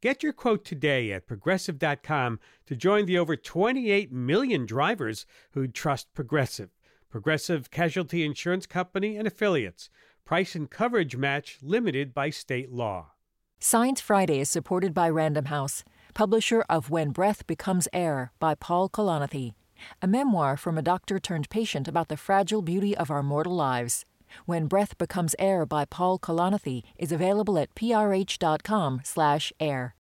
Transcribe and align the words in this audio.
Get 0.00 0.22
your 0.22 0.32
quote 0.32 0.64
today 0.64 1.10
at 1.10 1.26
progressive.com 1.26 2.38
to 2.66 2.76
join 2.76 3.06
the 3.06 3.18
over 3.18 3.34
28 3.34 4.12
million 4.12 4.64
drivers 4.64 5.26
who 5.54 5.66
trust 5.66 6.14
Progressive. 6.14 6.70
Progressive 7.10 7.72
Casualty 7.72 8.24
Insurance 8.24 8.64
Company 8.64 9.16
and 9.16 9.26
affiliates. 9.26 9.90
Price 10.24 10.54
and 10.54 10.70
coverage 10.70 11.16
match 11.16 11.58
limited 11.62 12.14
by 12.14 12.30
state 12.30 12.70
law. 12.70 13.10
Science 13.58 14.00
Friday 14.00 14.38
is 14.38 14.48
supported 14.48 14.94
by 14.94 15.10
Random 15.10 15.46
House, 15.46 15.82
publisher 16.14 16.64
of 16.68 16.90
When 16.90 17.10
Breath 17.10 17.44
Becomes 17.48 17.88
Air 17.92 18.30
by 18.38 18.54
Paul 18.54 18.88
Kalanithi, 18.88 19.54
a 20.00 20.06
memoir 20.06 20.56
from 20.56 20.78
a 20.78 20.82
doctor 20.82 21.18
turned 21.18 21.50
patient 21.50 21.88
about 21.88 22.06
the 22.06 22.16
fragile 22.16 22.62
beauty 22.62 22.96
of 22.96 23.10
our 23.10 23.24
mortal 23.24 23.56
lives. 23.56 24.04
When 24.46 24.66
Breath 24.66 24.96
Becomes 24.98 25.34
Air 25.38 25.66
by 25.66 25.84
Paul 25.84 26.18
Kalanithi 26.18 26.82
is 26.98 27.12
available 27.12 27.58
at 27.58 27.74
prh.com 27.74 29.00
slash 29.04 29.52
air. 29.58 29.94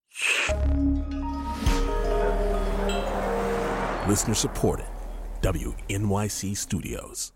Listener 4.08 4.34
supported. 4.34 4.86
WNYC 5.42 6.58
Studios. 6.58 7.32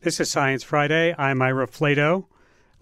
This 0.00 0.20
is 0.20 0.30
Science 0.30 0.62
Friday. 0.62 1.14
I'm 1.16 1.40
Ira 1.40 1.66
Flatow. 1.66 2.26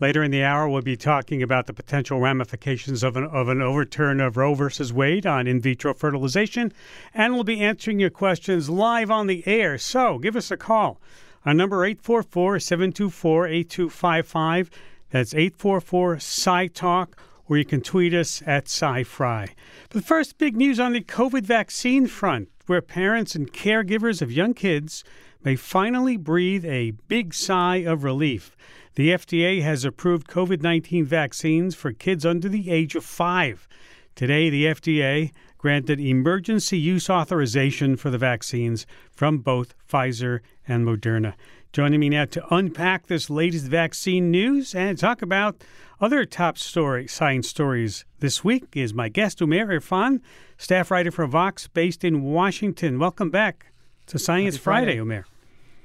Later 0.00 0.24
in 0.24 0.33
the 0.33 0.42
hour, 0.42 0.68
we'll 0.68 0.83
be 0.83 0.96
talking 0.96 1.42
about 1.42 1.68
the 1.68 1.72
potential 1.72 2.18
ramifications 2.18 3.05
of 3.05 3.16
an, 3.16 3.24
of 3.24 3.48
an 3.48 3.62
overturn 3.62 4.20
of 4.20 4.36
Roe 4.36 4.55
versus 4.55 4.92
Wade 4.92 5.24
on 5.24 5.46
in 5.46 5.60
vitro 5.60 5.94
fertilization, 5.94 6.72
and 7.14 7.34
we'll 7.34 7.44
be 7.44 7.60
answering 7.60 8.00
your 8.00 8.10
questions 8.10 8.68
live 8.68 9.12
on 9.12 9.28
the 9.28 9.46
air. 9.46 9.78
So 9.78 10.18
give 10.18 10.34
us 10.34 10.50
a 10.50 10.56
call. 10.56 11.00
Our 11.44 11.54
number 11.54 11.78
844-724-8255. 11.78 14.70
That's 15.10 15.34
844-SciTalk, 15.34 17.08
or 17.48 17.58
you 17.58 17.64
can 17.64 17.80
tweet 17.80 18.14
us 18.14 18.40
at 18.46 18.66
SciFri. 18.66 19.50
But 19.90 20.04
first, 20.04 20.38
big 20.38 20.56
news 20.56 20.78
on 20.78 20.92
the 20.92 21.02
COVID 21.02 21.42
vaccine 21.42 22.06
front, 22.06 22.48
where 22.66 22.80
parents 22.80 23.34
and 23.34 23.52
caregivers 23.52 24.22
of 24.22 24.30
young 24.30 24.54
kids 24.54 25.02
may 25.42 25.56
finally 25.56 26.16
breathe 26.16 26.64
a 26.64 26.92
big 27.08 27.34
sigh 27.34 27.78
of 27.78 28.04
relief. 28.04 28.56
The 28.94 29.08
FDA 29.08 29.62
has 29.62 29.84
approved 29.84 30.28
COVID 30.28 30.62
19 30.62 31.04
vaccines 31.06 31.74
for 31.74 31.92
kids 31.92 32.24
under 32.24 32.48
the 32.48 32.70
age 32.70 32.94
of 32.94 33.04
five. 33.04 33.66
Today, 34.14 34.48
the 34.50 34.66
FDA 34.66 35.32
granted 35.62 36.00
emergency 36.00 36.77
use 36.77 37.08
authorization 37.08 37.96
for 37.96 38.10
the 38.10 38.18
vaccines 38.18 38.84
from 39.12 39.38
both 39.38 39.77
Pfizer 39.88 40.41
and 40.66 40.84
Moderna. 40.84 41.34
Joining 41.72 42.00
me 42.00 42.08
now 42.08 42.24
to 42.24 42.52
unpack 42.52 43.06
this 43.06 43.30
latest 43.30 43.66
vaccine 43.66 44.33
news 44.33 44.74
and 44.74 44.98
talk 44.98 45.22
about 45.22 45.62
other 46.00 46.24
top 46.24 46.58
story 46.58 47.06
science 47.06 47.48
stories 47.48 48.05
this 48.18 48.42
week 48.42 48.64
is 48.74 48.92
my 48.92 49.08
guest 49.08 49.38
Umair 49.38 49.68
Irfan, 49.68 50.20
staff 50.58 50.90
writer 50.90 51.12
for 51.12 51.28
Vox, 51.28 51.68
based 51.68 52.02
in 52.02 52.24
Washington. 52.24 52.98
Welcome 52.98 53.30
back 53.30 53.66
to 54.06 54.18
Science 54.18 54.56
Friday, 54.56 54.96
Friday, 54.96 54.98
Umair. 54.98 55.27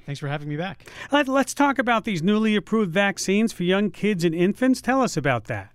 Thanks 0.07 0.19
for 0.19 0.27
having 0.27 0.49
me 0.49 0.57
back. 0.57 0.89
Let, 1.11 1.29
us 1.29 1.53
talk 1.53 1.77
about 1.77 2.03
these 2.03 2.23
newly 2.23 2.55
approved 2.55 2.91
vaccines 2.91 3.53
for 3.53 3.61
young 3.61 3.91
kids 3.91 4.23
and 4.23 4.33
infants. 4.33 4.81
Tell 4.81 5.03
us 5.03 5.15
about 5.15 5.43
that. 5.45 5.71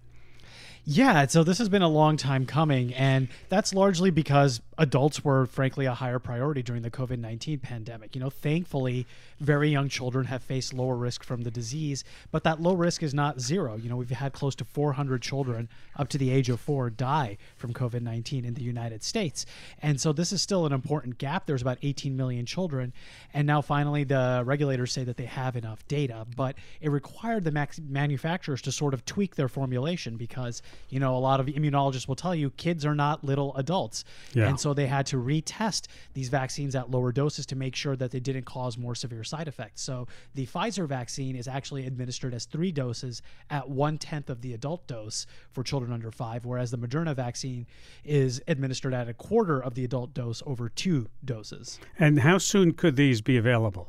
Yeah, 0.84 1.28
so 1.28 1.44
this 1.44 1.58
has 1.58 1.68
been 1.68 1.82
a 1.82 1.88
long 1.88 2.16
time 2.16 2.44
coming, 2.44 2.92
and 2.94 3.28
that's 3.48 3.72
largely 3.72 4.10
because 4.10 4.60
adults 4.78 5.24
were 5.24 5.46
frankly 5.46 5.86
a 5.86 5.94
higher 5.94 6.18
priority 6.18 6.60
during 6.60 6.82
the 6.82 6.90
COVID 6.90 7.20
19 7.20 7.60
pandemic. 7.60 8.16
You 8.16 8.20
know, 8.20 8.30
thankfully, 8.30 9.06
very 9.38 9.70
young 9.70 9.88
children 9.88 10.26
have 10.26 10.42
faced 10.42 10.74
lower 10.74 10.96
risk 10.96 11.22
from 11.22 11.42
the 11.42 11.52
disease, 11.52 12.02
but 12.32 12.42
that 12.42 12.60
low 12.60 12.74
risk 12.74 13.02
is 13.04 13.14
not 13.14 13.40
zero. 13.40 13.76
You 13.76 13.88
know, 13.88 13.96
we've 13.96 14.10
had 14.10 14.32
close 14.32 14.56
to 14.56 14.64
400 14.64 15.22
children 15.22 15.68
up 15.96 16.08
to 16.08 16.18
the 16.18 16.30
age 16.30 16.48
of 16.48 16.58
four 16.58 16.90
die 16.90 17.38
from 17.56 17.72
COVID 17.72 18.02
19 18.02 18.44
in 18.44 18.54
the 18.54 18.62
United 18.62 19.04
States. 19.04 19.46
And 19.80 20.00
so 20.00 20.12
this 20.12 20.32
is 20.32 20.42
still 20.42 20.66
an 20.66 20.72
important 20.72 21.18
gap. 21.18 21.46
There's 21.46 21.62
about 21.62 21.78
18 21.82 22.16
million 22.16 22.44
children. 22.44 22.92
And 23.32 23.46
now 23.46 23.60
finally, 23.60 24.02
the 24.02 24.42
regulators 24.44 24.92
say 24.92 25.04
that 25.04 25.16
they 25.16 25.26
have 25.26 25.54
enough 25.54 25.86
data, 25.86 26.26
but 26.36 26.56
it 26.80 26.90
required 26.90 27.44
the 27.44 27.52
max- 27.52 27.80
manufacturers 27.80 28.60
to 28.62 28.72
sort 28.72 28.94
of 28.94 29.04
tweak 29.04 29.36
their 29.36 29.48
formulation 29.48 30.16
because, 30.16 30.60
you 30.88 31.00
know, 31.00 31.16
a 31.16 31.18
lot 31.18 31.40
of 31.40 31.46
immunologists 31.46 32.06
will 32.06 32.16
tell 32.16 32.34
you 32.34 32.50
kids 32.50 32.84
are 32.84 32.94
not 32.94 33.24
little 33.24 33.56
adults. 33.56 34.04
Yeah. 34.34 34.48
And 34.48 34.60
so 34.60 34.74
they 34.74 34.86
had 34.86 35.06
to 35.06 35.16
retest 35.16 35.86
these 36.14 36.28
vaccines 36.28 36.74
at 36.74 36.90
lower 36.90 37.12
doses 37.12 37.46
to 37.46 37.56
make 37.56 37.74
sure 37.74 37.96
that 37.96 38.10
they 38.10 38.20
didn't 38.20 38.44
cause 38.44 38.76
more 38.76 38.94
severe 38.94 39.24
side 39.24 39.48
effects. 39.48 39.82
So 39.82 40.06
the 40.34 40.46
Pfizer 40.46 40.86
vaccine 40.86 41.36
is 41.36 41.48
actually 41.48 41.86
administered 41.86 42.34
as 42.34 42.44
three 42.44 42.72
doses 42.72 43.22
at 43.50 43.68
one 43.68 43.98
tenth 43.98 44.30
of 44.30 44.42
the 44.42 44.52
adult 44.54 44.86
dose 44.86 45.26
for 45.50 45.62
children 45.62 45.92
under 45.92 46.10
five, 46.10 46.44
whereas 46.44 46.70
the 46.70 46.78
Moderna 46.78 47.14
vaccine 47.14 47.66
is 48.04 48.42
administered 48.48 48.94
at 48.94 49.08
a 49.08 49.14
quarter 49.14 49.62
of 49.62 49.74
the 49.74 49.84
adult 49.84 50.14
dose 50.14 50.42
over 50.46 50.68
two 50.68 51.08
doses. 51.24 51.78
And 51.98 52.20
how 52.20 52.38
soon 52.38 52.72
could 52.72 52.96
these 52.96 53.20
be 53.20 53.36
available? 53.36 53.88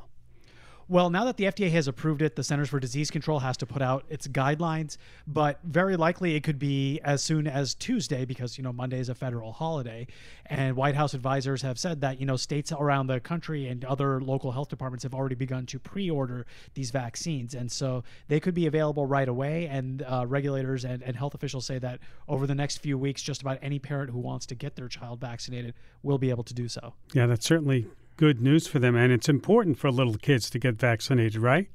Well, 0.89 1.09
now 1.09 1.23
that 1.25 1.37
the 1.37 1.45
FDA 1.45 1.71
has 1.71 1.87
approved 1.87 2.21
it, 2.21 2.35
the 2.35 2.43
Centers 2.43 2.69
for 2.69 2.79
Disease 2.79 3.09
Control 3.09 3.39
has 3.39 3.55
to 3.57 3.65
put 3.65 3.81
out 3.81 4.05
its 4.09 4.27
guidelines, 4.27 4.97
but 5.25 5.59
very 5.63 5.95
likely 5.95 6.35
it 6.35 6.43
could 6.43 6.59
be 6.59 6.99
as 7.03 7.23
soon 7.23 7.47
as 7.47 7.73
Tuesday 7.73 8.25
because, 8.25 8.57
you 8.57 8.63
know, 8.63 8.73
Monday 8.73 8.99
is 8.99 9.09
a 9.09 9.15
federal 9.15 9.53
holiday. 9.53 10.05
And 10.45 10.75
White 10.75 10.95
House 10.95 11.13
advisors 11.13 11.61
have 11.61 11.79
said 11.79 12.01
that, 12.01 12.19
you 12.19 12.25
know, 12.25 12.35
states 12.35 12.71
around 12.71 13.07
the 13.07 13.19
country 13.19 13.67
and 13.67 13.85
other 13.85 14.19
local 14.19 14.51
health 14.51 14.69
departments 14.69 15.03
have 15.03 15.13
already 15.13 15.35
begun 15.35 15.65
to 15.67 15.79
pre 15.79 16.09
order 16.09 16.45
these 16.73 16.91
vaccines. 16.91 17.53
And 17.53 17.71
so 17.71 18.03
they 18.27 18.39
could 18.39 18.53
be 18.53 18.67
available 18.67 19.05
right 19.05 19.27
away. 19.27 19.67
And 19.67 20.01
uh, 20.01 20.25
regulators 20.27 20.83
and, 20.83 21.01
and 21.01 21.15
health 21.15 21.33
officials 21.33 21.65
say 21.65 21.79
that 21.79 21.99
over 22.27 22.45
the 22.45 22.55
next 22.55 22.77
few 22.77 22.97
weeks, 22.97 23.21
just 23.21 23.41
about 23.41 23.57
any 23.61 23.79
parent 23.79 24.11
who 24.11 24.19
wants 24.19 24.45
to 24.47 24.55
get 24.55 24.75
their 24.75 24.89
child 24.89 25.21
vaccinated 25.21 25.75
will 26.01 26.17
be 26.17 26.29
able 26.29 26.43
to 26.43 26.53
do 26.53 26.67
so. 26.67 26.93
Yeah, 27.13 27.25
that's 27.25 27.45
certainly 27.45 27.87
good 28.17 28.41
news 28.41 28.67
for 28.67 28.79
them. 28.79 28.95
And 28.95 29.11
it's 29.11 29.29
important 29.29 29.77
for 29.77 29.91
little 29.91 30.15
kids 30.15 30.49
to 30.51 30.59
get 30.59 30.75
vaccinated, 30.75 31.41
right? 31.41 31.69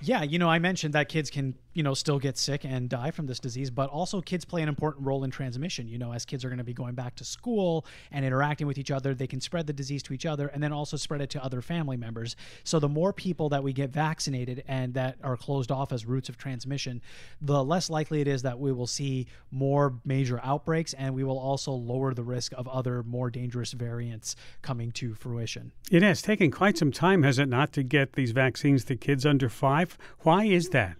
Yeah, 0.00 0.22
you 0.22 0.38
know, 0.38 0.48
I 0.48 0.58
mentioned 0.58 0.94
that 0.94 1.08
kids 1.08 1.30
can 1.30 1.54
you 1.74 1.82
know 1.82 1.94
still 1.94 2.18
get 2.18 2.36
sick 2.36 2.64
and 2.64 2.88
die 2.88 3.10
from 3.10 3.26
this 3.26 3.38
disease 3.38 3.70
but 3.70 3.88
also 3.90 4.20
kids 4.20 4.44
play 4.44 4.62
an 4.62 4.68
important 4.68 5.06
role 5.06 5.24
in 5.24 5.30
transmission 5.30 5.88
you 5.88 5.98
know 5.98 6.12
as 6.12 6.24
kids 6.24 6.44
are 6.44 6.48
going 6.48 6.58
to 6.58 6.64
be 6.64 6.74
going 6.74 6.94
back 6.94 7.14
to 7.14 7.24
school 7.24 7.84
and 8.10 8.24
interacting 8.24 8.66
with 8.66 8.78
each 8.78 8.90
other 8.90 9.14
they 9.14 9.26
can 9.26 9.40
spread 9.40 9.66
the 9.66 9.72
disease 9.72 10.02
to 10.02 10.12
each 10.12 10.26
other 10.26 10.48
and 10.48 10.62
then 10.62 10.72
also 10.72 10.96
spread 10.96 11.20
it 11.20 11.30
to 11.30 11.42
other 11.44 11.60
family 11.60 11.96
members. 11.96 12.36
So 12.64 12.78
the 12.78 12.88
more 12.88 13.12
people 13.12 13.48
that 13.50 13.62
we 13.62 13.72
get 13.72 13.90
vaccinated 13.90 14.64
and 14.66 14.94
that 14.94 15.16
are 15.22 15.36
closed 15.36 15.70
off 15.70 15.92
as 15.92 16.06
routes 16.06 16.28
of 16.28 16.36
transmission 16.36 17.00
the 17.40 17.62
less 17.62 17.90
likely 17.90 18.20
it 18.20 18.28
is 18.28 18.42
that 18.42 18.58
we 18.58 18.72
will 18.72 18.86
see 18.86 19.26
more 19.50 19.94
major 20.04 20.40
outbreaks 20.42 20.94
and 20.94 21.14
we 21.14 21.24
will 21.24 21.38
also 21.38 21.72
lower 21.72 22.14
the 22.14 22.22
risk 22.22 22.52
of 22.56 22.68
other 22.68 23.02
more 23.02 23.30
dangerous 23.30 23.72
variants 23.72 24.36
coming 24.62 24.92
to 24.92 25.14
fruition. 25.14 25.72
It 25.90 26.02
has 26.02 26.22
taken 26.22 26.50
quite 26.50 26.78
some 26.78 26.92
time 26.92 27.22
has 27.22 27.38
it 27.38 27.48
not 27.48 27.72
to 27.72 27.82
get 27.82 28.12
these 28.14 28.32
vaccines 28.32 28.84
to 28.84 28.96
kids 28.96 29.26
under 29.26 29.48
5 29.48 29.98
why 30.20 30.44
is 30.44 30.68
that 30.70 30.96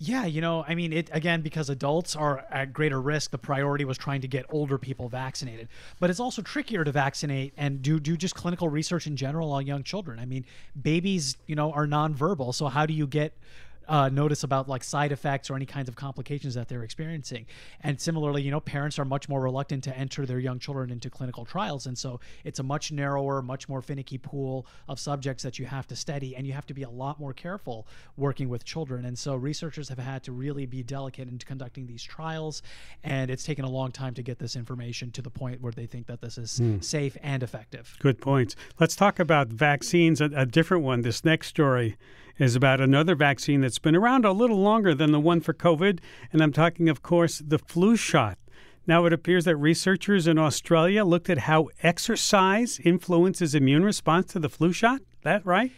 yeah, 0.00 0.26
you 0.26 0.40
know, 0.40 0.64
I 0.66 0.76
mean, 0.76 0.92
it 0.92 1.10
again 1.12 1.40
because 1.42 1.68
adults 1.68 2.14
are 2.14 2.44
at 2.50 2.72
greater 2.72 3.00
risk. 3.00 3.32
The 3.32 3.38
priority 3.38 3.84
was 3.84 3.98
trying 3.98 4.20
to 4.20 4.28
get 4.28 4.46
older 4.48 4.78
people 4.78 5.08
vaccinated, 5.08 5.68
but 5.98 6.08
it's 6.08 6.20
also 6.20 6.40
trickier 6.40 6.84
to 6.84 6.92
vaccinate 6.92 7.52
and 7.56 7.82
do 7.82 7.98
do 7.98 8.16
just 8.16 8.36
clinical 8.36 8.68
research 8.68 9.08
in 9.08 9.16
general 9.16 9.50
on 9.50 9.66
young 9.66 9.82
children. 9.82 10.20
I 10.20 10.24
mean, 10.24 10.44
babies, 10.80 11.36
you 11.46 11.56
know, 11.56 11.72
are 11.72 11.86
nonverbal, 11.86 12.54
so 12.54 12.68
how 12.68 12.86
do 12.86 12.92
you 12.94 13.08
get 13.08 13.32
uh, 13.88 14.08
notice 14.08 14.44
about 14.44 14.68
like 14.68 14.84
side 14.84 15.12
effects 15.12 15.50
or 15.50 15.56
any 15.56 15.66
kinds 15.66 15.88
of 15.88 15.96
complications 15.96 16.54
that 16.54 16.68
they're 16.68 16.82
experiencing. 16.82 17.46
And 17.80 18.00
similarly, 18.00 18.42
you 18.42 18.50
know, 18.50 18.60
parents 18.60 18.98
are 18.98 19.04
much 19.04 19.28
more 19.28 19.40
reluctant 19.40 19.84
to 19.84 19.96
enter 19.96 20.26
their 20.26 20.38
young 20.38 20.58
children 20.58 20.90
into 20.90 21.10
clinical 21.10 21.44
trials. 21.44 21.86
And 21.86 21.96
so 21.96 22.20
it's 22.44 22.58
a 22.58 22.62
much 22.62 22.92
narrower, 22.92 23.42
much 23.42 23.68
more 23.68 23.82
finicky 23.82 24.18
pool 24.18 24.66
of 24.88 25.00
subjects 25.00 25.42
that 25.42 25.58
you 25.58 25.66
have 25.66 25.86
to 25.88 25.96
study. 25.96 26.36
And 26.36 26.46
you 26.46 26.52
have 26.52 26.66
to 26.66 26.74
be 26.74 26.82
a 26.82 26.90
lot 26.90 27.18
more 27.18 27.32
careful 27.32 27.86
working 28.16 28.48
with 28.48 28.64
children. 28.64 29.04
And 29.04 29.18
so 29.18 29.34
researchers 29.34 29.88
have 29.88 29.98
had 29.98 30.22
to 30.24 30.32
really 30.32 30.66
be 30.66 30.82
delicate 30.82 31.28
in 31.28 31.38
conducting 31.38 31.86
these 31.86 32.02
trials. 32.02 32.62
And 33.02 33.30
it's 33.30 33.44
taken 33.44 33.64
a 33.64 33.70
long 33.70 33.90
time 33.90 34.14
to 34.14 34.22
get 34.22 34.38
this 34.38 34.56
information 34.56 35.10
to 35.12 35.22
the 35.22 35.30
point 35.30 35.60
where 35.60 35.72
they 35.72 35.86
think 35.86 36.06
that 36.06 36.20
this 36.20 36.36
is 36.36 36.60
mm. 36.60 36.84
safe 36.84 37.16
and 37.22 37.42
effective. 37.42 37.96
Good 38.00 38.20
points. 38.20 38.54
Let's 38.78 38.96
talk 38.96 39.18
about 39.18 39.48
vaccines, 39.48 40.20
a, 40.20 40.30
a 40.34 40.46
different 40.46 40.84
one. 40.84 41.02
This 41.02 41.24
next 41.24 41.48
story 41.48 41.96
is 42.38 42.56
about 42.56 42.80
another 42.80 43.14
vaccine 43.14 43.60
that's 43.60 43.78
been 43.78 43.96
around 43.96 44.24
a 44.24 44.32
little 44.32 44.60
longer 44.60 44.94
than 44.94 45.12
the 45.12 45.20
one 45.20 45.40
for 45.40 45.52
COVID. 45.52 46.00
And 46.32 46.42
I'm 46.42 46.52
talking, 46.52 46.88
of 46.88 47.02
course, 47.02 47.42
the 47.44 47.58
flu 47.58 47.96
shot. 47.96 48.38
Now, 48.86 49.04
it 49.04 49.12
appears 49.12 49.44
that 49.44 49.56
researchers 49.56 50.26
in 50.26 50.38
Australia 50.38 51.04
looked 51.04 51.28
at 51.28 51.40
how 51.40 51.68
exercise 51.82 52.80
influences 52.82 53.54
immune 53.54 53.84
response 53.84 54.32
to 54.32 54.38
the 54.38 54.48
flu 54.48 54.72
shot. 54.72 55.02
That 55.22 55.44
right? 55.44 55.72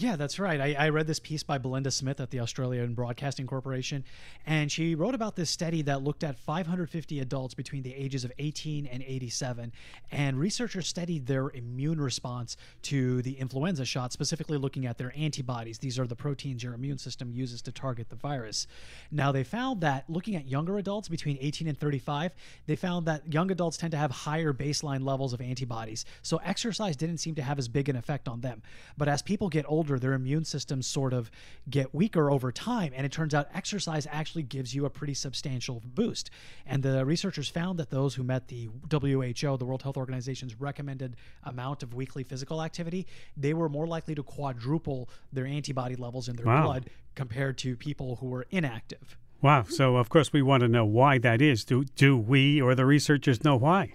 Yeah, 0.00 0.14
that's 0.14 0.38
right. 0.38 0.60
I, 0.60 0.76
I, 0.78 0.88
read 0.90 1.08
this 1.08 1.18
piece 1.18 1.42
by 1.42 1.58
Belinda 1.58 1.90
Smith 1.90 2.20
at 2.20 2.30
the 2.30 2.38
Australian 2.38 2.94
Broadcasting 2.94 3.48
Corporation, 3.48 4.04
and 4.46 4.70
she 4.70 4.94
wrote 4.94 5.16
about 5.16 5.34
this 5.34 5.50
study 5.50 5.82
that 5.82 6.04
looked 6.04 6.22
at 6.22 6.38
550 6.38 7.18
adults 7.18 7.52
between 7.54 7.82
the 7.82 7.92
ages 7.92 8.22
of 8.22 8.30
18 8.38 8.86
and 8.86 9.02
87. 9.02 9.72
And 10.12 10.38
researchers 10.38 10.86
studied 10.86 11.26
their 11.26 11.50
immune 11.50 12.00
response 12.00 12.56
to 12.82 13.22
the 13.22 13.32
influenza 13.32 13.84
shot, 13.84 14.12
specifically 14.12 14.56
looking 14.56 14.86
at 14.86 14.98
their 14.98 15.12
antibodies. 15.16 15.78
These 15.78 15.98
are 15.98 16.06
the 16.06 16.14
proteins 16.14 16.62
your 16.62 16.74
immune 16.74 16.98
system 16.98 17.32
uses 17.32 17.60
to 17.62 17.72
target 17.72 18.08
the 18.08 18.16
virus. 18.16 18.68
Now, 19.10 19.32
they 19.32 19.42
found 19.42 19.80
that 19.80 20.08
looking 20.08 20.36
at 20.36 20.46
younger 20.46 20.78
adults 20.78 21.08
between 21.08 21.38
18 21.40 21.66
and 21.66 21.76
35, 21.76 22.36
they 22.66 22.76
found 22.76 23.06
that 23.06 23.32
young 23.32 23.50
adults 23.50 23.76
tend 23.76 23.90
to 23.90 23.98
have 23.98 24.12
higher 24.12 24.52
baseline 24.52 25.04
levels 25.04 25.32
of 25.32 25.40
antibodies. 25.40 26.04
So, 26.22 26.36
exercise 26.44 26.94
didn't 26.94 27.18
seem 27.18 27.34
to 27.34 27.42
have 27.42 27.58
as 27.58 27.66
big 27.66 27.88
an 27.88 27.96
effect 27.96 28.28
on 28.28 28.42
them. 28.42 28.62
But 28.96 29.08
as 29.08 29.22
people 29.22 29.48
get 29.48 29.64
older, 29.66 29.87
older, 29.88 29.98
their 29.98 30.12
immune 30.12 30.44
systems 30.44 30.86
sort 30.86 31.12
of 31.12 31.30
get 31.68 31.94
weaker 31.94 32.30
over 32.30 32.52
time. 32.52 32.92
And 32.94 33.06
it 33.06 33.12
turns 33.12 33.34
out 33.34 33.48
exercise 33.54 34.06
actually 34.10 34.42
gives 34.42 34.74
you 34.74 34.84
a 34.84 34.90
pretty 34.90 35.14
substantial 35.14 35.82
boost. 35.94 36.30
And 36.66 36.82
the 36.82 37.04
researchers 37.04 37.48
found 37.48 37.78
that 37.78 37.90
those 37.90 38.14
who 38.14 38.22
met 38.22 38.48
the 38.48 38.68
WHO, 38.90 39.56
the 39.56 39.64
World 39.64 39.82
Health 39.82 39.96
Organization's 39.96 40.60
recommended 40.60 41.16
amount 41.44 41.82
of 41.82 41.94
weekly 41.94 42.22
physical 42.22 42.62
activity, 42.62 43.06
they 43.36 43.54
were 43.54 43.68
more 43.68 43.86
likely 43.86 44.14
to 44.14 44.22
quadruple 44.22 45.08
their 45.32 45.46
antibody 45.46 45.96
levels 45.96 46.28
in 46.28 46.36
their 46.36 46.46
wow. 46.46 46.64
blood 46.64 46.90
compared 47.14 47.56
to 47.58 47.76
people 47.76 48.16
who 48.16 48.26
were 48.26 48.46
inactive. 48.50 49.16
Wow. 49.40 49.64
So, 49.68 49.96
of 49.96 50.08
course, 50.08 50.32
we 50.32 50.42
want 50.42 50.62
to 50.62 50.68
know 50.68 50.84
why 50.84 51.18
that 51.18 51.40
is. 51.40 51.64
Do, 51.64 51.84
do 51.84 52.16
we 52.16 52.60
or 52.60 52.74
the 52.74 52.84
researchers 52.84 53.44
know 53.44 53.56
why? 53.56 53.94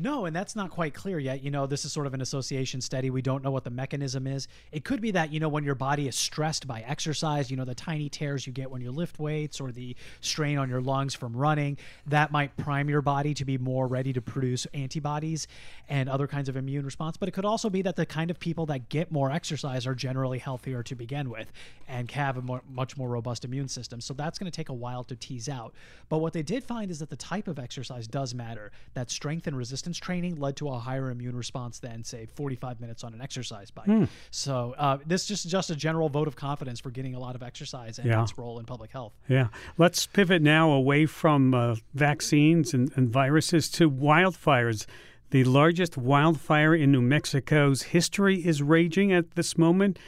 No, 0.00 0.26
and 0.26 0.36
that's 0.36 0.54
not 0.54 0.70
quite 0.70 0.94
clear 0.94 1.18
yet. 1.18 1.42
You 1.42 1.50
know, 1.50 1.66
this 1.66 1.84
is 1.84 1.92
sort 1.92 2.06
of 2.06 2.14
an 2.14 2.20
association 2.20 2.80
study. 2.80 3.10
We 3.10 3.20
don't 3.20 3.42
know 3.42 3.50
what 3.50 3.64
the 3.64 3.70
mechanism 3.70 4.28
is. 4.28 4.46
It 4.70 4.84
could 4.84 5.00
be 5.00 5.10
that, 5.10 5.32
you 5.32 5.40
know, 5.40 5.48
when 5.48 5.64
your 5.64 5.74
body 5.74 6.06
is 6.06 6.14
stressed 6.14 6.68
by 6.68 6.82
exercise, 6.82 7.50
you 7.50 7.56
know, 7.56 7.64
the 7.64 7.74
tiny 7.74 8.08
tears 8.08 8.46
you 8.46 8.52
get 8.52 8.70
when 8.70 8.80
you 8.80 8.92
lift 8.92 9.18
weights 9.18 9.60
or 9.60 9.72
the 9.72 9.96
strain 10.20 10.56
on 10.56 10.68
your 10.68 10.80
lungs 10.80 11.16
from 11.16 11.34
running, 11.34 11.78
that 12.06 12.30
might 12.30 12.56
prime 12.56 12.88
your 12.88 13.02
body 13.02 13.34
to 13.34 13.44
be 13.44 13.58
more 13.58 13.88
ready 13.88 14.12
to 14.12 14.22
produce 14.22 14.66
antibodies 14.66 15.48
and 15.88 16.08
other 16.08 16.28
kinds 16.28 16.48
of 16.48 16.56
immune 16.56 16.84
response. 16.84 17.16
But 17.16 17.28
it 17.28 17.32
could 17.32 17.44
also 17.44 17.68
be 17.68 17.82
that 17.82 17.96
the 17.96 18.06
kind 18.06 18.30
of 18.30 18.38
people 18.38 18.66
that 18.66 18.88
get 18.88 19.10
more 19.10 19.32
exercise 19.32 19.84
are 19.84 19.96
generally 19.96 20.38
healthier 20.38 20.84
to 20.84 20.94
begin 20.94 21.28
with 21.28 21.50
and 21.88 22.08
have 22.12 22.36
a 22.36 22.42
more, 22.42 22.62
much 22.70 22.96
more 22.96 23.08
robust 23.08 23.44
immune 23.44 23.66
system. 23.66 24.00
So 24.00 24.14
that's 24.14 24.38
going 24.38 24.48
to 24.48 24.54
take 24.54 24.68
a 24.68 24.74
while 24.74 25.02
to 25.04 25.16
tease 25.16 25.48
out. 25.48 25.74
But 26.08 26.18
what 26.18 26.34
they 26.34 26.42
did 26.42 26.62
find 26.62 26.88
is 26.88 27.00
that 27.00 27.10
the 27.10 27.16
type 27.16 27.48
of 27.48 27.58
exercise 27.58 28.06
does 28.06 28.32
matter, 28.32 28.70
that 28.94 29.10
strength 29.10 29.48
and 29.48 29.56
resistance 29.56 29.87
resistance 29.88 29.98
training 29.98 30.36
led 30.36 30.56
to 30.56 30.68
a 30.68 30.78
higher 30.78 31.10
immune 31.10 31.36
response 31.36 31.78
than 31.78 32.04
say 32.04 32.26
45 32.26 32.80
minutes 32.80 33.04
on 33.04 33.14
an 33.14 33.20
exercise 33.20 33.70
bike. 33.70 33.86
Hmm. 33.86 34.04
So 34.30 34.74
uh, 34.76 34.98
this 35.06 35.22
is 35.22 35.28
just 35.28 35.48
just 35.48 35.70
a 35.70 35.76
general 35.76 36.08
vote 36.08 36.28
of 36.28 36.36
confidence 36.36 36.80
for 36.80 36.90
getting 36.90 37.14
a 37.14 37.18
lot 37.18 37.34
of 37.34 37.42
exercise 37.42 37.98
and 37.98 38.06
yeah. 38.06 38.22
its 38.22 38.36
role 38.36 38.58
in 38.58 38.66
public 38.66 38.90
health. 38.90 39.14
Yeah. 39.28 39.48
Let's 39.78 40.06
pivot 40.06 40.42
now 40.42 40.70
away 40.70 41.06
from 41.06 41.54
uh, 41.54 41.76
vaccines 41.94 42.74
and, 42.74 42.92
and 42.96 43.08
viruses 43.10 43.70
to 43.70 43.90
wildfires. 43.90 44.86
The 45.30 45.44
largest 45.44 45.96
wildfire 45.96 46.74
in 46.74 46.92
New 46.92 47.02
Mexico's 47.02 47.82
history 47.82 48.36
is 48.46 48.62
raging 48.62 49.12
at 49.12 49.34
this 49.34 49.58
moment, 49.58 49.98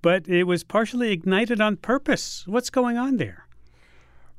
but 0.00 0.28
it 0.28 0.44
was 0.44 0.64
partially 0.64 1.12
ignited 1.12 1.60
on 1.60 1.76
purpose. 1.76 2.44
What's 2.46 2.70
going 2.70 2.96
on 2.96 3.16
there? 3.16 3.46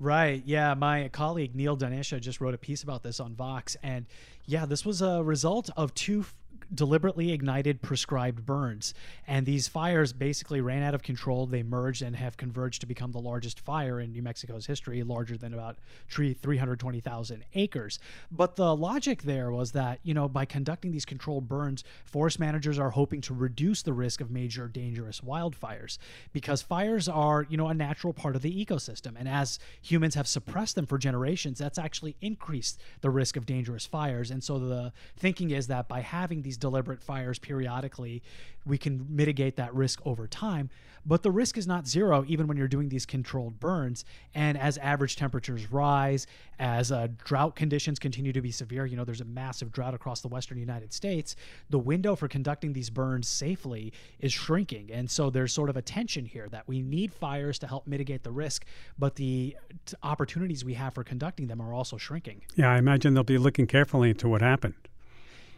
Right. 0.01 0.41
Yeah. 0.47 0.73
My 0.73 1.09
colleague 1.09 1.55
Neel 1.55 1.77
Dhanesha 1.77 2.19
just 2.19 2.41
wrote 2.41 2.55
a 2.55 2.57
piece 2.57 2.81
about 2.81 3.03
this 3.03 3.19
on 3.19 3.35
Vox. 3.35 3.77
And 3.83 4.07
yeah, 4.45 4.65
this 4.65 4.85
was 4.85 5.01
a 5.01 5.23
result 5.23 5.69
of 5.75 5.93
two 5.93 6.25
deliberately 6.73 7.31
ignited 7.31 7.81
prescribed 7.81 8.45
burns. 8.45 8.93
And 9.27 9.45
these 9.45 9.67
fires 9.67 10.13
basically 10.13 10.61
ran 10.61 10.83
out 10.83 10.93
of 10.93 11.03
control. 11.03 11.45
They 11.45 11.63
merged 11.63 12.01
and 12.01 12.15
have 12.15 12.37
converged 12.37 12.81
to 12.81 12.87
become 12.87 13.11
the 13.11 13.19
largest 13.19 13.59
fire 13.59 13.99
in 13.99 14.11
New 14.11 14.21
Mexico's 14.21 14.65
history, 14.65 15.03
larger 15.03 15.37
than 15.37 15.53
about 15.53 15.77
320,000 16.09 17.45
acres. 17.55 17.99
But 18.31 18.55
the 18.55 18.75
logic 18.75 19.23
there 19.23 19.51
was 19.51 19.71
that, 19.73 19.99
you 20.03 20.13
know, 20.13 20.27
by 20.27 20.45
conducting 20.45 20.91
these 20.91 21.05
controlled 21.05 21.47
burns, 21.47 21.83
forest 22.05 22.39
managers 22.39 22.79
are 22.79 22.91
hoping 22.91 23.21
to 23.21 23.33
reduce 23.33 23.81
the 23.81 23.93
risk 23.93 24.21
of 24.21 24.31
major 24.31 24.67
dangerous 24.67 25.21
wildfires 25.21 25.97
because 26.31 26.61
fires 26.61 27.09
are, 27.09 27.45
you 27.49 27.57
know, 27.57 27.67
a 27.67 27.73
natural 27.73 28.13
part 28.13 28.35
of 28.35 28.41
the 28.41 28.65
ecosystem. 28.65 29.13
And 29.17 29.27
as 29.27 29.59
humans 29.81 30.15
have 30.15 30.27
suppressed 30.27 30.75
them 30.75 30.85
for 30.85 30.97
generations, 30.97 31.59
that's 31.59 31.77
actually 31.77 32.15
increased 32.21 32.79
the 33.01 33.09
risk 33.09 33.35
of 33.35 33.45
dangerous 33.45 33.85
fires. 33.85 34.30
And 34.31 34.43
so 34.43 34.59
the 34.59 34.93
thinking 35.17 35.51
is 35.51 35.67
that 35.67 35.87
by 35.87 36.01
having 36.01 36.41
these 36.41 36.57
deliberate 36.57 37.03
fires 37.03 37.39
periodically, 37.39 38.21
we 38.65 38.77
can 38.77 39.05
mitigate 39.09 39.55
that 39.57 39.73
risk 39.73 39.99
over 40.05 40.27
time. 40.27 40.69
But 41.05 41.23
the 41.23 41.31
risk 41.31 41.57
is 41.57 41.67
not 41.67 41.87
zero, 41.87 42.23
even 42.27 42.47
when 42.47 42.57
you're 42.57 42.67
doing 42.67 42.89
these 42.89 43.05
controlled 43.05 43.59
burns. 43.59 44.05
And 44.33 44.57
as 44.57 44.77
average 44.77 45.15
temperatures 45.15 45.71
rise, 45.71 46.27
as 46.59 46.91
uh, 46.91 47.07
drought 47.23 47.55
conditions 47.55 47.99
continue 47.99 48.33
to 48.33 48.41
be 48.41 48.51
severe, 48.51 48.85
you 48.85 48.95
know, 48.95 49.03
there's 49.03 49.21
a 49.21 49.25
massive 49.25 49.71
drought 49.71 49.93
across 49.93 50.21
the 50.21 50.27
western 50.27 50.57
United 50.57 50.93
States, 50.93 51.35
the 51.69 51.79
window 51.79 52.15
for 52.15 52.27
conducting 52.27 52.73
these 52.73 52.89
burns 52.89 53.27
safely 53.27 53.93
is 54.19 54.31
shrinking. 54.31 54.91
And 54.91 55.09
so 55.09 55.29
there's 55.29 55.53
sort 55.53 55.69
of 55.69 55.77
a 55.77 55.81
tension 55.81 56.25
here 56.25 56.47
that 56.49 56.67
we 56.67 56.81
need 56.81 57.13
fires 57.13 57.57
to 57.59 57.67
help 57.67 57.87
mitigate 57.87 58.23
the 58.23 58.31
risk, 58.31 58.65
but 58.97 59.15
the 59.15 59.57
opportunities 60.03 60.63
we 60.63 60.75
have 60.75 60.93
for 60.93 61.03
conducting 61.03 61.47
them 61.47 61.61
are 61.61 61.73
also 61.73 61.97
shrinking. 61.97 62.41
Yeah, 62.55 62.71
I 62.71 62.77
imagine 62.77 63.13
they'll 63.13 63.23
be 63.23 63.37
looking 63.37 63.67
carefully 63.67 64.09
into 64.09 64.29
what 64.29 64.41
happened. 64.41 64.75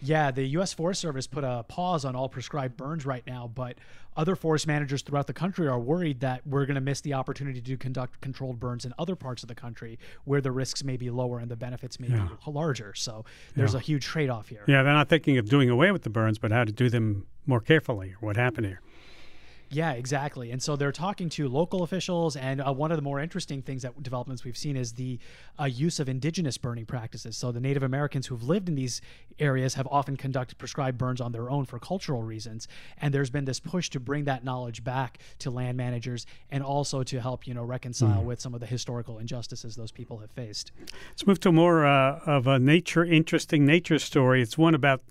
Yeah, 0.03 0.31
the 0.31 0.43
U.S. 0.43 0.73
Forest 0.73 1.01
Service 1.01 1.27
put 1.27 1.43
a 1.43 1.63
pause 1.67 2.03
on 2.03 2.15
all 2.15 2.27
prescribed 2.27 2.75
burns 2.75 3.05
right 3.05 3.25
now, 3.25 3.49
but 3.53 3.77
other 4.15 4.35
forest 4.35 4.67
managers 4.67 5.01
throughout 5.01 5.27
the 5.27 5.33
country 5.33 5.67
are 5.67 5.79
worried 5.79 6.19
that 6.19 6.45
we're 6.45 6.65
going 6.65 6.75
to 6.75 6.81
miss 6.81 7.01
the 7.01 7.13
opportunity 7.13 7.61
to 7.61 7.77
conduct 7.77 8.21
controlled 8.21 8.59
burns 8.59 8.85
in 8.85 8.93
other 8.99 9.15
parts 9.15 9.43
of 9.43 9.47
the 9.47 9.55
country 9.55 9.97
where 10.25 10.41
the 10.41 10.51
risks 10.51 10.83
may 10.83 10.97
be 10.97 11.09
lower 11.09 11.39
and 11.39 11.49
the 11.49 11.55
benefits 11.55 11.99
may 11.99 12.07
yeah. 12.07 12.27
be 12.45 12.51
larger. 12.51 12.93
So 12.95 13.25
there's 13.55 13.73
yeah. 13.73 13.79
a 13.79 13.81
huge 13.81 14.05
trade 14.05 14.29
off 14.29 14.49
here. 14.49 14.63
Yeah, 14.67 14.83
they're 14.83 14.93
not 14.93 15.09
thinking 15.09 15.37
of 15.37 15.49
doing 15.49 15.69
away 15.69 15.91
with 15.91 16.03
the 16.03 16.09
burns, 16.09 16.37
but 16.37 16.51
how 16.51 16.63
to 16.63 16.71
do 16.71 16.89
them 16.89 17.25
more 17.45 17.61
carefully. 17.61 18.15
What 18.19 18.35
happened 18.35 18.67
here? 18.67 18.81
Yeah, 19.73 19.93
exactly. 19.93 20.51
And 20.51 20.61
so 20.61 20.75
they're 20.75 20.91
talking 20.91 21.29
to 21.29 21.47
local 21.47 21.83
officials, 21.83 22.35
and 22.35 22.61
uh, 22.61 22.71
one 22.73 22.91
of 22.91 22.97
the 22.97 23.01
more 23.01 23.19
interesting 23.19 23.61
things 23.61 23.81
that 23.81 24.01
developments 24.01 24.43
we've 24.43 24.57
seen 24.57 24.77
is 24.77 24.93
the 24.93 25.19
uh, 25.59 25.65
use 25.65 25.99
of 25.99 26.07
indigenous 26.07 26.57
burning 26.57 26.85
practices. 26.85 27.37
So 27.37 27.51
the 27.51 27.59
Native 27.59 27.83
Americans 27.83 28.27
who've 28.27 28.43
lived 28.43 28.69
in 28.69 28.75
these 28.75 29.01
areas 29.39 29.73
have 29.75 29.87
often 29.87 30.15
conducted 30.17 30.57
prescribed 30.57 30.97
burns 30.97 31.21
on 31.21 31.31
their 31.31 31.49
own 31.49 31.65
for 31.65 31.79
cultural 31.79 32.21
reasons, 32.21 32.67
and 32.99 33.13
there's 33.13 33.29
been 33.29 33.45
this 33.45 33.59
push 33.59 33.89
to 33.91 33.99
bring 33.99 34.25
that 34.25 34.43
knowledge 34.43 34.83
back 34.83 35.19
to 35.39 35.49
land 35.49 35.77
managers 35.77 36.25
and 36.49 36.63
also 36.63 37.03
to 37.03 37.19
help 37.19 37.47
you 37.47 37.53
know 37.53 37.63
reconcile 37.63 38.21
mm. 38.21 38.25
with 38.25 38.39
some 38.39 38.53
of 38.53 38.59
the 38.59 38.65
historical 38.65 39.19
injustices 39.19 39.75
those 39.75 39.91
people 39.91 40.17
have 40.17 40.31
faced. 40.31 40.71
Let's 41.09 41.25
move 41.25 41.39
to 41.41 41.51
more 41.51 41.85
uh, 41.85 42.19
of 42.25 42.47
a 42.47 42.59
nature 42.59 43.03
interesting 43.03 43.65
nature 43.65 43.99
story. 43.99 44.41
It's 44.41 44.57
one 44.57 44.75
about 44.75 45.01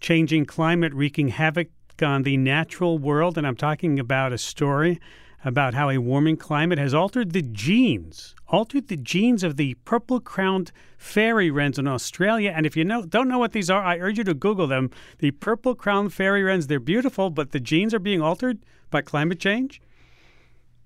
changing 0.00 0.44
climate 0.44 0.92
wreaking 0.92 1.28
havoc 1.28 1.68
on 2.02 2.22
the 2.22 2.36
natural 2.36 2.98
world, 2.98 3.36
and 3.38 3.46
I'm 3.46 3.56
talking 3.56 3.98
about 3.98 4.32
a 4.32 4.38
story 4.38 5.00
about 5.44 5.74
how 5.74 5.88
a 5.88 5.98
warming 5.98 6.36
climate 6.36 6.78
has 6.78 6.92
altered 6.92 7.32
the 7.32 7.42
genes, 7.42 8.34
altered 8.48 8.88
the 8.88 8.96
genes 8.96 9.44
of 9.44 9.56
the 9.56 9.74
purple-crowned 9.84 10.72
fairy 10.98 11.50
wrens 11.50 11.78
in 11.78 11.86
Australia. 11.86 12.52
And 12.54 12.66
if 12.66 12.76
you 12.76 12.84
know, 12.84 13.04
don't 13.04 13.28
know 13.28 13.38
what 13.38 13.52
these 13.52 13.70
are, 13.70 13.82
I 13.82 13.98
urge 13.98 14.18
you 14.18 14.24
to 14.24 14.34
Google 14.34 14.66
them. 14.66 14.90
The 15.18 15.30
purple-crowned 15.30 16.12
fairy 16.12 16.42
wrens, 16.42 16.66
they're 16.66 16.80
beautiful, 16.80 17.30
but 17.30 17.52
the 17.52 17.60
genes 17.60 17.94
are 17.94 18.00
being 18.00 18.20
altered 18.20 18.58
by 18.90 19.02
climate 19.02 19.38
change. 19.38 19.80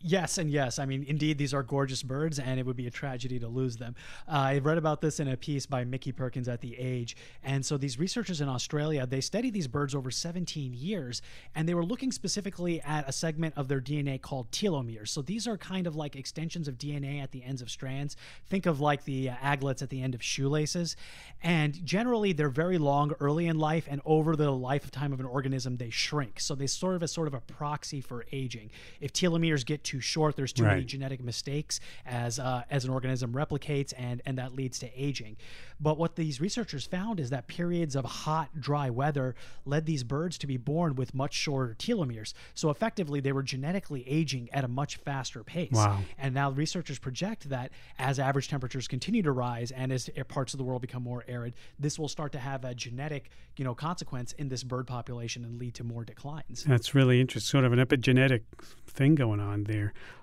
Yes, 0.03 0.39
and 0.39 0.51
yes. 0.51 0.79
I 0.79 0.87
mean, 0.87 1.05
indeed, 1.07 1.37
these 1.37 1.53
are 1.53 1.63
gorgeous 1.63 2.03
birds, 2.03 2.39
and 2.39 2.59
it 2.59 2.65
would 2.65 2.77
be 2.77 2.87
a 2.87 2.91
tragedy 2.91 3.39
to 3.39 3.49
lose 3.49 3.77
them. 3.77 3.95
Uh, 4.27 4.31
I 4.33 4.59
read 4.59 4.79
about 4.79 5.03
this 5.03 5.21
in 5.21 5.29
a 5.29 5.37
piece 5.37 5.67
by 5.67 5.85
Miki 5.85 6.11
Perkins 6.11 6.49
at 6.49 6.63
The 6.63 6.75
Age. 6.79 7.17
And 7.45 7.67
so, 7.67 7.77
these 7.77 7.99
researchers 7.99 8.41
in 8.41 8.49
Australia, 8.49 9.07
they 9.07 9.21
studied 9.21 9.53
these 9.53 9.69
birds 9.69 9.95
over 9.95 10.11
17 10.11 10.73
years, 10.73 11.21
and 11.55 11.69
they 11.69 11.75
were 11.75 11.85
looking 11.85 12.13
specifically 12.13 12.81
at 12.81 13.07
a 13.07 13.13
segment 13.13 13.53
of 13.59 13.69
their 13.69 13.81
DNA 13.81 14.19
called 14.19 14.51
telomeres. 14.53 15.09
So, 15.09 15.21
these 15.21 15.47
are 15.47 15.59
kind 15.59 15.87
of 15.87 15.97
like 15.97 16.17
extensions 16.17 16.67
of 16.67 16.79
DNA 16.79 17.23
at 17.23 17.31
the 17.31 17.45
ends 17.45 17.61
of 17.61 17.69
strands. 17.71 18.17
Think 18.47 18.65
of 18.65 18.81
like 18.81 19.05
the 19.05 19.29
uh, 19.29 19.35
aglets 19.43 19.83
at 19.83 19.91
the 19.91 20.01
end 20.01 20.15
of 20.15 20.23
shoelaces. 20.23 20.97
And 21.43 21.85
generally, 21.85 22.33
they're 22.33 22.49
very 22.49 22.79
long 22.79 23.13
early 23.21 23.49
in 23.49 23.59
life, 23.59 23.87
and 23.87 24.01
over 24.07 24.35
the 24.35 24.51
lifetime 24.51 25.13
of 25.13 25.21
an 25.21 25.27
organism, 25.27 25.77
they 25.77 25.91
shrink. 25.91 26.41
So, 26.41 26.55
they 26.55 26.67
serve 26.67 27.03
as 27.03 27.13
sort 27.13 27.29
of 27.29 27.35
a 27.35 27.41
proxy 27.41 28.01
for 28.01 28.25
aging. 28.33 28.71
If 29.03 29.13
telomeres 29.13 29.67
get 29.67 29.85
too 29.91 30.01
short. 30.01 30.37
There's 30.37 30.53
too 30.53 30.63
many 30.63 30.85
genetic 30.85 31.21
mistakes 31.23 31.81
as 32.07 32.39
uh, 32.39 32.63
as 32.71 32.85
an 32.85 32.91
organism 32.91 33.33
replicates, 33.33 33.93
and 33.99 34.23
and 34.25 34.39
that 34.39 34.55
leads 34.55 34.79
to 34.81 34.89
aging. 34.97 35.37
But 35.81 35.99
what 35.99 36.15
these 36.15 36.41
researchers 36.41 36.87
found 36.87 37.19
is 37.19 37.31
that 37.31 37.47
periods 37.49 37.97
of 37.97 38.05
hot, 38.05 38.61
dry 38.61 38.91
weather 38.91 39.35
led 39.65 39.87
these 39.87 40.05
birds 40.05 40.37
to 40.39 40.47
be 40.47 40.59
born 40.59 40.95
with 40.95 41.15
much 41.15 41.35
shorter 41.35 41.75
telomeres. 41.79 42.35
So 42.55 42.69
effectively, 42.71 43.21
they 43.21 43.33
were 43.33 43.43
genetically 43.43 44.07
aging 44.07 44.51
at 44.53 44.63
a 44.63 44.69
much 44.69 44.97
faster 44.97 45.43
pace. 45.43 45.73
Wow. 45.73 46.01
And 46.19 46.35
now 46.35 46.51
researchers 46.51 46.99
project 46.99 47.49
that 47.49 47.71
as 47.99 48.19
average 48.19 48.49
temperatures 48.49 48.87
continue 48.87 49.23
to 49.23 49.33
rise 49.33 49.71
and 49.71 49.91
as 49.91 50.11
parts 50.29 50.53
of 50.55 50.59
the 50.59 50.65
world 50.65 50.83
become 50.83 51.03
more 51.03 51.25
arid, 51.27 51.55
this 51.79 51.99
will 51.99 52.09
start 52.09 52.33
to 52.33 52.39
have 52.39 52.65
a 52.65 52.75
genetic, 52.75 53.31
you 53.57 53.65
know, 53.65 53.75
consequence 53.75 54.33
in 54.33 54.49
this 54.49 54.63
bird 54.63 54.87
population 54.87 55.45
and 55.45 55.59
lead 55.59 55.75
to 55.75 55.85
more 55.85 56.05
declines. 56.05 56.65
That's 56.65 56.95
really 56.95 57.21
interesting. 57.21 57.51
Sort 57.51 57.65
of 57.65 57.73
an 57.73 57.79
epigenetic 57.79 58.43
thing 58.87 59.15
going 59.15 59.41
on 59.41 59.65
there. 59.65 59.80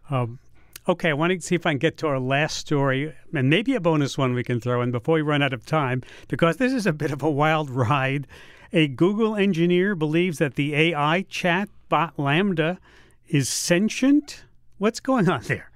Um, 0.09 0.39
okay, 0.87 1.09
I 1.09 1.13
want 1.13 1.33
to 1.33 1.41
see 1.41 1.55
if 1.55 1.65
I 1.65 1.71
can 1.71 1.79
get 1.79 1.97
to 1.97 2.07
our 2.07 2.19
last 2.19 2.57
story, 2.57 3.13
and 3.33 3.49
maybe 3.49 3.75
a 3.75 3.79
bonus 3.79 4.17
one 4.17 4.33
we 4.33 4.43
can 4.43 4.59
throw 4.59 4.81
in 4.81 4.91
before 4.91 5.15
we 5.15 5.21
run 5.21 5.41
out 5.41 5.53
of 5.53 5.65
time, 5.65 6.03
because 6.27 6.57
this 6.57 6.73
is 6.73 6.85
a 6.85 6.93
bit 6.93 7.11
of 7.11 7.21
a 7.21 7.29
wild 7.29 7.69
ride. 7.85 8.27
A 8.73 8.87
Google 8.87 9.35
engineer 9.35 9.95
believes 9.95 10.39
that 10.39 10.55
the 10.55 10.75
AI 10.75 11.25
chat 11.29 11.69
bot 11.89 12.15
LaMDA 12.17 12.77
is 13.27 13.49
sentient. 13.49 14.43
What's 14.77 14.99
going 14.99 15.29
on 15.29 15.41
there? 15.43 15.71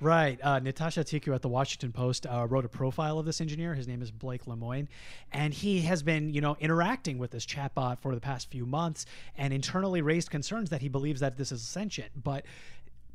Right. 0.00 0.38
Uh, 0.42 0.60
Natasha 0.60 1.00
Tiku 1.00 1.34
at 1.34 1.42
the 1.42 1.48
Washington 1.48 1.90
Post 1.90 2.24
uh, 2.26 2.46
wrote 2.48 2.64
a 2.64 2.68
profile 2.68 3.18
of 3.18 3.26
this 3.26 3.40
engineer. 3.40 3.74
His 3.74 3.88
name 3.88 4.00
is 4.00 4.12
Blake 4.12 4.46
Lemoine, 4.46 4.86
and 5.32 5.52
he 5.52 5.80
has 5.82 6.04
been, 6.04 6.32
you 6.32 6.40
know, 6.40 6.56
interacting 6.60 7.18
with 7.18 7.32
this 7.32 7.44
chatbot 7.44 7.98
for 7.98 8.14
the 8.14 8.20
past 8.20 8.48
few 8.48 8.64
months, 8.64 9.06
and 9.36 9.52
internally 9.52 10.00
raised 10.00 10.30
concerns 10.30 10.70
that 10.70 10.82
he 10.82 10.88
believes 10.88 11.20
that 11.20 11.36
this 11.36 11.52
is 11.52 11.62
sentient, 11.62 12.10
but. 12.22 12.44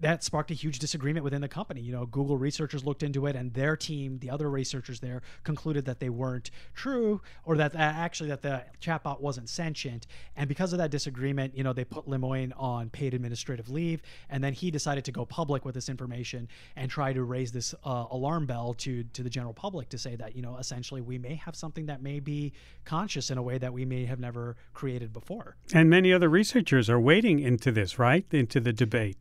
That 0.03 0.23
sparked 0.23 0.51
a 0.51 0.53
huge 0.53 0.79
disagreement 0.79 1.23
within 1.23 1.41
the 1.41 1.47
company. 1.47 1.81
You 1.81 1.93
know, 1.93 2.05
Google 2.05 2.37
researchers 2.37 2.83
looked 2.83 3.03
into 3.03 3.25
it, 3.25 3.35
and 3.35 3.53
their 3.53 3.77
team, 3.77 4.19
the 4.19 4.29
other 4.29 4.49
researchers 4.49 4.99
there, 4.99 5.21
concluded 5.43 5.85
that 5.85 5.99
they 5.99 6.09
weren't 6.09 6.51
true, 6.75 7.21
or 7.45 7.55
that 7.57 7.73
uh, 7.73 7.79
actually 7.79 8.29
that 8.29 8.41
the 8.41 8.63
chatbot 8.81 9.21
wasn't 9.21 9.47
sentient. 9.47 10.07
And 10.35 10.47
because 10.47 10.73
of 10.73 10.79
that 10.79 10.91
disagreement, 10.91 11.57
you 11.57 11.63
know, 11.63 11.73
they 11.73 11.85
put 11.85 12.07
Lemoine 12.07 12.51
on 12.57 12.89
paid 12.89 13.13
administrative 13.13 13.69
leave, 13.69 14.01
and 14.29 14.43
then 14.43 14.53
he 14.53 14.71
decided 14.71 15.05
to 15.05 15.11
go 15.11 15.25
public 15.25 15.63
with 15.63 15.73
this 15.73 15.89
information 15.89 16.47
and 16.75 16.91
try 16.91 17.13
to 17.13 17.23
raise 17.23 17.51
this 17.51 17.73
uh, 17.85 18.05
alarm 18.11 18.45
bell 18.45 18.73
to 18.73 19.03
to 19.13 19.23
the 19.23 19.29
general 19.29 19.53
public 19.53 19.89
to 19.89 19.97
say 19.97 20.15
that 20.15 20.35
you 20.35 20.41
know 20.41 20.57
essentially 20.57 21.01
we 21.01 21.17
may 21.17 21.35
have 21.35 21.55
something 21.55 21.85
that 21.85 22.01
may 22.01 22.19
be 22.19 22.51
conscious 22.85 23.29
in 23.31 23.37
a 23.37 23.41
way 23.41 23.57
that 23.57 23.71
we 23.71 23.85
may 23.85 24.05
have 24.05 24.19
never 24.19 24.55
created 24.73 25.13
before. 25.13 25.55
And 25.73 25.89
many 25.89 26.11
other 26.11 26.29
researchers 26.29 26.89
are 26.89 26.99
wading 26.99 27.39
into 27.39 27.71
this, 27.71 27.97
right? 27.97 28.25
Into 28.31 28.59
the 28.59 28.73
debate. 28.73 29.17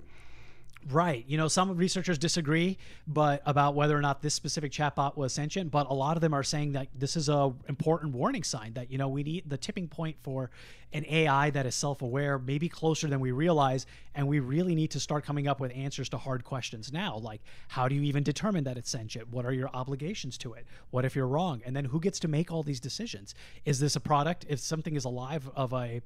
Right. 0.90 1.24
You 1.28 1.36
know, 1.36 1.46
some 1.46 1.76
researchers 1.76 2.18
disagree, 2.18 2.76
but 3.06 3.40
about 3.46 3.76
whether 3.76 3.96
or 3.96 4.00
not 4.00 4.20
this 4.20 4.34
specific 4.34 4.72
chatbot 4.72 5.16
was 5.16 5.32
sentient. 5.32 5.70
But 5.70 5.88
a 5.88 5.94
lot 5.94 6.16
of 6.16 6.20
them 6.20 6.34
are 6.34 6.42
saying 6.42 6.72
that 6.72 6.88
this 6.98 7.16
is 7.16 7.28
a 7.28 7.52
important 7.68 8.14
warning 8.14 8.42
sign 8.42 8.72
that 8.74 8.90
you 8.90 8.98
know 8.98 9.08
we 9.08 9.22
need 9.22 9.48
the 9.48 9.56
tipping 9.56 9.86
point 9.86 10.16
for 10.22 10.50
an 10.92 11.04
AI 11.08 11.50
that 11.50 11.66
is 11.66 11.74
self-aware, 11.74 12.38
maybe 12.38 12.68
closer 12.68 13.06
than 13.06 13.20
we 13.20 13.30
realize, 13.30 13.86
and 14.14 14.26
we 14.26 14.40
really 14.40 14.74
need 14.74 14.90
to 14.90 15.00
start 15.00 15.24
coming 15.24 15.48
up 15.48 15.60
with 15.60 15.72
answers 15.74 16.08
to 16.10 16.18
hard 16.18 16.44
questions 16.44 16.92
now, 16.92 17.16
like 17.16 17.40
how 17.68 17.88
do 17.88 17.94
you 17.94 18.02
even 18.02 18.22
determine 18.22 18.64
that 18.64 18.76
it's 18.76 18.90
sentient? 18.90 19.28
What 19.30 19.46
are 19.46 19.52
your 19.52 19.70
obligations 19.72 20.36
to 20.38 20.52
it? 20.52 20.66
What 20.90 21.04
if 21.04 21.16
you're 21.16 21.28
wrong? 21.28 21.62
And 21.64 21.74
then 21.74 21.86
who 21.86 22.00
gets 22.00 22.18
to 22.20 22.28
make 22.28 22.52
all 22.52 22.62
these 22.62 22.80
decisions? 22.80 23.34
Is 23.64 23.80
this 23.80 23.96
a 23.96 24.00
product? 24.00 24.44
If 24.48 24.60
something 24.60 24.96
is 24.96 25.04
alive 25.04 25.48
of 25.54 25.72
a 25.72 26.02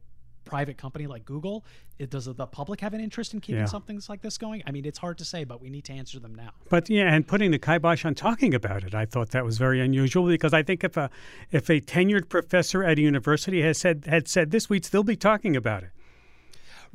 private 0.46 0.78
company 0.78 1.06
like 1.06 1.26
Google, 1.26 1.64
it, 1.98 2.08
does 2.08 2.24
the 2.24 2.46
public 2.46 2.80
have 2.80 2.94
an 2.94 3.00
interest 3.00 3.34
in 3.34 3.40
keeping 3.40 3.60
Yeah. 3.60 3.66
something 3.66 4.00
like 4.08 4.22
this 4.22 4.38
going? 4.38 4.62
I 4.66 4.70
mean, 4.70 4.86
it's 4.86 4.98
hard 4.98 5.18
to 5.18 5.24
say, 5.24 5.44
but 5.44 5.60
we 5.60 5.68
need 5.68 5.84
to 5.84 5.92
answer 5.92 6.18
them 6.18 6.34
now. 6.34 6.52
But 6.70 6.88
yeah, 6.88 7.12
and 7.12 7.26
putting 7.26 7.50
the 7.50 7.58
kibosh 7.58 8.04
on 8.06 8.14
talking 8.14 8.54
about 8.54 8.84
it, 8.84 8.94
I 8.94 9.04
thought 9.04 9.30
that 9.30 9.44
was 9.44 9.58
very 9.58 9.80
unusual 9.80 10.26
because 10.26 10.54
I 10.54 10.62
think 10.62 10.84
if 10.84 10.96
a 10.96 11.10
if 11.50 11.68
a 11.68 11.80
tenured 11.80 12.28
professor 12.30 12.82
at 12.82 12.98
a 12.98 13.02
university 13.02 13.60
has 13.62 13.76
said 13.76 14.04
had 14.06 14.28
said 14.28 14.50
this, 14.52 14.70
we'd 14.70 14.84
still 14.84 15.04
be 15.04 15.16
talking 15.16 15.56
about 15.56 15.82
it. 15.82 15.90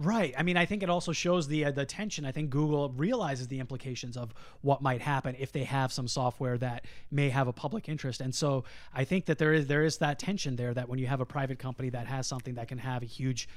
Right. 0.02 0.34
I 0.38 0.44
mean, 0.44 0.58
I 0.58 0.66
think 0.66 0.82
it 0.84 0.90
also 0.90 1.12
shows 1.12 1.48
the 1.48 1.66
uh, 1.66 1.72
the 1.72 1.86
tension. 1.86 2.26
I 2.26 2.32
think 2.32 2.50
Google 2.50 2.90
realizes 2.90 3.48
the 3.48 3.60
implications 3.60 4.18
of 4.18 4.34
what 4.62 4.82
might 4.82 5.02
happen 5.02 5.36
if 5.38 5.52
they 5.52 5.64
have 5.64 5.92
some 5.94 6.08
software 6.08 6.58
that 6.58 6.86
may 7.12 7.30
have 7.30 7.48
a 7.48 7.54
public 7.54 7.88
interest, 7.88 8.20
and 8.22 8.34
so 8.34 8.64
I 8.94 9.04
think 9.04 9.26
that 9.26 9.38
there 9.38 9.54
is 9.54 9.68
there 9.68 9.84
is 9.84 9.98
that 10.00 10.18
tension 10.20 10.56
there 10.56 10.74
that 10.74 10.90
when 10.90 10.98
you 11.00 11.08
have 11.08 11.22
a 11.22 11.26
private 11.26 11.60
company 11.60 11.90
that 11.92 12.08
has 12.08 12.26
something 12.28 12.56
that 12.56 12.68
can 12.68 12.80
have 12.80 13.04
a 13.04 13.06
huge, 13.06 13.48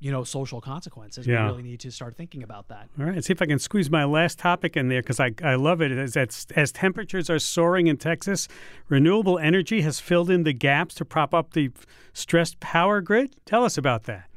you 0.00 0.10
know, 0.12 0.24
social 0.24 0.60
consequences, 0.60 1.26
Yeah. 1.26 1.44
we 1.46 1.50
really 1.52 1.62
need 1.62 1.80
to 1.80 1.90
start 1.90 2.14
thinking 2.16 2.42
about 2.42 2.68
that. 2.68 2.88
All 2.98 3.06
right, 3.06 3.24
see 3.24 3.32
if 3.32 3.40
I 3.40 3.46
can 3.46 3.58
squeeze 3.58 3.90
my 3.90 4.04
last 4.04 4.38
topic 4.38 4.76
in 4.76 4.88
there 4.88 5.00
because 5.00 5.20
I, 5.20 5.32
I 5.42 5.54
love 5.54 5.80
it. 5.80 5.90
Is 5.92 6.12
that 6.14 6.46
as 6.54 6.70
temperatures 6.72 7.30
are 7.30 7.38
soaring 7.38 7.86
in 7.86 7.96
Texas, 7.96 8.46
renewable 8.88 9.38
energy 9.38 9.80
has 9.82 10.00
filled 10.00 10.28
in 10.30 10.42
the 10.44 10.52
gaps 10.52 10.94
to 10.96 11.04
prop 11.04 11.32
up 11.32 11.54
the 11.54 11.70
stressed 12.12 12.60
power 12.60 13.00
grid. 13.00 13.36
Tell 13.46 13.64
us 13.64 13.78
about 13.78 14.04
that. 14.04 14.28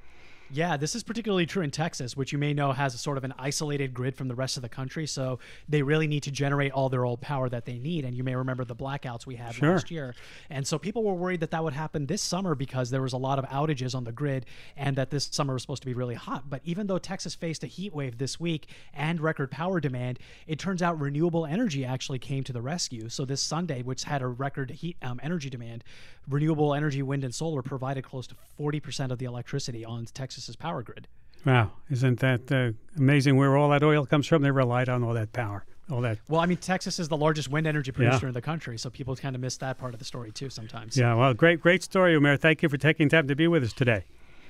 Yeah, 0.50 0.78
this 0.78 0.96
is 0.96 1.04
particularly 1.04 1.46
true 1.46 1.62
in 1.62 1.72
Texas, 1.72 2.16
which 2.16 2.32
you 2.32 2.38
may 2.38 2.54
know 2.54 2.72
has 2.72 2.96
a 2.96 2.98
sort 2.98 3.18
of 3.18 3.24
an 3.26 3.34
isolated 3.38 3.94
grid 3.94 4.16
from 4.16 4.30
the 4.30 4.36
rest 4.36 4.56
of 4.56 4.64
the 4.64 4.70
country. 4.70 5.06
So 5.06 5.40
they 5.68 5.82
really 5.82 6.08
need 6.08 6.24
to 6.24 6.32
generate 6.32 6.72
all 6.72 6.88
their 6.88 7.06
old 7.06 7.20
power 7.20 7.50
that 7.50 7.66
they 7.66 7.78
need. 7.78 8.06
And 8.06 8.16
you 8.16 8.24
may 8.24 8.36
remember 8.36 8.64
the 8.64 8.76
blackouts 8.76 9.26
we 9.26 9.36
had 9.36 9.56
Sure. 9.56 9.74
last 9.74 9.92
year. 9.92 10.16
And 10.50 10.66
so 10.66 10.80
people 10.80 11.04
were 11.04 11.14
worried 11.14 11.42
that 11.42 11.52
that 11.52 11.64
would 11.64 11.74
happen 11.74 12.06
this 12.06 12.22
summer 12.22 12.56
because 12.56 12.90
there 12.90 13.02
was 13.02 13.14
a 13.14 13.18
lot 13.18 13.40
of 13.40 13.46
outages 13.46 13.94
on 13.94 14.06
the 14.06 14.12
grid 14.14 14.46
and 14.78 14.96
that 14.96 15.10
this 15.10 15.28
summer 15.32 15.54
was 15.54 15.64
supposed 15.64 15.82
to 15.82 15.88
be 15.88 15.94
really 15.94 16.16
hot. 16.16 16.50
But 16.50 16.62
even 16.64 16.88
though 16.88 16.98
Texas 17.00 17.36
faced 17.36 17.64
a 17.64 17.68
heat 17.68 17.94
wave 17.94 18.18
this 18.18 18.40
week 18.40 18.70
and 18.94 19.20
record 19.20 19.52
power 19.52 19.82
demand, 19.82 20.18
it 20.48 20.60
turns 20.60 20.82
out 20.82 21.00
renewable 21.00 21.46
energy 21.46 21.84
actually 21.84 22.20
came 22.20 22.44
to 22.46 22.54
the 22.54 22.62
rescue. 22.62 23.10
So 23.10 23.26
this 23.26 23.42
Sunday, 23.42 23.82
which 23.82 24.06
had 24.06 24.22
a 24.22 24.28
record 24.28 24.72
heat 24.72 24.96
um, 25.02 25.20
energy 25.22 25.50
demand, 25.50 25.84
renewable 26.30 26.74
energy, 26.74 27.02
wind 27.02 27.24
and 27.24 27.34
solar 27.36 27.62
provided 27.62 28.04
close 28.04 28.28
to 28.28 28.36
40% 28.60 29.12
of 29.12 29.18
the 29.20 29.26
electricity 29.26 29.84
on 29.86 30.06
Texas's 30.38 30.56
power 30.56 30.84
grid. 30.84 31.08
Wow, 31.46 31.72
isn't 31.90 32.20
that 32.20 32.52
uh, 32.52 32.72
amazing? 32.96 33.38
Where 33.38 33.58
all 33.58 33.70
that 33.70 33.82
oil 33.84 34.06
comes 34.06 34.28
from, 34.28 34.44
they 34.44 34.52
relied 34.52 34.88
on 34.88 35.04
all 35.04 35.14
that 35.16 35.34
power, 35.34 35.66
all 35.90 36.02
that. 36.02 36.20
Well, 36.28 36.42
I 36.42 36.46
mean, 36.46 36.58
Texas 36.60 37.00
is 37.00 37.08
the 37.08 37.18
largest 37.18 37.50
wind 37.50 37.66
energy 37.66 37.92
producer 37.92 38.26
Yeah. 38.26 38.30
in 38.30 38.34
the 38.34 38.42
country, 38.42 38.78
so 38.78 38.92
people 38.92 39.16
kind 39.16 39.34
of 39.36 39.42
miss 39.42 39.58
that 39.58 39.80
part 39.80 39.94
of 39.96 40.00
the 40.00 40.06
story 40.06 40.32
too 40.32 40.50
sometimes. 40.52 40.96
Yeah, 40.96 41.16
well, 41.16 41.34
great, 41.34 41.60
great 41.60 41.82
story, 41.82 42.14
Umair. 42.16 42.40
Thank 42.40 42.62
you 42.62 42.70
for 42.70 42.78
taking 42.78 43.10
time 43.10 43.28
to 43.30 43.36
be 43.36 43.48
with 43.48 43.64
us 43.64 43.74
today. 43.74 44.04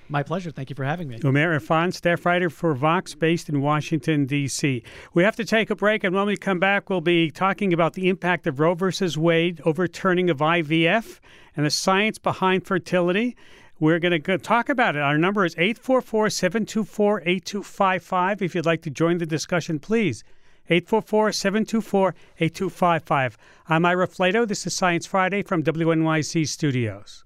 My 0.10 0.24
pleasure. 0.24 0.52
Thank 0.52 0.70
you 0.70 0.76
for 0.76 0.84
having 0.86 1.08
me. 1.10 1.20
Umair 1.20 1.58
Irfan, 1.58 1.94
staff 1.94 2.26
writer 2.26 2.50
for 2.50 2.74
Vox, 2.74 3.14
based 3.16 3.48
in 3.50 3.62
Washington, 3.62 4.26
D.C. 4.26 4.84
We 5.14 5.24
have 5.24 5.36
to 5.38 5.46
take 5.46 5.70
a 5.70 5.76
break, 5.76 6.04
and 6.04 6.14
when 6.16 6.26
we 6.28 6.36
come 6.38 6.60
back, 6.60 6.90
we'll 6.90 7.02
be 7.02 7.30
talking 7.32 7.72
about 7.74 7.94
the 7.94 8.10
impact 8.10 8.46
of 8.48 8.60
Roe 8.60 8.74
versus 8.74 9.18
Wade 9.18 9.62
overturning 9.66 10.30
of 10.30 10.38
IVF 10.40 11.20
and 11.56 11.66
the 11.66 11.70
science 11.70 12.20
behind 12.20 12.66
fertility. 12.66 13.36
We're 13.80 14.00
going 14.00 14.20
to 14.20 14.38
talk 14.40 14.70
about 14.70 14.96
it. 14.96 15.04
Our 15.04 15.20
number 15.20 15.46
is 15.46 15.54
844 15.56 16.32
724 16.32 17.22
8255. 17.22 18.42
If 18.42 18.56
you'd 18.56 18.66
like 18.66 18.82
to 18.82 18.90
join 18.90 19.20
the 19.20 19.26
discussion, 19.28 19.78
please. 19.78 20.24
844 20.68 21.32
724 21.32 22.16
8255. 22.40 23.38
I'm 23.70 23.86
Ira 23.86 24.08
Flatow. 24.08 24.48
This 24.48 24.66
is 24.66 24.76
Science 24.76 25.06
Friday 25.06 25.44
from 25.44 25.64
WNYC 25.64 26.48
Studios. 26.48 27.24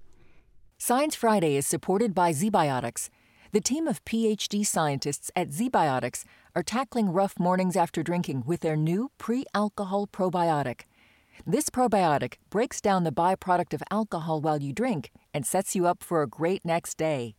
Science 0.76 1.14
Friday 1.14 1.56
is 1.56 1.66
supported 1.66 2.14
by 2.14 2.32
ZBiotics. 2.32 3.08
The 3.52 3.60
team 3.60 3.88
of 3.88 4.04
PhD 4.04 4.66
scientists 4.66 5.30
at 5.34 5.48
ZBiotics 5.48 6.24
are 6.54 6.62
tackling 6.62 7.08
rough 7.08 7.38
mornings 7.38 7.76
after 7.76 8.02
drinking 8.02 8.44
with 8.46 8.60
their 8.60 8.76
new 8.76 9.10
pre 9.16 9.46
alcohol 9.54 10.06
probiotic. 10.06 10.82
This 11.46 11.70
probiotic 11.70 12.34
breaks 12.50 12.80
down 12.80 13.04
the 13.04 13.12
byproduct 13.12 13.74
of 13.74 13.82
alcohol 13.90 14.40
while 14.40 14.62
you 14.62 14.72
drink 14.72 15.10
and 15.34 15.44
sets 15.46 15.74
you 15.74 15.86
up 15.86 16.02
for 16.02 16.22
a 16.22 16.26
great 16.26 16.64
next 16.64 16.96
day. 16.96 17.34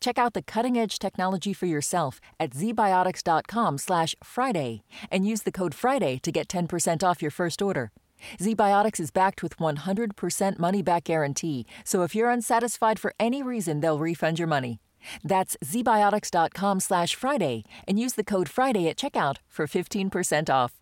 Check 0.00 0.18
out 0.18 0.34
the 0.34 0.42
cutting-edge 0.42 0.98
technology 0.98 1.52
for 1.52 1.66
yourself 1.66 2.20
at 2.38 2.50
zbiotics.com/friday 2.50 4.82
and 5.10 5.26
use 5.26 5.42
the 5.42 5.52
code 5.52 5.74
FRIDAY 5.74 6.18
to 6.18 6.32
get 6.32 6.48
10% 6.48 7.02
off 7.02 7.22
your 7.22 7.30
first 7.30 7.62
order. 7.62 7.90
ZBiotics 8.38 9.00
is 9.00 9.10
backed 9.10 9.42
with 9.42 9.58
100% 9.58 10.58
money 10.58 10.82
back 10.82 11.04
guarantee, 11.04 11.66
so 11.84 12.02
if 12.02 12.14
you're 12.14 12.30
unsatisfied 12.30 13.00
for 13.00 13.14
any 13.18 13.42
reason, 13.42 13.80
they'll 13.80 13.98
refund 13.98 14.38
your 14.38 14.48
money. 14.48 14.80
That's 15.24 15.56
zbiotics.com/friday 15.64 17.64
and 17.88 17.98
use 17.98 18.12
the 18.12 18.24
code 18.24 18.48
FRIDAY 18.48 18.88
at 18.88 18.96
checkout 18.96 19.38
for 19.48 19.66
15% 19.66 20.48
off. 20.48 20.81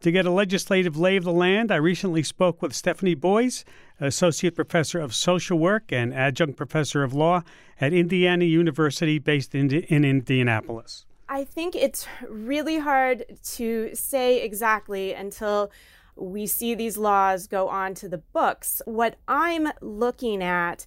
To 0.02 0.12
get 0.12 0.28
a 0.28 0.32
legislative 0.32 0.96
lay 0.96 1.16
of 1.16 1.24
the 1.24 1.32
land, 1.32 1.72
I 1.72 1.78
recently 1.78 2.22
spoke 2.22 2.62
with 2.62 2.76
Stephanie 2.76 3.16
Boys, 3.16 3.66
Associate 4.00 4.54
Professor 4.54 5.00
of 5.00 5.16
Social 5.16 5.58
Work 5.58 5.92
and 5.92 6.14
Adjunct 6.14 6.58
Professor 6.58 7.02
of 7.02 7.16
Law 7.16 7.42
at 7.82 7.94
Indiana 7.94 8.46
University, 8.46 9.18
based 9.18 9.56
in, 9.56 9.72
in 9.72 10.06
Indianapolis. 10.06 11.08
I 11.28 11.44
think 11.44 11.74
it's 11.74 12.06
really 12.30 12.78
hard 12.78 13.26
to 13.56 13.90
say 13.96 14.44
exactly 14.44 15.14
until 15.14 15.72
we 16.16 16.48
see 16.48 16.76
these 16.76 16.98
laws 16.98 17.48
go 17.48 17.68
on 17.68 17.94
to 17.96 18.10
the 18.10 18.18
books. 18.18 18.82
What 18.86 19.18
I'm 19.28 19.70
looking 19.82 20.42
at 20.42 20.86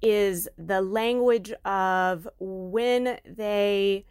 is 0.00 0.48
the 0.56 0.80
language 0.80 1.52
of 1.64 2.28
when 2.38 3.18
they 3.24 4.04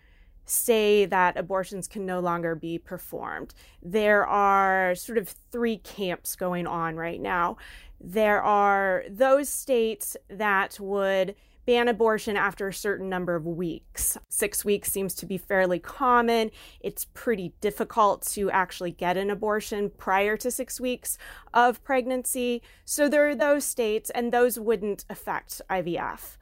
say 0.46 1.06
that 1.06 1.38
abortions 1.38 1.88
can 1.88 2.06
no 2.06 2.20
longer 2.20 2.56
be 2.56 2.78
performed. 2.78 3.54
There 3.82 4.26
are 4.26 4.96
sort 4.96 5.18
of 5.18 5.36
three 5.52 5.78
camps 5.78 6.36
going 6.36 6.68
on 6.68 6.96
right 6.96 7.22
now. 7.22 7.58
There 8.00 8.42
are 8.42 9.04
those 9.10 9.50
states 9.50 10.16
that 10.30 10.80
would 10.80 11.36
ban 11.68 11.90
abortion 11.90 12.38
after 12.38 12.70
a 12.70 12.74
certain 12.74 13.10
number 13.10 13.36
of 13.36 13.46
weeks. 13.46 14.18
Six 14.30 14.64
weeks 14.64 14.90
seems 14.90 15.14
to 15.16 15.26
be 15.26 15.38
fairly 15.38 15.80
common. 15.80 16.50
It's 16.80 17.06
pretty 17.14 17.54
difficult 17.60 18.26
to 18.28 18.50
actually 18.50 18.92
get 18.92 19.18
an 19.18 19.30
abortion 19.30 19.92
prior 19.98 20.38
to 20.38 20.50
six 20.50 20.80
weeks 20.80 21.18
of 21.54 21.84
pregnancy. 21.84 22.64
So 22.86 23.10
there 23.10 23.28
are 23.28 23.36
those 23.36 23.66
states, 23.66 24.10
and 24.12 24.32
those 24.32 24.58
wouldn't 24.58 25.04
affect 25.10 25.62
IVF. 25.70 26.38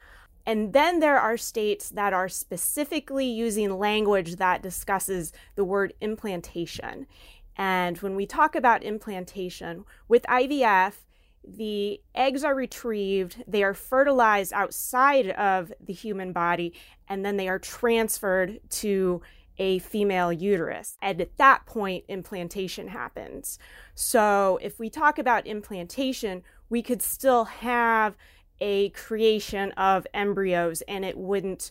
And 0.46 0.72
then 0.72 1.00
there 1.00 1.18
are 1.18 1.36
states 1.36 1.90
that 1.90 2.12
are 2.12 2.28
specifically 2.28 3.26
using 3.26 3.78
language 3.78 4.36
that 4.36 4.62
discusses 4.62 5.32
the 5.56 5.64
word 5.64 5.92
implantation. 6.00 7.08
And 7.56 7.98
when 7.98 8.14
we 8.14 8.26
talk 8.26 8.54
about 8.54 8.84
implantation 8.84 9.86
with 10.06 10.22
IVF, 10.24 11.05
the 11.46 12.00
eggs 12.14 12.44
are 12.44 12.54
retrieved, 12.54 13.42
they 13.46 13.62
are 13.62 13.74
fertilized 13.74 14.52
outside 14.52 15.30
of 15.30 15.72
the 15.80 15.92
human 15.92 16.32
body, 16.32 16.74
and 17.08 17.24
then 17.24 17.36
they 17.36 17.48
are 17.48 17.58
transferred 17.58 18.60
to 18.70 19.22
a 19.58 19.78
female 19.78 20.32
uterus. 20.32 20.96
And 21.00 21.20
at 21.20 21.36
that 21.38 21.66
point, 21.66 22.04
implantation 22.08 22.88
happens. 22.88 23.58
So, 23.94 24.58
if 24.60 24.78
we 24.78 24.90
talk 24.90 25.18
about 25.18 25.46
implantation, 25.46 26.42
we 26.68 26.82
could 26.82 27.00
still 27.00 27.44
have 27.44 28.16
a 28.60 28.90
creation 28.90 29.72
of 29.72 30.06
embryos 30.14 30.82
and 30.82 31.04
it 31.04 31.16
wouldn't 31.16 31.70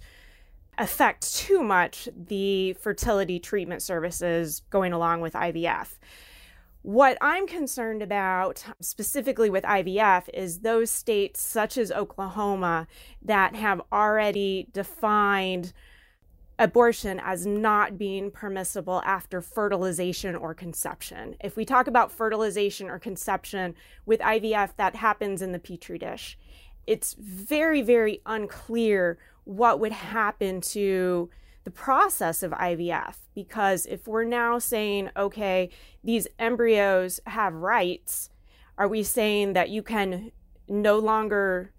affect 0.78 1.34
too 1.34 1.64
much 1.64 2.10
the 2.16 2.74
fertility 2.74 3.40
treatment 3.40 3.82
services 3.82 4.62
going 4.70 4.94
along 4.94 5.22
with 5.22 5.34
IVF. 5.34 5.98
What 6.86 7.18
I'm 7.20 7.48
concerned 7.48 8.04
about 8.04 8.64
specifically 8.80 9.50
with 9.50 9.64
IVF 9.64 10.30
is 10.32 10.60
those 10.60 10.92
states 10.92 11.42
such 11.42 11.80
as 11.80 11.92
Oklahoma 11.92 12.86
that 13.24 13.56
have 13.56 13.82
already 13.92 14.68
defined 14.72 15.74
abortion 16.60 17.20
as 17.26 17.44
not 17.44 17.98
being 17.98 18.30
permissible 18.30 19.02
after 19.04 19.42
fertilization 19.42 20.36
or 20.36 20.54
conception. 20.54 21.36
If 21.44 21.58
we 21.58 21.66
talk 21.66 21.88
about 21.88 22.12
fertilization 22.12 22.88
or 22.88 23.00
conception 23.00 23.74
with 24.06 24.20
IVF, 24.20 24.76
that 24.78 24.96
happens 24.96 25.42
in 25.42 25.54
the 25.54 25.60
petri 25.60 25.98
dish. 25.98 26.38
It's 26.86 27.16
very, 27.18 27.82
very 27.82 28.22
unclear 28.28 29.18
what 29.46 29.80
would 29.80 29.92
happen 29.92 30.62
to 30.62 31.32
the 31.66 31.72
process 31.72 32.44
of 32.44 32.52
IVF 32.52 33.16
because 33.34 33.86
if 33.88 34.08
we're 34.08 34.24
now 34.24 34.60
saying, 34.60 35.10
okay, 35.18 35.70
these 36.04 36.28
embryos 36.40 37.20
have 37.26 37.54
rights, 37.54 38.30
are 38.78 38.88
we 38.88 39.04
saying 39.04 39.54
that 39.54 39.70
you 39.70 39.82
can 39.82 40.32
no 40.70 41.00
longer 41.00 41.74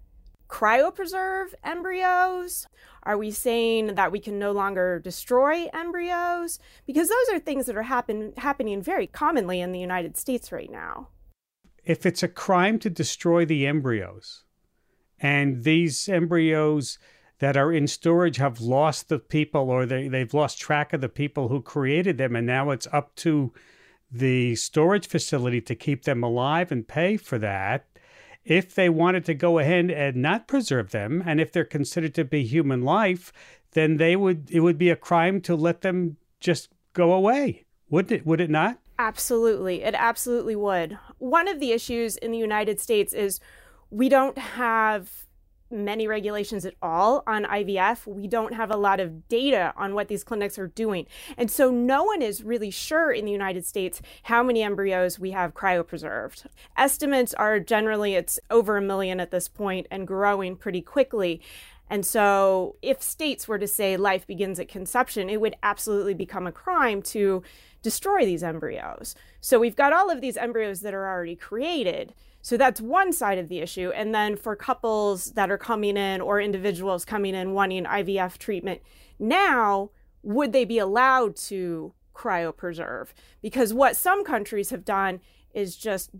cryopreserve 0.48 1.54
embryos? 1.64 2.66
Are 3.04 3.16
we 3.16 3.30
saying 3.30 3.94
that 3.94 4.10
we 4.10 4.18
can 4.18 4.38
no 4.38 4.50
longer 4.50 4.98
destroy 4.98 5.68
embryos? 5.72 6.58
Because 6.84 7.08
those 7.08 7.28
are 7.32 7.38
things 7.38 7.66
that 7.66 7.76
are 7.76 7.82
happen, 7.82 8.32
happening 8.36 8.82
very 8.82 9.06
commonly 9.06 9.60
in 9.60 9.70
the 9.70 9.78
United 9.78 10.16
States 10.16 10.50
right 10.50 10.70
now. 10.70 11.08
If 11.84 12.04
it's 12.04 12.24
a 12.24 12.28
crime 12.28 12.80
to 12.80 12.90
destroy 12.90 13.44
the 13.44 13.66
embryos, 13.68 14.42
and 15.20 15.62
these 15.62 16.08
embryos 16.08 16.98
that 17.38 17.56
are 17.56 17.72
in 17.72 17.86
storage 17.86 18.36
have 18.38 18.60
lost 18.60 19.08
the 19.08 19.18
people 19.18 19.70
or 19.70 19.84
they, 19.84 20.08
they've 20.08 20.32
lost 20.32 20.58
track 20.58 20.92
of 20.92 21.00
the 21.00 21.08
people 21.08 21.48
who 21.48 21.60
created 21.60 22.18
them. 22.18 22.34
And 22.34 22.46
now 22.46 22.70
it's 22.70 22.88
up 22.92 23.14
to 23.16 23.52
the 24.10 24.54
storage 24.54 25.06
facility 25.06 25.60
to 25.60 25.74
keep 25.74 26.04
them 26.04 26.22
alive 26.22 26.72
and 26.72 26.86
pay 26.86 27.16
for 27.16 27.38
that. 27.38 27.86
If 28.44 28.74
they 28.74 28.88
wanted 28.88 29.24
to 29.26 29.34
go 29.34 29.58
ahead 29.58 29.90
and 29.90 30.16
not 30.16 30.46
preserve 30.46 30.92
them, 30.92 31.22
and 31.26 31.40
if 31.40 31.50
they're 31.50 31.64
considered 31.64 32.14
to 32.14 32.24
be 32.24 32.44
human 32.44 32.82
life, 32.82 33.32
then 33.72 33.96
they 33.96 34.14
would 34.14 34.48
it 34.50 34.60
would 34.60 34.78
be 34.78 34.88
a 34.88 34.96
crime 34.96 35.40
to 35.42 35.56
let 35.56 35.80
them 35.80 36.16
just 36.38 36.68
go 36.92 37.12
away. 37.12 37.64
Wouldn't 37.90 38.12
it 38.12 38.24
would 38.24 38.40
it 38.40 38.48
not? 38.48 38.78
Absolutely. 38.98 39.82
It 39.82 39.94
absolutely 39.94 40.56
would. 40.56 40.96
One 41.18 41.48
of 41.48 41.60
the 41.60 41.72
issues 41.72 42.16
in 42.16 42.30
the 42.30 42.38
United 42.38 42.80
States 42.80 43.12
is 43.12 43.40
we 43.90 44.08
don't 44.08 44.38
have 44.38 45.25
many 45.70 46.06
regulations 46.06 46.64
at 46.64 46.74
all 46.80 47.22
on 47.26 47.44
IVF. 47.44 48.06
We 48.06 48.26
don't 48.26 48.54
have 48.54 48.70
a 48.70 48.76
lot 48.76 49.00
of 49.00 49.28
data 49.28 49.72
on 49.76 49.94
what 49.94 50.08
these 50.08 50.24
clinics 50.24 50.58
are 50.58 50.68
doing. 50.68 51.06
And 51.36 51.50
so 51.50 51.70
no 51.70 52.04
one 52.04 52.22
is 52.22 52.42
really 52.42 52.70
sure 52.70 53.10
in 53.10 53.24
the 53.24 53.32
United 53.32 53.64
States 53.64 54.00
how 54.24 54.42
many 54.42 54.62
embryos 54.62 55.18
we 55.18 55.32
have 55.32 55.54
cryopreserved. 55.54 56.46
Estimates 56.76 57.34
are 57.34 57.60
generally 57.60 58.14
it's 58.14 58.38
over 58.50 58.76
a 58.76 58.82
million 58.82 59.20
at 59.20 59.30
this 59.30 59.48
point 59.48 59.86
and 59.90 60.06
growing 60.06 60.56
pretty 60.56 60.82
quickly. 60.82 61.40
And 61.88 62.04
so, 62.04 62.76
if 62.82 63.00
states 63.00 63.46
were 63.46 63.58
to 63.58 63.68
say 63.68 63.96
life 63.96 64.26
begins 64.26 64.58
at 64.58 64.68
conception, 64.68 65.30
it 65.30 65.40
would 65.40 65.54
absolutely 65.62 66.14
become 66.14 66.46
a 66.46 66.52
crime 66.52 67.00
to 67.02 67.44
destroy 67.82 68.24
these 68.24 68.42
embryos. 68.42 69.14
So, 69.40 69.60
we've 69.60 69.76
got 69.76 69.92
all 69.92 70.10
of 70.10 70.20
these 70.20 70.36
embryos 70.36 70.80
that 70.80 70.94
are 70.94 71.06
already 71.06 71.36
created. 71.36 72.12
So 72.46 72.56
that's 72.56 72.80
one 72.80 73.12
side 73.12 73.38
of 73.38 73.48
the 73.48 73.58
issue. 73.58 73.90
And 73.90 74.14
then 74.14 74.36
for 74.36 74.54
couples 74.54 75.32
that 75.32 75.50
are 75.50 75.58
coming 75.58 75.96
in 75.96 76.20
or 76.20 76.40
individuals 76.40 77.04
coming 77.04 77.34
in 77.34 77.54
wanting 77.54 77.82
IVF 77.82 78.38
treatment, 78.38 78.82
now 79.18 79.90
would 80.22 80.52
they 80.52 80.64
be 80.64 80.78
allowed 80.78 81.34
to 81.48 81.92
cryopreserve? 82.14 83.08
Because 83.42 83.74
what 83.74 83.96
some 83.96 84.22
countries 84.24 84.70
have 84.70 84.84
done 84.84 85.18
is 85.54 85.76
just 85.76 86.12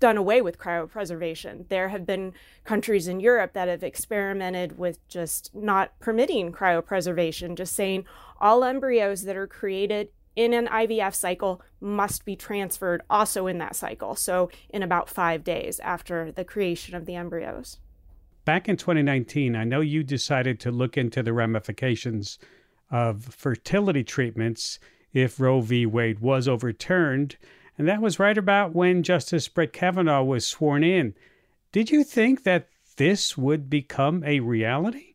done 0.00 0.16
away 0.16 0.40
with 0.40 0.56
cryopreservation. 0.56 1.68
There 1.68 1.90
have 1.90 2.06
been 2.06 2.32
countries 2.64 3.06
in 3.06 3.20
Europe 3.20 3.52
that 3.52 3.68
have 3.68 3.82
experimented 3.82 4.78
with 4.78 5.06
just 5.06 5.54
not 5.54 5.98
permitting 6.00 6.50
cryopreservation, 6.50 7.56
just 7.56 7.74
saying 7.74 8.06
all 8.40 8.64
embryos 8.64 9.24
that 9.24 9.36
are 9.36 9.46
created 9.46 10.08
in 10.36 10.52
an 10.52 10.66
IVF 10.66 11.14
cycle 11.14 11.62
must 11.80 12.24
be 12.24 12.36
transferred 12.36 13.02
also 13.08 13.46
in 13.46 13.58
that 13.58 13.76
cycle. 13.76 14.14
So, 14.14 14.50
in 14.68 14.82
about 14.82 15.08
five 15.08 15.44
days 15.44 15.80
after 15.80 16.32
the 16.32 16.44
creation 16.44 16.94
of 16.94 17.06
the 17.06 17.14
embryos. 17.14 17.78
Back 18.44 18.68
in 18.68 18.76
2019, 18.76 19.56
I 19.56 19.64
know 19.64 19.80
you 19.80 20.02
decided 20.02 20.60
to 20.60 20.70
look 20.70 20.98
into 20.98 21.22
the 21.22 21.32
ramifications 21.32 22.38
of 22.90 23.24
fertility 23.24 24.04
treatments 24.04 24.78
if 25.12 25.40
Roe 25.40 25.60
v. 25.60 25.86
Wade 25.86 26.18
was 26.18 26.46
overturned. 26.46 27.36
And 27.78 27.88
that 27.88 28.02
was 28.02 28.18
right 28.18 28.36
about 28.36 28.74
when 28.74 29.02
Justice 29.02 29.48
Brett 29.48 29.72
Kavanaugh 29.72 30.22
was 30.22 30.46
sworn 30.46 30.84
in. 30.84 31.14
Did 31.72 31.90
you 31.90 32.04
think 32.04 32.44
that 32.44 32.68
this 32.96 33.36
would 33.36 33.68
become 33.68 34.22
a 34.24 34.40
reality? 34.40 35.14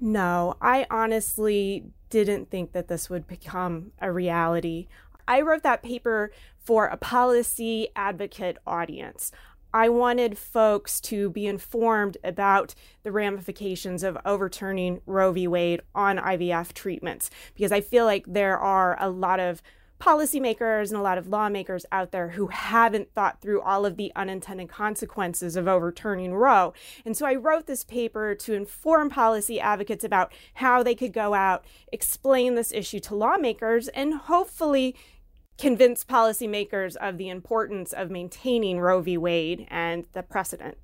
No, 0.00 0.56
I 0.60 0.86
honestly 0.90 1.84
didn't 2.10 2.50
think 2.50 2.72
that 2.72 2.88
this 2.88 3.08
would 3.08 3.26
become 3.26 3.92
a 4.00 4.12
reality. 4.12 4.88
I 5.26 5.40
wrote 5.40 5.62
that 5.62 5.82
paper 5.82 6.32
for 6.58 6.86
a 6.86 6.96
policy 6.96 7.88
advocate 7.96 8.58
audience. 8.66 9.32
I 9.72 9.88
wanted 9.88 10.36
folks 10.36 11.00
to 11.02 11.30
be 11.30 11.46
informed 11.46 12.16
about 12.24 12.74
the 13.04 13.12
ramifications 13.12 14.02
of 14.02 14.18
overturning 14.24 15.00
Roe 15.06 15.30
v. 15.30 15.46
Wade 15.46 15.82
on 15.94 16.18
IVF 16.18 16.72
treatments 16.72 17.30
because 17.54 17.70
I 17.70 17.80
feel 17.80 18.04
like 18.04 18.24
there 18.26 18.58
are 18.58 18.96
a 19.00 19.08
lot 19.08 19.38
of 19.38 19.62
policymakers 20.00 20.88
and 20.88 20.98
a 20.98 21.02
lot 21.02 21.18
of 21.18 21.28
lawmakers 21.28 21.86
out 21.92 22.10
there 22.10 22.30
who 22.30 22.48
haven't 22.48 23.12
thought 23.12 23.40
through 23.40 23.60
all 23.60 23.86
of 23.86 23.96
the 23.96 24.10
unintended 24.16 24.68
consequences 24.68 25.56
of 25.56 25.68
overturning 25.68 26.34
Roe. 26.34 26.72
And 27.04 27.16
so 27.16 27.26
I 27.26 27.34
wrote 27.34 27.66
this 27.66 27.84
paper 27.84 28.34
to 28.34 28.54
inform 28.54 29.10
policy 29.10 29.60
advocates 29.60 30.02
about 30.02 30.32
how 30.54 30.82
they 30.82 30.94
could 30.94 31.12
go 31.12 31.34
out, 31.34 31.64
explain 31.92 32.54
this 32.54 32.72
issue 32.72 33.00
to 33.00 33.14
lawmakers, 33.14 33.88
and 33.88 34.14
hopefully 34.14 34.96
convince 35.58 36.04
policymakers 36.04 36.96
of 36.96 37.18
the 37.18 37.28
importance 37.28 37.92
of 37.92 38.10
maintaining 38.10 38.80
Roe 38.80 39.02
v. 39.02 39.18
Wade 39.18 39.66
and 39.68 40.06
the 40.12 40.22
precedent. 40.22 40.78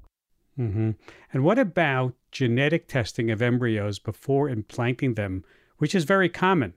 Mm-hmm. 0.58 0.90
And 1.32 1.44
what 1.44 1.58
about 1.58 2.14
genetic 2.30 2.86
testing 2.86 3.30
of 3.30 3.40
embryos 3.40 3.98
before 3.98 4.48
implanting 4.48 5.14
them, 5.14 5.44
which 5.78 5.94
is 5.94 6.04
very 6.04 6.28
common? 6.28 6.74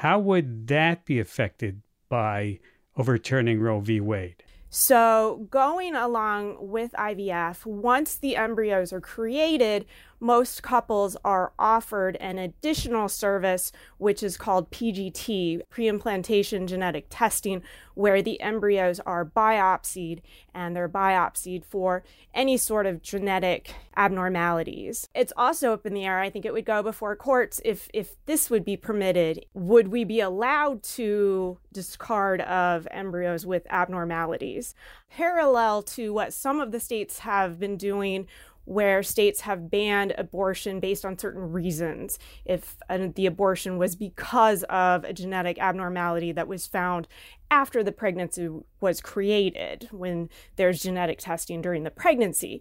How 0.00 0.18
would 0.18 0.66
that 0.66 1.06
be 1.06 1.18
affected 1.18 1.80
by 2.10 2.58
overturning 2.98 3.60
Roe 3.60 3.80
v. 3.80 3.98
Wade? 3.98 4.42
So, 4.68 5.46
going 5.48 5.94
along 5.94 6.58
with 6.60 6.92
IVF, 6.98 7.64
once 7.64 8.16
the 8.16 8.36
embryos 8.36 8.92
are 8.92 9.00
created, 9.00 9.86
most 10.20 10.62
couples 10.62 11.16
are 11.24 11.52
offered 11.58 12.16
an 12.16 12.38
additional 12.38 13.08
service, 13.08 13.72
which 13.98 14.22
is 14.22 14.36
called 14.36 14.70
PGT, 14.70 15.60
pre 15.68 15.88
implantation 15.88 16.66
genetic 16.66 17.06
testing, 17.10 17.62
where 17.94 18.20
the 18.20 18.40
embryos 18.40 19.00
are 19.00 19.24
biopsied 19.24 20.20
and 20.54 20.76
they're 20.76 20.88
biopsied 20.88 21.64
for 21.64 22.04
any 22.34 22.56
sort 22.56 22.86
of 22.86 23.02
genetic 23.02 23.74
abnormalities. 23.96 25.08
It's 25.14 25.32
also 25.36 25.72
up 25.72 25.86
in 25.86 25.94
the 25.94 26.04
air. 26.04 26.20
I 26.20 26.30
think 26.30 26.44
it 26.44 26.52
would 26.52 26.66
go 26.66 26.82
before 26.82 27.16
courts 27.16 27.60
if, 27.64 27.88
if 27.94 28.14
this 28.26 28.50
would 28.50 28.64
be 28.64 28.76
permitted. 28.76 29.46
Would 29.54 29.88
we 29.88 30.04
be 30.04 30.20
allowed 30.20 30.82
to 30.82 31.58
discard 31.72 32.42
of 32.42 32.86
embryos 32.90 33.46
with 33.46 33.66
abnormalities? 33.70 34.74
Parallel 35.10 35.82
to 35.82 36.12
what 36.12 36.32
some 36.34 36.60
of 36.60 36.72
the 36.72 36.80
states 36.80 37.20
have 37.20 37.58
been 37.58 37.76
doing 37.76 38.26
where 38.66 39.02
states 39.02 39.40
have 39.40 39.70
banned 39.70 40.12
abortion 40.18 40.78
based 40.78 41.04
on 41.04 41.18
certain 41.18 41.52
reasons. 41.52 42.18
If 42.44 42.76
the 42.88 43.26
abortion 43.26 43.78
was 43.78 43.96
because 43.96 44.62
of 44.64 45.04
a 45.04 45.12
genetic 45.12 45.58
abnormality 45.58 46.32
that 46.32 46.48
was 46.48 46.66
found 46.66 47.08
after 47.50 47.82
the 47.82 47.92
pregnancy 47.92 48.48
was 48.80 49.00
created, 49.00 49.88
when 49.90 50.28
there's 50.56 50.82
genetic 50.82 51.18
testing 51.18 51.62
during 51.62 51.84
the 51.84 51.90
pregnancy 51.90 52.60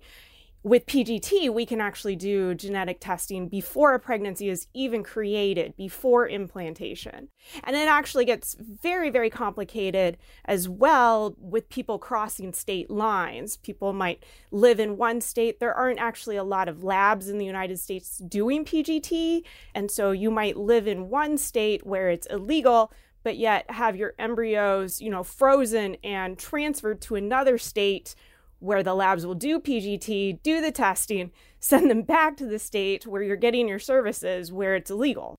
with 0.66 0.88
PGT, 0.88 1.54
we 1.54 1.64
can 1.64 1.80
actually 1.80 2.16
do 2.16 2.56
genetic 2.56 2.98
testing 3.00 3.48
before 3.48 3.94
a 3.94 4.00
pregnancy 4.00 4.50
is 4.50 4.66
even 4.74 5.04
created, 5.04 5.78
before 5.78 6.28
implantation. 6.28 7.28
And 7.64 7.76
it 7.76 7.88
actually 7.88 8.26
gets 8.26 8.56
very, 8.60 9.12
very 9.12 9.30
complicated 9.30 10.18
as 10.44 10.68
well 10.68 11.36
with 11.38 11.70
people 11.70 12.00
crossing 12.00 12.52
state 12.52 12.90
lines. 12.90 13.58
People 13.58 13.94
might 13.94 14.24
live 14.50 14.80
in 14.80 14.98
one 14.98 15.22
state. 15.22 15.60
There 15.60 15.76
aren't 15.76 16.00
actually 16.00 16.36
a 16.36 16.44
lot 16.44 16.68
of 16.68 16.84
labs 16.84 17.30
in 17.30 17.38
the 17.38 17.46
United 17.46 17.80
States 17.80 18.18
doing 18.18 18.66
PGT. 18.66 19.44
And 19.76 19.92
so 19.92 20.10
you 20.10 20.32
might 20.32 20.58
live 20.58 20.88
in 20.88 21.12
one 21.12 21.38
state 21.38 21.86
where 21.86 22.10
it's 22.10 22.26
illegal, 22.26 22.92
but 23.22 23.38
yet 23.38 23.70
have 23.70 23.96
your 23.96 24.16
embryos, 24.18 25.00
you 25.00 25.12
know, 25.12 25.24
frozen 25.24 25.98
and 26.04 26.40
transferred 26.40 27.02
to 27.02 27.14
another 27.14 27.60
state 27.60 28.16
where 28.60 28.84
the 28.84 28.96
labs 28.96 29.26
will 29.26 29.36
do 29.36 29.60
PGT, 29.60 30.42
do 30.42 30.62
the 30.62 30.72
testing, 30.72 31.32
send 31.60 31.90
them 31.90 32.02
back 32.02 32.38
to 32.38 32.46
the 32.46 32.60
state 32.60 33.06
where 33.06 33.24
you're 33.24 33.36
getting 33.36 33.68
your 33.68 33.80
services 33.80 34.52
where 34.52 34.76
it's 34.76 34.92
illegal. 34.92 35.36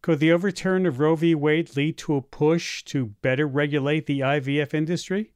Could 0.00 0.20
the 0.20 0.32
overturn 0.32 0.86
of 0.86 1.00
Roe 1.00 1.16
v. 1.16 1.34
Wade 1.34 1.76
lead 1.76 1.98
to 1.98 2.16
a 2.16 2.22
push 2.22 2.84
to 2.84 3.06
better 3.22 3.46
regulate 3.46 4.06
the 4.06 4.20
IVF 4.20 4.72
industry? 4.72 5.32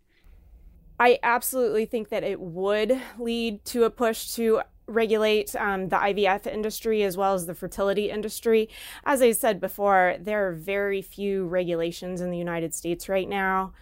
I 1.00 1.18
absolutely 1.22 1.84
think 1.84 2.10
that 2.10 2.22
it 2.22 2.40
would 2.40 3.00
lead 3.18 3.64
to 3.66 3.84
a 3.84 3.90
push 3.90 4.30
to 4.34 4.62
regulate 4.86 5.54
um, 5.56 5.88
the 5.88 5.96
IVF 5.96 6.46
industry 6.46 7.02
as 7.02 7.16
well 7.16 7.34
as 7.34 7.46
the 7.46 7.54
fertility 7.54 8.10
industry. 8.10 8.68
As 9.04 9.22
I 9.22 9.32
said 9.32 9.60
before, 9.60 10.16
there 10.20 10.48
are 10.48 10.52
very 10.52 11.02
few 11.02 11.46
regulations 11.46 12.20
in 12.20 12.30
the 12.30 12.38
United 12.38 12.74
States 12.74 13.08
right 13.08 13.28
now. 13.28 13.72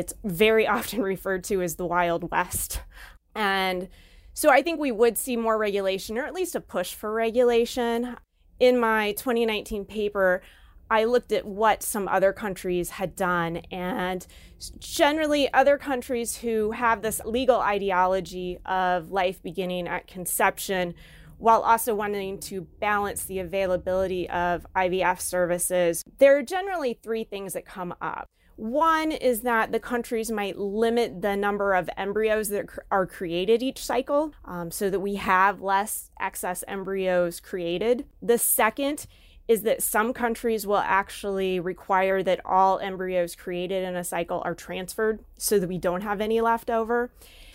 It's 0.00 0.14
very 0.24 0.66
often 0.76 1.02
referred 1.02 1.44
to 1.44 1.62
as 1.62 1.76
the 1.76 1.86
Wild 1.86 2.30
West. 2.30 2.80
And 3.34 3.88
so 4.32 4.50
I 4.50 4.62
think 4.62 4.80
we 4.80 4.90
would 4.90 5.18
see 5.18 5.36
more 5.36 5.58
regulation, 5.58 6.18
or 6.18 6.24
at 6.24 6.34
least 6.34 6.54
a 6.54 6.60
push 6.60 6.94
for 6.94 7.12
regulation. 7.12 8.16
In 8.58 8.78
my 8.78 9.12
2019 9.12 9.84
paper, 9.84 10.42
I 10.90 11.04
looked 11.04 11.30
at 11.30 11.46
what 11.46 11.82
some 11.82 12.08
other 12.08 12.32
countries 12.32 12.90
had 12.90 13.14
done, 13.14 13.58
and 13.70 14.26
generally, 14.80 15.52
other 15.54 15.78
countries 15.78 16.36
who 16.36 16.72
have 16.72 17.00
this 17.00 17.20
legal 17.24 17.60
ideology 17.60 18.58
of 18.66 19.12
life 19.12 19.40
beginning 19.42 19.86
at 19.86 20.08
conception, 20.08 20.94
while 21.38 21.62
also 21.62 21.94
wanting 21.94 22.38
to 22.40 22.62
balance 22.80 23.24
the 23.24 23.38
availability 23.38 24.28
of 24.30 24.66
IVF 24.74 25.20
services, 25.20 26.02
there 26.18 26.36
are 26.36 26.42
generally 26.42 26.94
three 26.94 27.24
things 27.24 27.52
that 27.52 27.64
come 27.64 27.94
up. 28.00 28.28
One 28.60 29.10
is 29.10 29.40
that 29.40 29.72
the 29.72 29.80
countries 29.80 30.30
might 30.30 30.58
limit 30.58 31.22
the 31.22 31.34
number 31.34 31.72
of 31.72 31.88
embryos 31.96 32.50
that 32.50 32.66
are 32.90 33.06
created 33.06 33.62
each 33.62 33.82
cycle 33.82 34.34
um, 34.44 34.70
so 34.70 34.90
that 34.90 35.00
we 35.00 35.14
have 35.14 35.62
less 35.62 36.10
excess 36.20 36.62
embryos 36.68 37.40
created. 37.40 38.04
The 38.20 38.36
second 38.36 39.06
is 39.48 39.62
that 39.62 39.82
some 39.82 40.12
countries 40.12 40.66
will 40.66 40.76
actually 40.76 41.58
require 41.58 42.22
that 42.22 42.44
all 42.44 42.78
embryos 42.80 43.34
created 43.34 43.82
in 43.82 43.96
a 43.96 44.04
cycle 44.04 44.42
are 44.44 44.54
transferred 44.54 45.24
so 45.38 45.58
that 45.58 45.68
we 45.68 45.78
don't 45.78 46.02
have 46.02 46.20
any 46.20 46.42
left 46.42 46.68
over. 46.68 47.10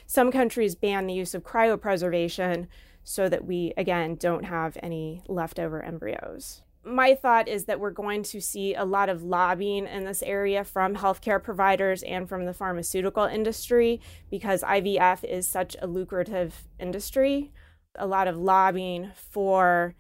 Some 0.08 0.32
countries 0.32 0.74
ban 0.74 1.06
the 1.06 1.14
use 1.14 1.36
of 1.36 1.44
cryopreservation 1.44 2.66
so 3.04 3.30
that 3.30 3.46
we, 3.46 3.74
again, 3.78 4.16
don't 4.16 4.46
have 4.46 4.76
any 4.82 5.22
leftover 5.28 5.86
embryos 5.86 6.64
my 6.86 7.16
thought 7.16 7.48
is 7.48 7.66
that 7.66 7.80
we're 7.80 7.92
going 7.92 8.24
to 8.24 8.40
see 8.40 8.76
a 8.76 8.86
lot 8.86 9.10
of 9.10 9.24
lobbying 9.24 9.88
in 9.88 10.06
this 10.06 10.22
area 10.22 10.64
from 10.64 10.96
healthcare 10.96 11.42
providers 11.42 12.04
and 12.04 12.30
from 12.30 12.46
the 12.46 12.54
pharmaceutical 12.54 13.24
industry 13.24 14.00
because 14.30 14.62
IVF 14.62 15.24
is 15.24 15.48
such 15.48 15.76
a 15.82 15.88
lucrative 15.88 16.68
industry. 16.80 17.52
A 17.96 18.06
lot 18.06 18.28
of 18.28 18.38
lobbying 18.38 19.12
for 19.16 19.96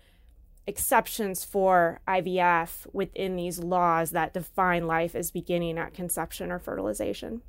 exceptions 0.67 1.43
for 1.43 2.01
IVF 2.07 2.87
within 2.93 3.35
these 3.35 3.59
laws 3.59 4.11
that 4.11 4.33
define 4.33 4.87
life 4.87 5.15
as 5.15 5.31
beginning 5.31 5.77
at 5.77 5.93
conception 5.93 6.51
or 6.51 6.59
fertilization. 6.59 7.41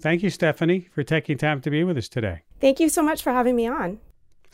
Thank 0.00 0.22
you, 0.22 0.30
Stephanie, 0.30 0.88
for 0.92 1.02
taking 1.02 1.38
time 1.38 1.60
to 1.60 1.70
be 1.70 1.84
with 1.84 1.96
us 1.96 2.08
today. 2.08 2.42
Thank 2.60 2.80
you 2.80 2.88
so 2.88 3.02
much 3.02 3.22
for 3.22 3.32
having 3.32 3.56
me 3.56 3.68
on. 3.68 4.00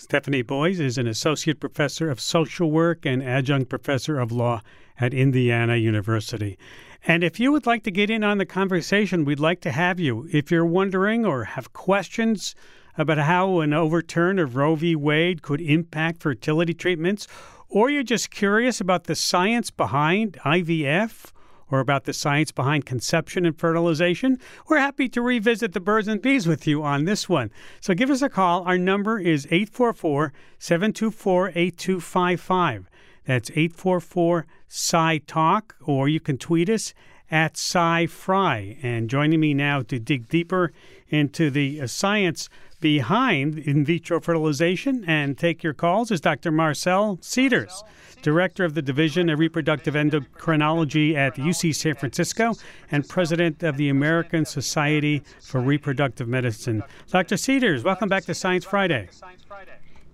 Stephanie 0.01 0.43
Boys 0.43 0.79
is 0.79 0.97
an 0.97 1.09
associate 1.09 1.59
professor 1.59 2.09
of 2.09 2.21
social 2.21 2.71
work 2.71 3.05
and 3.05 3.21
adjunct 3.21 3.69
professor 3.69 4.21
of 4.21 4.31
law 4.31 4.63
at 5.01 5.13
Indiana 5.13 5.75
University. 5.75 6.57
And 7.05 7.25
if 7.25 7.41
you 7.41 7.51
would 7.51 7.67
like 7.67 7.83
to 7.83 7.91
get 7.91 8.09
in 8.09 8.23
on 8.23 8.39
the 8.39 8.47
conversation, 8.47 9.25
we'd 9.25 9.41
like 9.41 9.61
to 9.63 9.73
have 9.73 9.99
you. 9.99 10.29
If 10.33 10.53
you're 10.53 10.65
wondering 10.65 11.27
or 11.27 11.43
have 11.45 11.73
questions 11.73 12.55
about 12.97 13.19
how 13.19 13.59
an 13.59 13.73
overturn 13.73 14.39
of 14.39 14.55
Roe 14.55 14.77
v. 14.77 14.95
Wade 14.95 15.43
could 15.43 15.61
impact 15.61 16.23
fertility 16.23 16.75
treatments, 16.75 17.27
or 17.69 17.91
you're 17.91 18.05
just 18.05 18.31
curious 18.31 18.81
about 18.81 19.05
the 19.05 19.17
science 19.17 19.73
behind 19.73 20.35
IVF 20.45 21.33
or 21.71 21.81
about 21.81 22.05
the 22.05 22.13
science 22.13 22.53
behind 22.53 22.87
conception 22.87 23.45
and 23.47 23.59
fertilization, 23.59 24.39
we're 24.69 24.79
happy 24.79 25.09
to 25.09 25.23
revisit 25.23 25.73
the 25.73 25.81
birds 25.81 26.09
and 26.09 26.23
bees 26.23 26.47
with 26.47 26.67
you 26.67 26.83
on 26.83 27.05
this 27.05 27.29
one. 27.29 27.51
So 27.81 27.95
give 27.95 28.11
us 28.11 28.23
a 28.23 28.29
call. 28.29 28.63
Our 28.65 28.79
number 28.79 29.19
is 29.19 29.47
844 29.47 30.33
724 30.59 31.49
8255. 31.55 32.91
That's 33.25 33.51
844 33.51 34.47
Sci 34.69 35.19
Talk, 35.27 35.77
or 35.85 36.09
you 36.09 36.21
can 36.21 36.39
tweet 36.39 36.71
us 36.71 36.95
at 37.31 37.55
SciFri. 37.55 38.79
And 38.83 39.11
joining 39.11 39.41
me 39.41 39.55
now 39.55 39.83
to 39.83 39.99
dig 39.99 40.29
deeper 40.29 40.73
into 41.09 41.51
the 41.51 41.83
uh, 41.83 41.87
science 41.87 42.49
behind 42.81 43.59
in 43.59 43.85
vitro 43.85 44.21
fertilization 44.21 45.05
and 45.07 45.37
take 45.37 45.63
your 45.63 45.75
calls 45.75 46.11
is 46.11 46.21
Dr. 46.21 46.51
Marcelle 46.51 47.19
Cedars. 47.21 47.83
Director 48.23 48.65
of 48.65 48.75
the 48.75 48.83
Division 48.83 49.29
of 49.29 49.39
Reproductive 49.39 49.95
Endocrinology 49.95 51.15
at 51.15 51.37
UC 51.37 51.75
San 51.75 51.95
Francisco, 51.95 52.55
and 52.91 53.09
President 53.09 53.63
of 53.63 53.77
the 53.77 53.89
American 53.89 54.45
Society 54.45 55.23
for 55.41 55.61
Reproductive 55.61 56.27
Medicine. 56.27 56.83
Dr. 57.11 57.37
Cedars, 57.37 57.85
welcome 57.85 58.09
back 58.09 58.25
to 58.25 58.35
Science 58.35 58.65
Friday. 58.65 59.09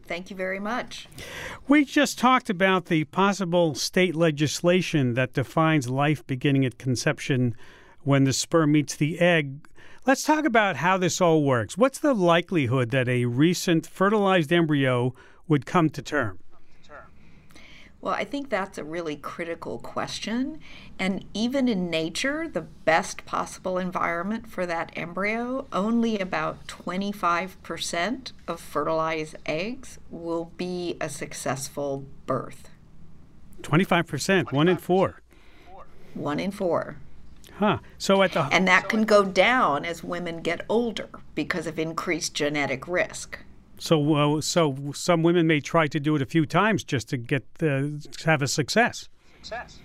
Thank 0.06 0.28
you 0.28 0.36
very 0.36 0.60
much. 0.60 1.08
We 1.66 1.86
just 1.86 2.18
talked 2.18 2.50
about 2.50 2.86
the 2.86 3.04
possible 3.04 3.74
state 3.74 4.14
legislation 4.14 5.14
that 5.14 5.32
defines 5.32 5.88
life 5.88 6.26
beginning 6.26 6.66
at 6.66 6.76
conception 6.76 7.56
when 8.02 8.24
the 8.24 8.34
sperm 8.34 8.72
meets 8.72 8.94
the 8.94 9.18
egg. 9.18 9.66
Let's 10.06 10.22
talk 10.22 10.44
about 10.44 10.76
how 10.76 10.98
this 10.98 11.18
all 11.22 11.42
works. 11.42 11.78
What's 11.78 11.98
the 11.98 12.12
likelihood 12.12 12.90
that 12.90 13.08
a 13.08 13.24
recent 13.24 13.86
fertilized 13.86 14.52
embryo 14.52 15.14
would 15.48 15.64
come 15.64 15.88
to 15.88 16.02
term? 16.02 16.40
Well, 18.02 18.12
I 18.12 18.24
think 18.24 18.50
that's 18.50 18.76
a 18.76 18.84
really 18.84 19.16
critical 19.16 19.78
question. 19.78 20.60
And 20.98 21.24
even 21.32 21.68
in 21.68 21.88
nature, 21.88 22.46
the 22.46 22.60
best 22.60 23.24
possible 23.24 23.78
environment 23.78 24.46
for 24.46 24.66
that 24.66 24.92
embryo, 24.94 25.66
only 25.72 26.18
about 26.18 26.66
25% 26.66 28.32
of 28.46 28.60
fertilized 28.60 29.36
eggs 29.46 29.98
will 30.10 30.52
be 30.58 30.98
a 31.00 31.08
successful 31.08 32.04
birth. 32.26 32.68
25%, 33.62 34.52
one 34.52 34.68
in 34.68 34.76
four. 34.76 35.22
One 36.12 36.38
in 36.38 36.50
four. 36.50 36.98
Huh. 37.58 37.78
So 37.98 38.22
at 38.22 38.32
the 38.32 38.42
And 38.50 38.66
that 38.66 38.88
can 38.88 39.04
go 39.04 39.24
down 39.24 39.84
as 39.84 40.02
women 40.02 40.42
get 40.42 40.64
older 40.68 41.08
because 41.34 41.66
of 41.66 41.78
increased 41.78 42.34
genetic 42.34 42.88
risk. 42.88 43.38
So, 43.78 44.14
uh, 44.14 44.40
so 44.40 44.92
some 44.94 45.22
women 45.22 45.46
may 45.46 45.60
try 45.60 45.86
to 45.88 46.00
do 46.00 46.16
it 46.16 46.22
a 46.22 46.26
few 46.26 46.46
times 46.46 46.84
just 46.84 47.08
to 47.10 47.16
get 47.16 47.44
uh, 47.62 47.82
have 48.24 48.42
a 48.42 48.48
success. 48.48 49.08
Success. 49.42 49.78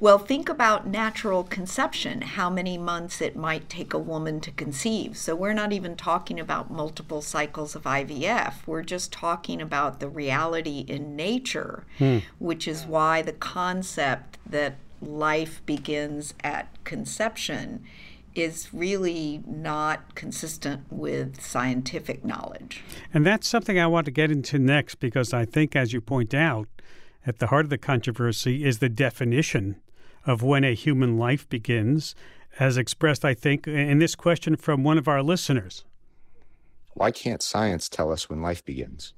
Well, 0.00 0.18
think 0.18 0.48
about 0.48 0.88
natural 0.88 1.44
conception, 1.44 2.20
how 2.20 2.50
many 2.50 2.76
months 2.76 3.20
it 3.20 3.36
might 3.36 3.70
take 3.70 3.94
a 3.94 3.98
woman 3.98 4.40
to 4.40 4.50
conceive. 4.50 5.16
So, 5.16 5.36
we're 5.36 5.54
not 5.54 5.72
even 5.72 5.96
talking 5.96 6.40
about 6.40 6.70
multiple 6.70 7.22
cycles 7.22 7.74
of 7.76 7.84
IVF. 7.84 8.66
We're 8.66 8.82
just 8.82 9.12
talking 9.12 9.62
about 9.62 10.00
the 10.00 10.08
reality 10.08 10.84
in 10.88 11.14
nature, 11.16 11.84
hmm. 11.98 12.18
which 12.38 12.66
is 12.68 12.84
why 12.84 13.22
the 13.22 13.32
concept 13.32 14.38
that 14.44 14.74
life 15.06 15.62
begins 15.66 16.34
at 16.42 16.68
conception 16.84 17.84
is 18.34 18.68
really 18.72 19.42
not 19.46 20.14
consistent 20.14 20.82
with 20.90 21.40
scientific 21.40 22.24
knowledge. 22.24 22.82
And 23.12 23.24
that's 23.24 23.46
something 23.46 23.78
I 23.78 23.86
want 23.86 24.06
to 24.06 24.10
get 24.10 24.30
into 24.30 24.58
next 24.58 24.96
because 24.96 25.32
I 25.32 25.44
think, 25.44 25.76
as 25.76 25.92
you 25.92 26.00
point 26.00 26.34
out, 26.34 26.68
at 27.26 27.38
the 27.38 27.46
heart 27.46 27.64
of 27.64 27.70
the 27.70 27.78
controversy 27.78 28.64
is 28.64 28.80
the 28.80 28.88
definition 28.88 29.76
of 30.26 30.42
when 30.42 30.64
a 30.64 30.74
human 30.74 31.16
life 31.16 31.48
begins, 31.48 32.14
as 32.58 32.76
expressed, 32.76 33.24
I 33.24 33.34
think, 33.34 33.66
in 33.66 33.98
this 33.98 34.14
question 34.14 34.56
from 34.56 34.82
one 34.82 34.98
of 34.98 35.08
our 35.08 35.22
listeners. 35.22 35.84
Why 36.94 37.10
can't 37.10 37.42
science 37.42 37.88
tell 37.88 38.12
us 38.12 38.28
when 38.28 38.40
life 38.40 38.64
begins? 38.64 39.14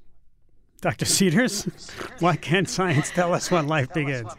Dr. 0.80 1.04
Cedars, 1.04 1.64
why 2.20 2.36
can't 2.36 2.68
science 2.68 3.10
tell 3.10 3.32
us 3.32 3.50
when 3.50 3.66
life 3.66 3.92
begins? 3.92 4.30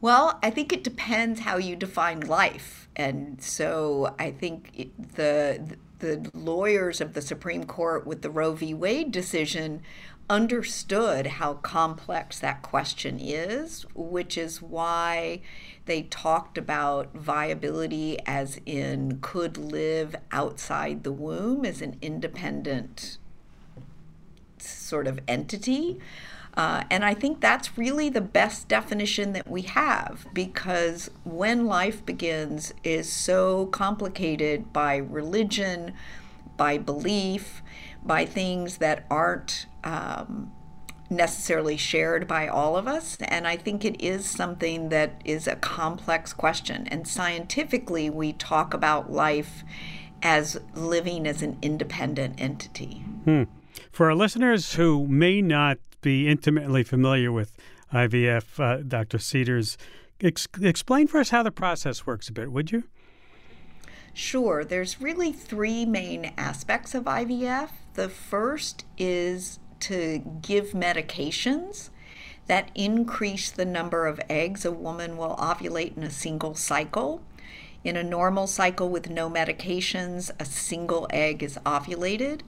Well, 0.00 0.38
I 0.42 0.50
think 0.50 0.72
it 0.72 0.84
depends 0.84 1.40
how 1.40 1.56
you 1.56 1.74
define 1.74 2.20
life. 2.20 2.88
And 2.94 3.42
so 3.42 4.14
I 4.18 4.30
think 4.30 4.70
it, 4.74 5.14
the 5.16 5.76
the 5.98 6.30
lawyers 6.32 7.00
of 7.00 7.14
the 7.14 7.20
Supreme 7.20 7.64
Court 7.64 8.06
with 8.06 8.22
the 8.22 8.30
Roe 8.30 8.52
v. 8.52 8.72
Wade 8.72 9.10
decision 9.10 9.82
understood 10.30 11.26
how 11.26 11.54
complex 11.54 12.38
that 12.38 12.62
question 12.62 13.18
is, 13.18 13.84
which 13.94 14.36
is 14.36 14.62
why 14.62 15.40
they 15.86 16.02
talked 16.02 16.58
about 16.58 17.14
viability 17.14 18.18
as 18.26 18.60
in 18.66 19.18
could 19.20 19.56
live 19.56 20.14
outside 20.30 21.02
the 21.02 21.12
womb 21.12 21.64
as 21.64 21.80
an 21.80 21.96
independent 22.02 23.18
sort 24.58 25.06
of 25.06 25.18
entity. 25.26 25.98
Uh, 26.58 26.82
and 26.90 27.04
I 27.04 27.14
think 27.14 27.40
that's 27.40 27.78
really 27.78 28.08
the 28.08 28.20
best 28.20 28.66
definition 28.66 29.32
that 29.34 29.48
we 29.48 29.62
have 29.62 30.26
because 30.32 31.08
when 31.22 31.66
life 31.66 32.04
begins 32.04 32.74
is 32.82 33.08
so 33.08 33.66
complicated 33.66 34.72
by 34.72 34.96
religion, 34.96 35.92
by 36.56 36.76
belief, 36.76 37.62
by 38.04 38.24
things 38.24 38.78
that 38.78 39.06
aren't 39.08 39.66
um, 39.84 40.50
necessarily 41.08 41.76
shared 41.76 42.26
by 42.26 42.48
all 42.48 42.76
of 42.76 42.88
us. 42.88 43.16
And 43.20 43.46
I 43.46 43.56
think 43.56 43.84
it 43.84 44.02
is 44.02 44.26
something 44.26 44.88
that 44.88 45.20
is 45.24 45.46
a 45.46 45.54
complex 45.54 46.32
question. 46.32 46.88
And 46.88 47.06
scientifically, 47.06 48.10
we 48.10 48.32
talk 48.32 48.74
about 48.74 49.12
life 49.12 49.62
as 50.24 50.60
living 50.74 51.24
as 51.24 51.40
an 51.40 51.56
independent 51.62 52.34
entity. 52.40 53.04
Hmm. 53.24 53.44
For 53.92 54.06
our 54.06 54.16
listeners 54.16 54.74
who 54.74 55.06
may 55.06 55.40
not 55.40 55.78
be 56.00 56.28
intimately 56.28 56.82
familiar 56.82 57.32
with 57.32 57.56
IVF, 57.92 58.60
uh, 58.60 58.82
Dr. 58.82 59.18
Cedars. 59.18 59.76
Ex- 60.20 60.48
explain 60.60 61.06
for 61.06 61.20
us 61.20 61.30
how 61.30 61.42
the 61.42 61.50
process 61.50 62.06
works 62.06 62.28
a 62.28 62.32
bit, 62.32 62.52
would 62.52 62.72
you? 62.72 62.84
Sure. 64.12 64.64
There's 64.64 65.00
really 65.00 65.32
three 65.32 65.86
main 65.86 66.32
aspects 66.36 66.94
of 66.94 67.04
IVF. 67.04 67.70
The 67.94 68.08
first 68.08 68.84
is 68.96 69.58
to 69.80 70.18
give 70.42 70.70
medications 70.70 71.90
that 72.48 72.70
increase 72.74 73.50
the 73.50 73.64
number 73.64 74.06
of 74.06 74.20
eggs 74.28 74.64
a 74.64 74.72
woman 74.72 75.16
will 75.16 75.36
ovulate 75.36 75.96
in 75.96 76.02
a 76.02 76.10
single 76.10 76.54
cycle. 76.54 77.22
In 77.84 77.96
a 77.96 78.02
normal 78.02 78.46
cycle 78.46 78.88
with 78.88 79.08
no 79.08 79.30
medications, 79.30 80.30
a 80.40 80.44
single 80.44 81.06
egg 81.10 81.42
is 81.42 81.58
ovulated. 81.64 82.40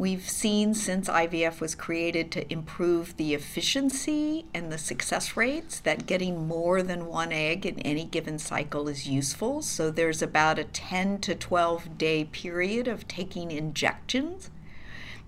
We've 0.00 0.30
seen 0.30 0.72
since 0.72 1.10
IVF 1.10 1.60
was 1.60 1.74
created 1.74 2.32
to 2.32 2.50
improve 2.50 3.18
the 3.18 3.34
efficiency 3.34 4.46
and 4.54 4.72
the 4.72 4.78
success 4.78 5.36
rates 5.36 5.78
that 5.80 6.06
getting 6.06 6.48
more 6.48 6.82
than 6.82 7.04
one 7.04 7.32
egg 7.32 7.66
in 7.66 7.78
any 7.80 8.04
given 8.06 8.38
cycle 8.38 8.88
is 8.88 9.06
useful. 9.06 9.60
So 9.60 9.90
there's 9.90 10.22
about 10.22 10.58
a 10.58 10.64
10 10.64 11.18
to 11.18 11.34
12 11.34 11.98
day 11.98 12.24
period 12.24 12.88
of 12.88 13.08
taking 13.08 13.50
injections 13.50 14.48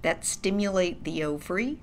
that 0.01 0.25
stimulate 0.25 1.05
the 1.05 1.23
ovary. 1.23 1.77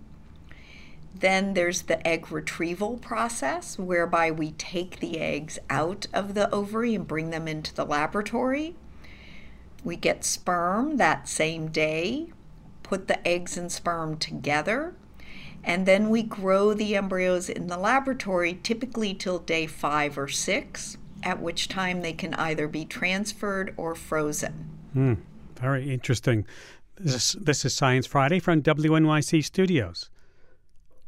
Then 1.14 1.54
there's 1.54 1.84
the 1.84 2.08
egg 2.08 2.32
retrieval 2.32 2.98
process, 2.98 3.78
whereby 3.78 4.32
we 4.32 4.54
take 4.54 5.00
the 5.00 5.20
eggs 5.20 5.60
out 5.70 6.08
of 6.12 6.34
the 6.34 6.50
ovary 6.50 6.96
and 6.96 7.08
bring 7.08 7.30
them 7.30 7.48
into 7.48 7.72
the 7.72 7.86
laboratory. 7.86 8.74
We 9.84 9.96
get 9.96 10.26
sperm 10.26 10.98
that 10.98 11.30
same 11.30 11.68
day 11.68 12.30
put 12.90 13.08
the 13.08 13.28
eggs 13.28 13.56
and 13.56 13.72
sperm 13.72 14.18
together, 14.18 14.96
and 15.64 15.86
then 15.86 16.10
we 16.10 16.24
grow 16.24 16.74
the 16.74 16.96
embryos 16.96 17.48
in 17.48 17.68
the 17.68 17.78
laboratory, 17.78 18.60
typically 18.64 19.14
till 19.14 19.38
day 19.38 19.68
five 19.68 20.18
or 20.18 20.28
six, 20.28 20.98
at 21.22 21.40
which 21.40 21.68
time 21.68 22.02
they 22.02 22.14
can 22.14 22.34
either 22.34 22.68
be 22.68 22.84
transferred 22.86 23.76
or 23.78 23.94
frozen. 23.94 24.68
Hmm. 24.94 25.14
very 25.56 25.94
interesting. 25.94 26.48
This, 26.98 27.34
this 27.34 27.64
is 27.64 27.76
Science 27.76 28.08
Friday 28.08 28.40
from 28.40 28.64
WNYC 28.64 29.44
Studios. 29.44 30.10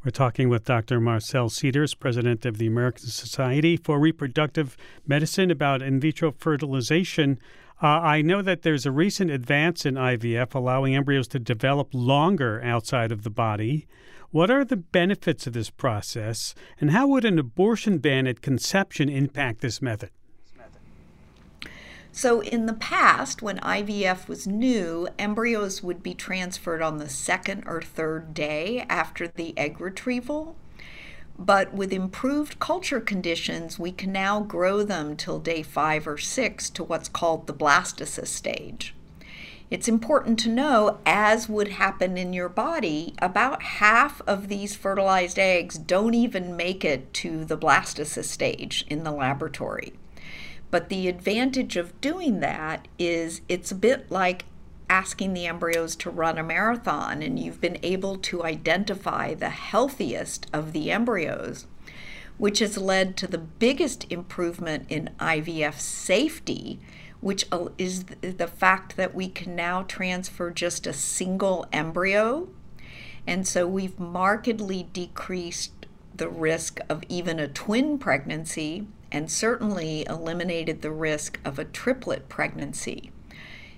We're 0.04 0.12
talking 0.12 0.48
with 0.48 0.64
Dr. 0.64 1.00
Marcelle 1.00 1.48
Cedars, 1.48 1.94
president 1.94 2.46
of 2.46 2.58
the 2.58 2.68
American 2.68 3.08
Society 3.08 3.76
for 3.76 3.98
Reproductive 3.98 4.76
Medicine, 5.04 5.50
about 5.50 5.82
in 5.82 5.98
vitro 5.98 6.30
fertilization. 6.30 7.40
Uh, 7.82 7.98
I 8.00 8.22
know 8.22 8.42
that 8.42 8.62
there's 8.62 8.86
a 8.86 8.92
recent 8.92 9.32
advance 9.32 9.84
in 9.84 9.96
IVF 9.96 10.54
allowing 10.54 10.94
embryos 10.94 11.26
to 11.28 11.40
develop 11.40 11.88
longer 11.92 12.62
outside 12.62 13.10
of 13.10 13.24
the 13.24 13.30
body. 13.30 13.88
What 14.30 14.52
are 14.52 14.64
the 14.64 14.76
benefits 14.76 15.48
of 15.48 15.52
this 15.52 15.68
process, 15.68 16.54
and 16.80 16.92
how 16.92 17.08
would 17.08 17.24
an 17.24 17.40
abortion 17.40 17.98
ban 17.98 18.28
at 18.28 18.40
conception 18.40 19.08
impact 19.08 19.62
this 19.62 19.82
method? 19.82 20.10
So, 22.12 22.40
in 22.40 22.66
the 22.66 22.74
past, 22.74 23.42
when 23.42 23.58
IVF 23.58 24.28
was 24.28 24.46
new, 24.46 25.08
embryos 25.18 25.82
would 25.82 26.04
be 26.04 26.14
transferred 26.14 26.82
on 26.82 26.98
the 26.98 27.08
second 27.08 27.64
or 27.66 27.82
third 27.82 28.32
day 28.32 28.86
after 28.88 29.26
the 29.26 29.58
egg 29.58 29.80
retrieval. 29.80 30.56
But 31.38 31.74
with 31.74 31.92
improved 31.92 32.58
culture 32.58 33.00
conditions, 33.00 33.78
we 33.78 33.92
can 33.92 34.12
now 34.12 34.40
grow 34.40 34.82
them 34.82 35.16
till 35.16 35.38
day 35.38 35.62
five 35.62 36.06
or 36.06 36.18
six 36.18 36.70
to 36.70 36.84
what's 36.84 37.08
called 37.08 37.46
the 37.46 37.54
blastocyst 37.54 38.28
stage. 38.28 38.94
It's 39.70 39.88
important 39.88 40.38
to 40.40 40.50
know, 40.50 40.98
as 41.06 41.48
would 41.48 41.68
happen 41.68 42.18
in 42.18 42.34
your 42.34 42.50
body, 42.50 43.14
about 43.20 43.62
half 43.62 44.20
of 44.26 44.48
these 44.48 44.76
fertilized 44.76 45.38
eggs 45.38 45.78
don't 45.78 46.12
even 46.12 46.56
make 46.56 46.84
it 46.84 47.10
to 47.14 47.46
the 47.46 47.56
blastocyst 47.56 48.26
stage 48.26 48.84
in 48.88 49.02
the 49.02 49.10
laboratory. 49.10 49.94
But 50.70 50.90
the 50.90 51.08
advantage 51.08 51.78
of 51.78 51.98
doing 52.02 52.40
that 52.40 52.86
is 52.98 53.40
it's 53.48 53.70
a 53.70 53.74
bit 53.74 54.10
like 54.10 54.44
asking 54.92 55.32
the 55.32 55.46
embryos 55.46 55.96
to 55.96 56.10
run 56.10 56.36
a 56.36 56.42
marathon, 56.42 57.22
and 57.22 57.38
you've 57.38 57.62
been 57.62 57.78
able 57.82 58.18
to 58.18 58.44
identify 58.44 59.32
the 59.32 59.48
healthiest 59.48 60.46
of 60.52 60.74
the 60.74 60.90
embryos, 60.90 61.66
which 62.36 62.58
has 62.58 62.76
led 62.76 63.16
to 63.16 63.26
the 63.26 63.38
biggest 63.38 64.04
improvement 64.12 64.84
in 64.90 65.08
IVF 65.18 65.80
safety 65.80 66.78
which 67.22 67.46
is 67.78 68.04
the 68.20 68.48
fact 68.48 68.96
that 68.96 69.14
we 69.14 69.28
can 69.28 69.54
now 69.54 69.84
transfer 69.84 70.50
just 70.50 70.88
a 70.88 70.92
single 70.92 71.64
embryo. 71.72 72.48
And 73.28 73.46
so 73.46 73.64
we've 73.64 73.98
markedly 74.00 74.88
decreased 74.92 75.86
the 76.12 76.28
risk 76.28 76.80
of 76.88 77.04
even 77.08 77.38
a 77.38 77.46
twin 77.46 77.96
pregnancy 77.96 78.88
and 79.12 79.30
certainly 79.30 80.04
eliminated 80.08 80.82
the 80.82 80.90
risk 80.90 81.38
of 81.44 81.60
a 81.60 81.64
triplet 81.64 82.28
pregnancy. 82.28 83.12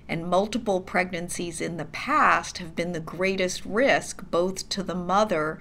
And 0.07 0.27
multiple 0.27 0.81
pregnancies 0.81 1.61
in 1.61 1.77
the 1.77 1.85
past 1.85 2.59
have 2.59 2.75
been 2.75 2.91
the 2.91 2.99
greatest 2.99 3.65
risk 3.65 4.29
both 4.29 4.69
to 4.69 4.83
the 4.83 4.95
mother 4.95 5.59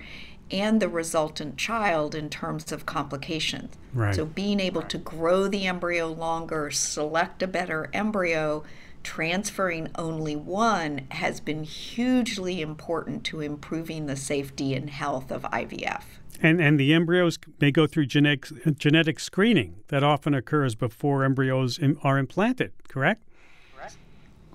and 0.51 0.81
the 0.81 0.89
resultant 0.89 1.57
child 1.57 2.15
in 2.15 2.29
terms 2.29 2.71
of 2.71 2.87
complications. 2.87 3.75
Right. 3.93 4.15
So 4.15 4.25
being 4.25 4.61
able 4.61 4.83
to 4.83 4.99
grow 4.99 5.49
the 5.49 5.67
embryo 5.67 6.09
longer, 6.13 6.71
select 6.71 7.43
a 7.43 7.47
better 7.47 7.89
embryo, 7.93 8.65
transferring 9.03 9.89
only 9.97 10.37
one 10.37 11.07
has 11.11 11.41
been 11.41 11.65
hugely 11.65 12.61
important 12.61 13.25
to 13.25 13.41
improving 13.41 14.07
the 14.07 14.17
safety 14.17 14.75
and 14.75 14.91
health 14.91 15.31
of 15.31 15.43
IVF. 15.43 16.03
And 16.41 16.61
and 16.61 16.81
the 16.81 16.93
embryos 16.93 17.39
may 17.61 17.71
go 17.71 17.87
through 17.87 18.07
genetic 18.07 18.47
genetic 18.77 19.21
screening 19.21 19.77
that 19.89 20.03
often 20.03 20.35
occurs 20.35 20.75
before 20.75 21.25
embryos 21.25 21.79
are 22.03 22.19
implanted, 22.19 22.73
correct? 22.89 23.23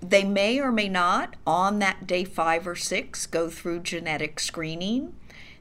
They 0.02 0.24
may 0.24 0.60
or 0.60 0.72
may 0.72 0.90
not, 0.90 1.36
on 1.46 1.80
that 1.80 2.08
day 2.08 2.24
five 2.24 2.68
or 2.68 2.76
six, 2.76 3.26
go 3.26 3.50
through 3.50 3.82
genetic 3.82 4.40
screening 4.40 5.14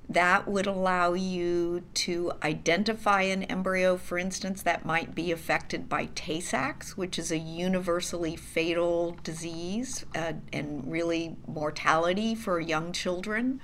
that 0.08 0.48
would 0.48 0.66
allow 0.66 1.12
you 1.12 1.82
to 1.92 2.32
identify 2.42 3.22
an 3.22 3.42
embryo, 3.44 3.98
for 3.98 4.16
instance, 4.16 4.62
that 4.62 4.86
might 4.86 5.14
be 5.14 5.30
affected 5.30 5.86
by 5.86 6.08
Tay 6.14 6.40
Sachs, 6.40 6.96
which 6.96 7.18
is 7.18 7.30
a 7.30 7.36
universally 7.36 8.34
fatal 8.34 9.16
disease 9.22 10.06
uh, 10.14 10.32
and 10.50 10.90
really 10.90 11.36
mortality 11.46 12.34
for 12.34 12.58
young 12.58 12.92
children. 12.92 13.60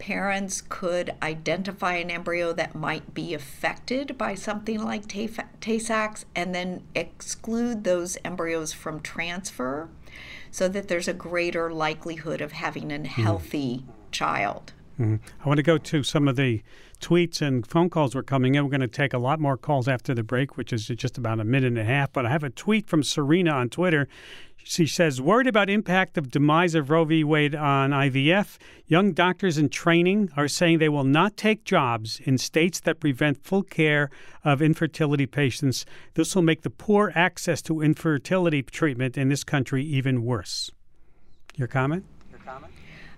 Parents 0.00 0.62
could 0.66 1.14
identify 1.22 1.94
an 1.96 2.10
embryo 2.10 2.52
that 2.54 2.74
might 2.74 3.14
be 3.14 3.34
affected 3.34 4.18
by 4.18 4.34
something 4.34 4.82
like 4.82 5.06
Tay 5.06 5.78
Sachs 5.78 6.24
and 6.34 6.54
then 6.54 6.82
exclude 6.94 7.84
those 7.84 8.16
embryos 8.24 8.72
from 8.72 9.00
transfer 9.00 9.88
so 10.50 10.68
that 10.68 10.88
there's 10.88 11.06
a 11.06 11.12
greater 11.12 11.70
likelihood 11.72 12.40
of 12.40 12.52
having 12.52 12.90
a 12.90 12.98
hmm. 12.98 13.04
healthy 13.04 13.84
mm. 13.86 13.92
child. 14.10 14.72
Mm-hmm. 14.98 15.16
I 15.42 15.48
want 15.48 15.58
to 15.58 15.62
go 15.62 15.78
to 15.78 16.02
some 16.02 16.28
of 16.28 16.36
the 16.36 16.62
tweets 17.00 17.40
and 17.40 17.66
phone 17.66 17.88
calls 17.88 18.14
were 18.14 18.22
coming 18.22 18.54
in. 18.54 18.64
We're 18.64 18.70
going 18.70 18.80
to 18.80 18.88
take 18.88 19.14
a 19.14 19.18
lot 19.18 19.40
more 19.40 19.56
calls 19.56 19.88
after 19.88 20.14
the 20.14 20.22
break, 20.22 20.56
which 20.56 20.72
is 20.72 20.86
just 20.86 21.16
about 21.16 21.40
a 21.40 21.44
minute 21.44 21.68
and 21.68 21.78
a 21.78 21.84
half. 21.84 22.12
But 22.12 22.26
I 22.26 22.30
have 22.30 22.44
a 22.44 22.50
tweet 22.50 22.86
from 22.86 23.02
Serena 23.02 23.52
on 23.52 23.70
Twitter. 23.70 24.08
She 24.70 24.86
says, 24.86 25.20
worried 25.20 25.48
about 25.48 25.68
impact 25.68 26.16
of 26.16 26.30
demise 26.30 26.76
of 26.76 26.90
Roe 26.90 27.04
v. 27.04 27.24
Wade 27.24 27.56
on 27.56 27.90
IVF. 27.90 28.56
Young 28.86 29.12
doctors 29.12 29.58
in 29.58 29.68
training 29.68 30.30
are 30.36 30.46
saying 30.46 30.78
they 30.78 30.88
will 30.88 31.02
not 31.02 31.36
take 31.36 31.64
jobs 31.64 32.20
in 32.22 32.38
states 32.38 32.78
that 32.78 33.00
prevent 33.00 33.42
full 33.42 33.64
care 33.64 34.10
of 34.44 34.62
infertility 34.62 35.26
patients. 35.26 35.84
This 36.14 36.36
will 36.36 36.42
make 36.42 36.62
the 36.62 36.70
poor 36.70 37.10
access 37.16 37.60
to 37.62 37.80
infertility 37.80 38.62
treatment 38.62 39.18
in 39.18 39.28
this 39.28 39.42
country 39.42 39.82
even 39.82 40.24
worse. 40.24 40.70
Your 41.56 41.66
comment? 41.66 42.04
Your 42.30 42.38
comment? 42.38 42.72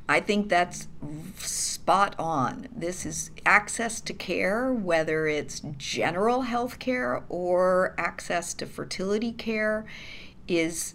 I 0.08 0.20
think 0.20 0.48
that's 0.48 0.88
spot 1.36 2.14
on. 2.18 2.66
This 2.74 3.04
is 3.04 3.30
access 3.44 4.00
to 4.00 4.14
care, 4.14 4.72
whether 4.72 5.26
it's 5.26 5.60
general 5.76 6.42
health 6.42 6.78
care 6.78 7.24
or 7.28 7.94
access 7.98 8.54
to 8.54 8.64
fertility 8.64 9.32
care, 9.32 9.84
is 10.48 10.94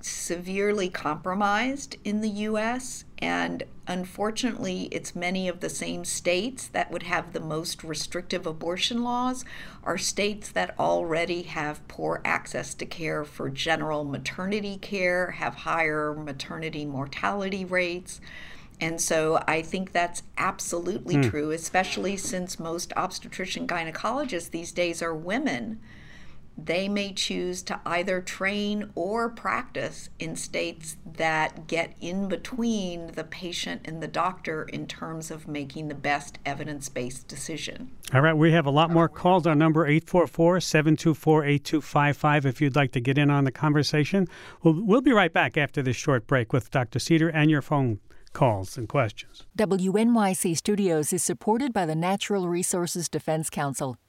severely 0.00 0.88
compromised 0.88 1.96
in 2.04 2.20
the 2.20 2.28
US. 2.28 3.04
And 3.18 3.64
unfortunately, 3.86 4.88
it's 4.92 5.16
many 5.16 5.48
of 5.48 5.60
the 5.60 5.68
same 5.68 6.04
states 6.04 6.68
that 6.68 6.90
would 6.90 7.04
have 7.04 7.32
the 7.32 7.40
most 7.40 7.82
restrictive 7.82 8.46
abortion 8.46 9.02
laws 9.02 9.44
are 9.82 9.98
states 9.98 10.50
that 10.50 10.78
already 10.78 11.42
have 11.42 11.86
poor 11.88 12.20
access 12.24 12.74
to 12.74 12.86
care 12.86 13.24
for 13.24 13.50
general 13.50 14.04
maternity 14.04 14.78
care, 14.78 15.32
have 15.32 15.54
higher 15.54 16.14
maternity 16.14 16.84
mortality 16.84 17.64
rates. 17.64 18.20
And 18.80 19.00
so 19.00 19.42
I 19.48 19.62
think 19.62 19.92
that's 19.92 20.22
absolutely 20.36 21.16
mm. 21.16 21.30
true, 21.30 21.50
especially 21.50 22.16
since 22.16 22.60
most 22.60 22.92
obstetrician 22.96 23.66
gynecologists 23.66 24.50
these 24.50 24.70
days 24.70 25.02
are 25.02 25.14
women. 25.14 25.80
They 26.58 26.88
may 26.88 27.12
choose 27.12 27.62
to 27.64 27.80
either 27.86 28.20
train 28.20 28.90
or 28.96 29.28
practice 29.28 30.10
in 30.18 30.34
states 30.34 30.96
that 31.06 31.68
get 31.68 31.94
in 32.00 32.26
between 32.26 33.12
the 33.12 33.22
patient 33.22 33.82
and 33.84 34.02
the 34.02 34.08
doctor 34.08 34.64
in 34.64 34.88
terms 34.88 35.30
of 35.30 35.46
making 35.46 35.86
the 35.86 35.94
best 35.94 36.38
evidence 36.44 36.88
based 36.88 37.28
decision. 37.28 37.92
All 38.12 38.22
right, 38.22 38.36
we 38.36 38.50
have 38.50 38.66
a 38.66 38.70
lot 38.70 38.90
more 38.90 39.08
calls. 39.08 39.46
Our 39.46 39.54
number 39.54 39.86
844 39.86 40.60
724 40.60 41.44
8255 41.44 42.46
if 42.46 42.60
you'd 42.60 42.74
like 42.74 42.90
to 42.92 43.00
get 43.00 43.18
in 43.18 43.30
on 43.30 43.44
the 43.44 43.52
conversation. 43.52 44.26
We'll, 44.64 44.82
we'll 44.82 45.00
be 45.00 45.12
right 45.12 45.32
back 45.32 45.56
after 45.56 45.80
this 45.80 45.96
short 45.96 46.26
break 46.26 46.52
with 46.52 46.72
Dr. 46.72 46.98
Cedar 46.98 47.28
and 47.28 47.50
your 47.50 47.62
phone 47.62 48.00
calls 48.32 48.76
and 48.76 48.88
questions. 48.88 49.46
WNYC 49.56 50.56
Studios 50.56 51.12
is 51.12 51.22
supported 51.22 51.72
by 51.72 51.86
the 51.86 51.94
Natural 51.94 52.48
Resources 52.48 53.08
Defense 53.08 53.48
Council. 53.48 53.96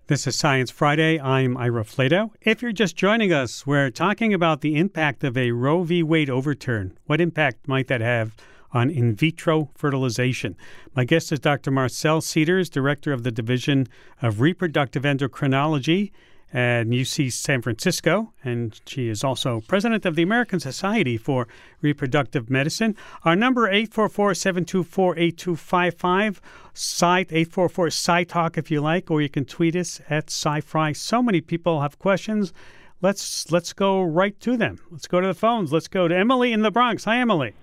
This 0.08 0.28
is 0.28 0.38
Science 0.38 0.70
Friday. 0.70 1.18
I'm 1.18 1.56
Ira 1.56 1.86
Flatow. 1.86 2.32
If 2.42 2.62
you're 2.62 2.74
just 2.74 2.98
joining 2.98 3.32
us, 3.32 3.66
we're 3.66 3.90
talking 3.90 4.34
about 4.34 4.60
the 4.60 4.76
impact 4.76 5.24
of 5.24 5.38
a 5.38 5.52
Roe 5.52 5.84
v. 5.84 6.04
Wade 6.04 6.30
overturn. 6.30 6.98
What 7.06 7.22
impact 7.22 7.70
might 7.70 7.88
that 7.88 8.02
have 8.02 8.36
on 8.74 8.90
in 8.90 9.16
vitro 9.16 9.70
fertilization? 9.76 10.58
My 10.94 11.06
guest 11.06 11.32
is 11.32 11.40
Dr. 11.40 11.72
Marcelle 11.72 12.20
Cedars, 12.20 12.70
Director 12.70 13.14
of 13.14 13.24
the 13.24 13.32
Division 13.32 13.88
of 14.22 14.42
Reproductive 14.42 15.04
Endocrinology 15.04 16.12
at 16.54 16.86
UC 16.86 17.34
San 17.34 17.64
Francisco, 17.64 18.32
and 18.44 18.80
she 18.86 19.10
is 19.10 19.24
also 19.24 19.62
president 19.62 20.06
of 20.06 20.16
the 20.16 20.22
American 20.22 20.60
Society 20.60 21.18
for 21.18 21.48
Reproductive 21.82 22.48
Medicine. 22.50 22.98
Our 23.24 23.36
number 23.36 23.68
844-724-8255, 23.72 26.40
site 26.74 27.30
844-SciTalk 27.30 28.58
if 28.58 28.70
you 28.70 28.82
like, 28.82 29.10
or 29.10 29.22
you 29.22 29.30
can 29.30 29.46
tweet 29.46 29.74
us 29.76 30.02
at 30.10 30.28
SciFri. 30.28 30.96
So 30.96 31.24
many 31.24 31.42
people 31.42 31.82
have 31.82 31.98
questions. 31.98 32.54
Let's 33.02 33.52
let's 33.52 33.74
go 33.74 34.02
right 34.02 34.40
to 34.42 34.56
them. 34.56 34.80
Let's 34.90 35.08
go 35.08 35.20
to 35.20 35.28
the 35.28 35.34
phones. 35.34 35.74
Let's 35.74 35.90
go 35.90 36.08
to 36.08 36.16
Emily 36.16 36.54
in 36.54 36.62
the 36.62 36.72
Bronx. 36.72 37.04
Hi, 37.04 37.18
Emily. 37.18 37.54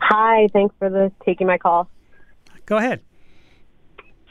Hi. 0.00 0.48
Thanks 0.52 0.74
for 0.78 0.90
the 0.90 1.12
taking 1.24 1.46
my 1.46 1.56
call. 1.56 1.88
Go 2.66 2.78
ahead. 2.78 3.00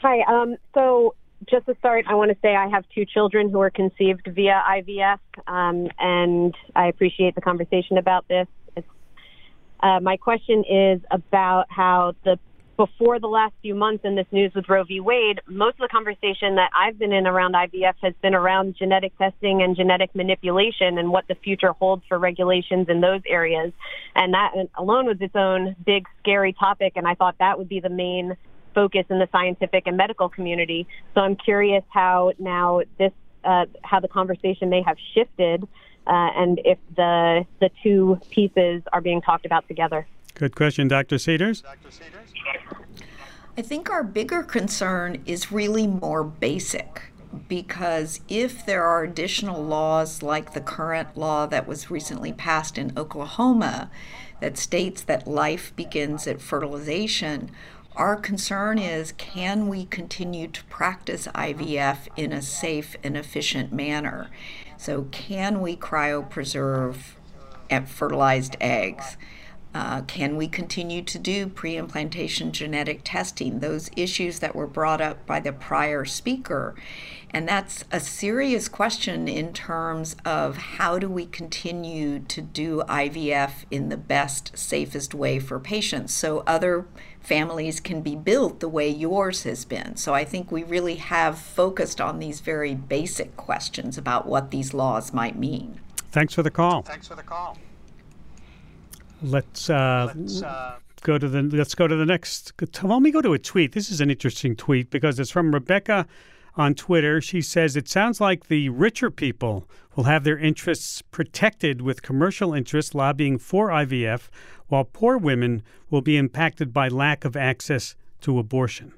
Hi. 0.02 0.20
Um, 0.28 0.56
so 0.74 1.14
just 1.50 1.66
to 1.66 1.74
start, 1.78 2.06
I 2.08 2.14
want 2.14 2.30
to 2.30 2.36
say 2.42 2.54
I 2.54 2.68
have 2.68 2.84
two 2.94 3.04
children 3.04 3.50
who 3.50 3.58
were 3.58 3.70
conceived 3.70 4.26
via 4.26 4.62
IVF, 4.68 5.18
um, 5.46 5.88
and 5.98 6.54
I 6.74 6.88
appreciate 6.88 7.34
the 7.34 7.40
conversation 7.40 7.98
about 7.98 8.26
this. 8.28 8.46
Uh, 9.80 10.00
my 10.00 10.16
question 10.16 10.64
is 10.68 11.00
about 11.10 11.66
how 11.68 12.14
the 12.24 12.38
before 12.76 13.20
the 13.20 13.28
last 13.28 13.54
few 13.62 13.74
months 13.74 14.04
in 14.04 14.16
this 14.16 14.26
news 14.32 14.52
with 14.54 14.68
Roe 14.68 14.84
v. 14.84 15.00
Wade, 15.00 15.40
most 15.46 15.74
of 15.74 15.80
the 15.80 15.88
conversation 15.88 16.56
that 16.56 16.70
I've 16.74 16.98
been 16.98 17.12
in 17.12 17.26
around 17.26 17.54
IVF 17.54 17.94
has 18.02 18.14
been 18.20 18.34
around 18.34 18.76
genetic 18.76 19.16
testing 19.16 19.62
and 19.62 19.76
genetic 19.76 20.14
manipulation 20.14 20.98
and 20.98 21.10
what 21.10 21.28
the 21.28 21.36
future 21.36 21.72
holds 21.72 22.02
for 22.08 22.18
regulations 22.18 22.88
in 22.88 23.00
those 23.00 23.20
areas. 23.28 23.72
And 24.16 24.34
that 24.34 24.52
alone 24.76 25.06
was 25.06 25.18
its 25.20 25.36
own 25.36 25.76
big, 25.84 26.06
scary 26.20 26.52
topic. 26.52 26.94
And 26.96 27.06
I 27.06 27.14
thought 27.14 27.36
that 27.38 27.58
would 27.58 27.68
be 27.68 27.80
the 27.80 27.90
main 27.90 28.36
focus 28.74 29.04
in 29.10 29.18
the 29.18 29.28
scientific 29.32 29.86
and 29.86 29.96
medical 29.96 30.28
community. 30.28 30.86
So 31.14 31.20
I'm 31.20 31.36
curious 31.36 31.84
how 31.90 32.32
now 32.38 32.82
this, 32.98 33.12
uh, 33.44 33.66
how 33.82 34.00
the 34.00 34.08
conversation 34.08 34.68
may 34.70 34.82
have 34.82 34.96
shifted, 35.14 35.64
uh, 36.06 36.30
and 36.36 36.60
if 36.64 36.78
the 36.96 37.46
the 37.60 37.70
two 37.82 38.18
pieces 38.30 38.82
are 38.92 39.00
being 39.00 39.22
talked 39.22 39.46
about 39.46 39.66
together. 39.68 40.06
Good 40.34 40.56
question, 40.56 40.88
Dr. 40.88 41.18
Cedars. 41.18 41.62
Dr. 41.62 41.90
Cedars. 41.90 42.34
I 43.56 43.62
think 43.62 43.88
our 43.88 44.02
bigger 44.02 44.42
concern 44.42 45.22
is 45.26 45.52
really 45.52 45.86
more 45.86 46.24
basic 46.24 47.02
because 47.48 48.20
if 48.28 48.66
there 48.66 48.84
are 48.84 49.04
additional 49.04 49.62
laws 49.62 50.22
like 50.22 50.52
the 50.52 50.60
current 50.60 51.16
law 51.16 51.46
that 51.46 51.66
was 51.66 51.90
recently 51.90 52.32
passed 52.32 52.78
in 52.78 52.92
Oklahoma 52.96 53.90
that 54.40 54.58
states 54.58 55.02
that 55.02 55.28
life 55.28 55.74
begins 55.76 56.26
at 56.26 56.40
fertilization, 56.40 57.50
our 57.96 58.16
concern 58.16 58.78
is 58.78 59.12
can 59.12 59.68
we 59.68 59.84
continue 59.84 60.48
to 60.48 60.64
practice 60.64 61.28
IVF 61.28 62.08
in 62.16 62.32
a 62.32 62.42
safe 62.42 62.96
and 63.02 63.16
efficient 63.16 63.72
manner? 63.72 64.30
So, 64.76 65.02
can 65.12 65.60
we 65.60 65.76
cryopreserve 65.76 66.96
fertilized 67.86 68.56
eggs? 68.60 69.16
Uh, 69.74 70.02
can 70.02 70.36
we 70.36 70.46
continue 70.46 71.02
to 71.02 71.18
do 71.18 71.48
pre 71.48 71.76
implantation 71.76 72.52
genetic 72.52 73.00
testing? 73.02 73.58
Those 73.58 73.90
issues 73.96 74.38
that 74.38 74.54
were 74.54 74.68
brought 74.68 75.00
up 75.00 75.26
by 75.26 75.40
the 75.40 75.52
prior 75.52 76.04
speaker. 76.04 76.76
And 77.30 77.48
that's 77.48 77.84
a 77.90 77.98
serious 77.98 78.68
question 78.68 79.26
in 79.26 79.52
terms 79.52 80.14
of 80.24 80.56
how 80.56 81.00
do 81.00 81.08
we 81.08 81.26
continue 81.26 82.20
to 82.20 82.40
do 82.40 82.84
IVF 82.88 83.64
in 83.72 83.88
the 83.88 83.96
best, 83.96 84.56
safest 84.56 85.14
way 85.14 85.40
for 85.40 85.58
patients 85.58 86.14
so 86.14 86.44
other 86.46 86.86
families 87.24 87.80
can 87.80 88.02
be 88.02 88.14
built 88.14 88.60
the 88.60 88.68
way 88.68 88.88
yours 88.88 89.44
has 89.44 89.64
been. 89.64 89.96
So 89.96 90.14
I 90.14 90.24
think 90.24 90.52
we 90.52 90.62
really 90.62 90.96
have 90.96 91.38
focused 91.38 92.00
on 92.00 92.18
these 92.18 92.40
very 92.40 92.74
basic 92.74 93.36
questions 93.36 93.96
about 93.96 94.26
what 94.26 94.50
these 94.50 94.74
laws 94.74 95.12
might 95.12 95.36
mean. 95.36 95.80
Thanks 96.12 96.34
for 96.34 96.42
the 96.42 96.50
call. 96.50 96.82
Thanks 96.82 97.08
for 97.08 97.14
the 97.14 97.22
call. 97.22 97.58
Let's, 99.22 99.70
uh, 99.70 100.12
let's 100.14 100.42
uh, 100.42 100.76
go 101.02 101.16
to 101.16 101.28
the 101.28 101.42
let's 101.42 101.74
go 101.74 101.88
to 101.88 101.96
the 101.96 102.04
next. 102.04 102.52
Let 102.82 103.02
me 103.02 103.10
go 103.10 103.22
to 103.22 103.32
a 103.32 103.38
tweet. 103.38 103.72
This 103.72 103.90
is 103.90 104.00
an 104.00 104.10
interesting 104.10 104.54
tweet 104.54 104.90
because 104.90 105.18
it's 105.18 105.30
from 105.30 105.54
Rebecca 105.54 106.06
on 106.56 106.74
Twitter. 106.74 107.20
She 107.20 107.40
says 107.40 107.74
it 107.74 107.88
sounds 107.88 108.20
like 108.20 108.48
the 108.48 108.68
richer 108.68 109.10
people 109.10 109.68
will 109.96 110.04
have 110.04 110.24
their 110.24 110.38
interests 110.38 111.02
protected 111.02 111.80
with 111.80 112.02
commercial 112.02 112.52
interests 112.52 112.94
lobbying 112.94 113.38
for 113.38 113.68
IVF, 113.68 114.28
while 114.68 114.84
poor 114.84 115.16
women 115.16 115.62
will 115.90 116.02
be 116.02 116.16
impacted 116.16 116.72
by 116.72 116.88
lack 116.88 117.24
of 117.24 117.36
access 117.36 117.94
to 118.20 118.38
abortion. 118.38 118.92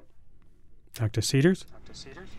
Dr. 0.93 1.21
Cedars. 1.21 1.65
Dr. 1.85 1.93
Cedars. 1.93 2.29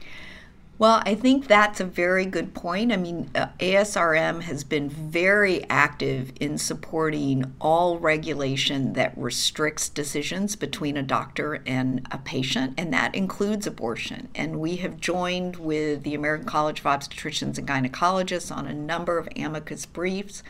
Well, 0.79 1.03
I 1.05 1.17
think 1.17 1.49
that's 1.49 1.81
a 1.81 1.85
very 1.85 2.25
good 2.25 2.55
point. 2.55 2.93
I 2.93 2.97
mean, 2.97 3.29
uh, 3.35 3.49
ASRM 3.59 4.43
has 4.43 4.63
been 4.63 4.89
very 4.89 5.69
active 5.69 6.31
in 6.39 6.57
supporting 6.57 7.53
all 7.61 7.99
regulation 7.99 8.93
that 8.93 9.13
restricts 9.19 9.89
decisions 9.89 10.55
between 10.55 10.97
a 10.97 11.03
doctor 11.03 11.61
and 11.67 12.07
a 12.13 12.19
patient, 12.19 12.75
and 12.79 12.93
that 12.93 13.13
includes 13.17 13.67
abortion. 13.67 14.29
And 14.37 14.61
we 14.61 14.77
have 14.77 15.01
joined 15.01 15.57
with 15.57 16.05
the 16.05 16.15
American 16.15 16.47
College 16.47 16.79
of 16.79 16.87
Obstetricians 16.87 17.59
and 17.59 17.67
Gynecologists 17.67 18.57
on 18.57 18.69
a 18.69 18.73
number 18.73 19.19
of 19.19 19.29
amicus 19.35 19.85
briefs. 19.85 20.45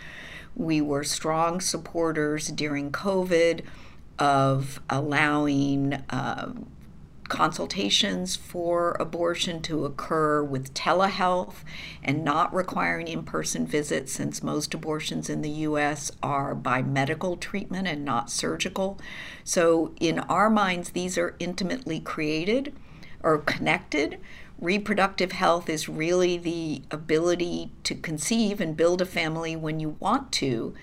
We 0.59 0.83
were 0.83 1.05
strong 1.05 1.63
supporters 1.63 2.49
during 2.49 2.93
COVID 2.93 3.63
of 4.19 4.81
allowing. 4.91 5.95
Uh, 6.11 6.53
consultations 7.29 8.37
for 8.37 8.97
abortion 8.99 9.61
to 9.63 9.85
occur 9.85 10.43
with 10.43 10.75
telehealth 10.75 11.57
and 12.03 12.25
not 12.25 12.53
requiring 12.55 13.07
in 13.07 13.23
person 13.23 13.67
visits, 13.67 14.13
since 14.13 14.43
most 14.43 14.75
abortions 14.75 15.29
in 15.29 15.43
the 15.43 15.51
U.S. 15.51 16.11
are 16.23 16.55
by 16.55 16.83
medical 16.83 17.37
treatment 17.37 17.87
and 17.87 18.05
not 18.05 18.31
surgical. 18.31 18.99
So, 19.45 19.95
in 20.01 20.19
our 20.21 20.51
minds, 20.51 20.91
these 20.91 21.19
are 21.19 21.37
intimately 21.39 22.01
created 22.01 22.75
or 23.23 23.39
connected. 23.39 24.19
Reproductive 24.61 25.33
health 25.33 25.69
is 25.69 25.89
really 25.89 26.37
the 26.37 26.83
ability 26.91 27.71
to 27.85 27.95
conceive 27.95 28.61
and 28.61 28.77
build 28.77 29.01
a 29.01 29.07
family 29.07 29.55
when 29.55 29.79
you 29.79 29.97
want 30.01 30.33
to 30.33 30.75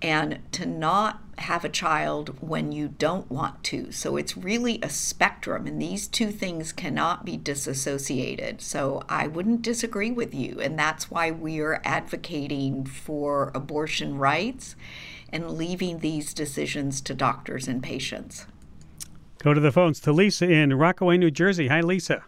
and 0.00 0.38
to 0.52 0.64
not 0.64 1.22
have 1.38 1.64
a 1.64 1.68
child 1.68 2.36
when 2.40 2.70
you 2.70 2.86
don't 2.86 3.30
want 3.30 3.64
to. 3.64 3.90
So 3.90 4.16
it's 4.16 4.36
really 4.36 4.78
a 4.80 4.88
spectrum, 4.88 5.66
and 5.66 5.82
these 5.82 6.06
two 6.06 6.30
things 6.30 6.72
cannot 6.72 7.24
be 7.24 7.36
disassociated. 7.36 8.60
So 8.60 9.02
I 9.08 9.26
wouldn't 9.26 9.62
disagree 9.62 10.12
with 10.12 10.34
you, 10.34 10.60
and 10.60 10.78
that's 10.78 11.10
why 11.10 11.30
we 11.30 11.60
are 11.60 11.80
advocating 11.84 12.84
for 12.84 13.50
abortion 13.54 14.18
rights 14.18 14.76
and 15.30 15.50
leaving 15.50 15.98
these 15.98 16.32
decisions 16.32 17.00
to 17.00 17.14
doctors 17.14 17.66
and 17.66 17.82
patients. 17.82 18.46
Go 19.42 19.52
to 19.52 19.60
the 19.60 19.72
phones 19.72 19.98
to 20.00 20.12
Lisa 20.12 20.48
in 20.48 20.72
Rockaway, 20.74 21.18
New 21.18 21.30
Jersey. 21.30 21.68
Hi, 21.68 21.80
Lisa. 21.80 22.22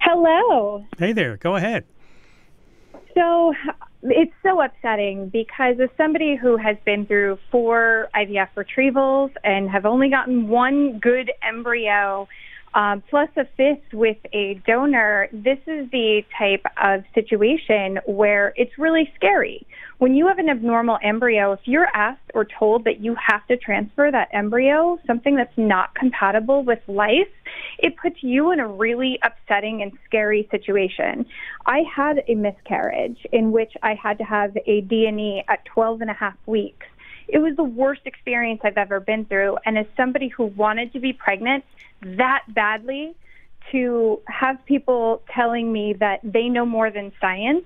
Hello. 0.00 0.84
Hey 0.98 1.12
there. 1.12 1.36
Go 1.36 1.56
ahead. 1.56 1.84
So 3.14 3.52
it's 4.02 4.32
so 4.42 4.62
upsetting 4.62 5.28
because 5.28 5.76
as 5.82 5.90
somebody 5.96 6.36
who 6.36 6.56
has 6.56 6.76
been 6.84 7.06
through 7.06 7.38
four 7.50 8.08
IVF 8.14 8.48
retrievals 8.56 9.30
and 9.44 9.68
have 9.70 9.84
only 9.84 10.08
gotten 10.08 10.48
one 10.48 10.98
good 10.98 11.30
embryo, 11.46 12.26
um, 12.72 13.02
plus 13.10 13.28
a 13.36 13.44
fifth 13.56 13.92
with 13.92 14.16
a 14.32 14.60
donor, 14.66 15.28
this 15.32 15.58
is 15.66 15.90
the 15.90 16.22
type 16.38 16.64
of 16.82 17.02
situation 17.14 17.98
where 18.06 18.52
it's 18.56 18.78
really 18.78 19.12
scary. 19.16 19.66
When 19.98 20.14
you 20.14 20.28
have 20.28 20.38
an 20.38 20.48
abnormal 20.48 20.98
embryo, 21.02 21.52
if 21.52 21.60
you're 21.64 21.88
asked 21.92 22.30
or 22.32 22.46
told 22.58 22.84
that 22.84 23.00
you 23.00 23.16
have 23.16 23.46
to 23.48 23.56
transfer 23.56 24.08
that 24.10 24.28
embryo, 24.32 24.98
something 25.06 25.34
that's 25.34 25.56
not 25.56 25.94
compatible 25.94 26.64
with 26.64 26.78
life, 26.86 27.28
it 27.82 27.96
puts 27.96 28.16
you 28.22 28.52
in 28.52 28.60
a 28.60 28.68
really 28.68 29.18
upsetting 29.22 29.82
and 29.82 29.92
scary 30.04 30.46
situation. 30.50 31.26
I 31.66 31.82
had 31.94 32.22
a 32.28 32.34
miscarriage 32.34 33.18
in 33.32 33.52
which 33.52 33.72
I 33.82 33.94
had 33.94 34.18
to 34.18 34.24
have 34.24 34.56
a 34.66 34.80
D&E 34.82 35.42
at 35.48 35.64
12 35.64 36.02
and 36.02 36.10
a 36.10 36.14
half 36.14 36.36
weeks. 36.46 36.86
It 37.28 37.38
was 37.38 37.56
the 37.56 37.64
worst 37.64 38.02
experience 38.04 38.60
I've 38.64 38.76
ever 38.76 39.00
been 39.00 39.24
through. 39.24 39.58
And 39.64 39.78
as 39.78 39.86
somebody 39.96 40.28
who 40.28 40.46
wanted 40.46 40.92
to 40.92 41.00
be 41.00 41.12
pregnant 41.12 41.64
that 42.02 42.42
badly, 42.48 43.14
to 43.72 44.20
have 44.26 44.64
people 44.66 45.22
telling 45.32 45.72
me 45.72 45.92
that 45.94 46.20
they 46.24 46.48
know 46.48 46.66
more 46.66 46.90
than 46.90 47.12
science, 47.20 47.64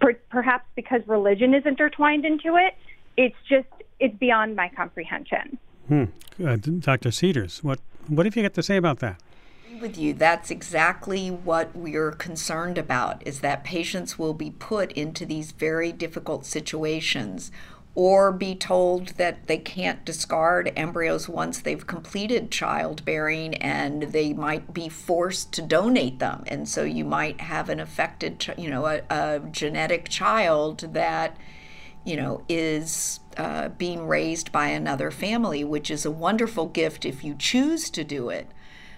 per- 0.00 0.18
perhaps 0.30 0.64
because 0.74 1.02
religion 1.06 1.54
is 1.54 1.64
intertwined 1.66 2.24
into 2.24 2.56
it, 2.56 2.74
it's 3.16 3.36
just, 3.48 3.68
it's 4.00 4.16
beyond 4.16 4.56
my 4.56 4.68
comprehension. 4.74 5.58
Hmm. 5.88 6.04
Uh, 6.44 6.56
Dr. 6.56 7.10
Cedars, 7.10 7.62
what 7.62 7.78
what 8.08 8.26
have 8.26 8.36
you 8.36 8.42
got 8.42 8.54
to 8.54 8.62
say 8.62 8.76
about 8.76 8.98
that? 9.00 9.20
with 9.80 9.98
you 9.98 10.14
that's 10.14 10.50
exactly 10.50 11.30
what 11.30 11.74
we're 11.74 12.12
concerned 12.12 12.78
about 12.78 13.20
is 13.26 13.40
that 13.40 13.64
patients 13.64 14.18
will 14.18 14.32
be 14.32 14.50
put 14.50 14.92
into 14.92 15.26
these 15.26 15.52
very 15.52 15.92
difficult 15.92 16.46
situations 16.46 17.50
or 17.96 18.32
be 18.32 18.54
told 18.56 19.08
that 19.10 19.46
they 19.46 19.58
can't 19.58 20.04
discard 20.04 20.72
embryos 20.74 21.28
once 21.28 21.60
they've 21.60 21.86
completed 21.86 22.50
childbearing 22.50 23.54
and 23.56 24.04
they 24.04 24.32
might 24.32 24.74
be 24.74 24.88
forced 24.88 25.52
to 25.52 25.62
donate 25.62 26.18
them 26.18 26.42
and 26.46 26.68
so 26.68 26.82
you 26.82 27.04
might 27.04 27.40
have 27.40 27.68
an 27.68 27.78
affected 27.78 28.54
you 28.56 28.68
know 28.68 28.86
a, 28.86 29.02
a 29.10 29.40
genetic 29.50 30.08
child 30.08 30.80
that 30.92 31.36
you 32.04 32.16
know 32.16 32.42
is 32.48 33.20
uh, 33.36 33.68
being 33.70 34.06
raised 34.06 34.52
by 34.52 34.68
another 34.68 35.10
family, 35.10 35.64
which 35.64 35.90
is 35.90 36.04
a 36.04 36.10
wonderful 36.10 36.66
gift 36.66 37.04
if 37.04 37.24
you 37.24 37.34
choose 37.34 37.90
to 37.90 38.04
do 38.04 38.28
it. 38.28 38.48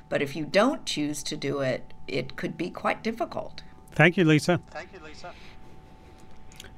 But 0.09 0.23
if 0.23 0.37
you 0.37 0.45
don't 0.45 0.85
choose 0.85 1.23
to 1.25 1.37
do 1.37 1.61
it, 1.61 1.93
it 2.07 2.37
could 2.37 2.57
be 2.57 2.71
quite 2.71 3.03
difficult. 3.03 3.63
Thank 3.93 4.17
you, 4.17 4.25
Lisa. 4.25 4.61
Thank 4.71 4.93
you, 4.93 5.01
Lisa. 5.05 5.33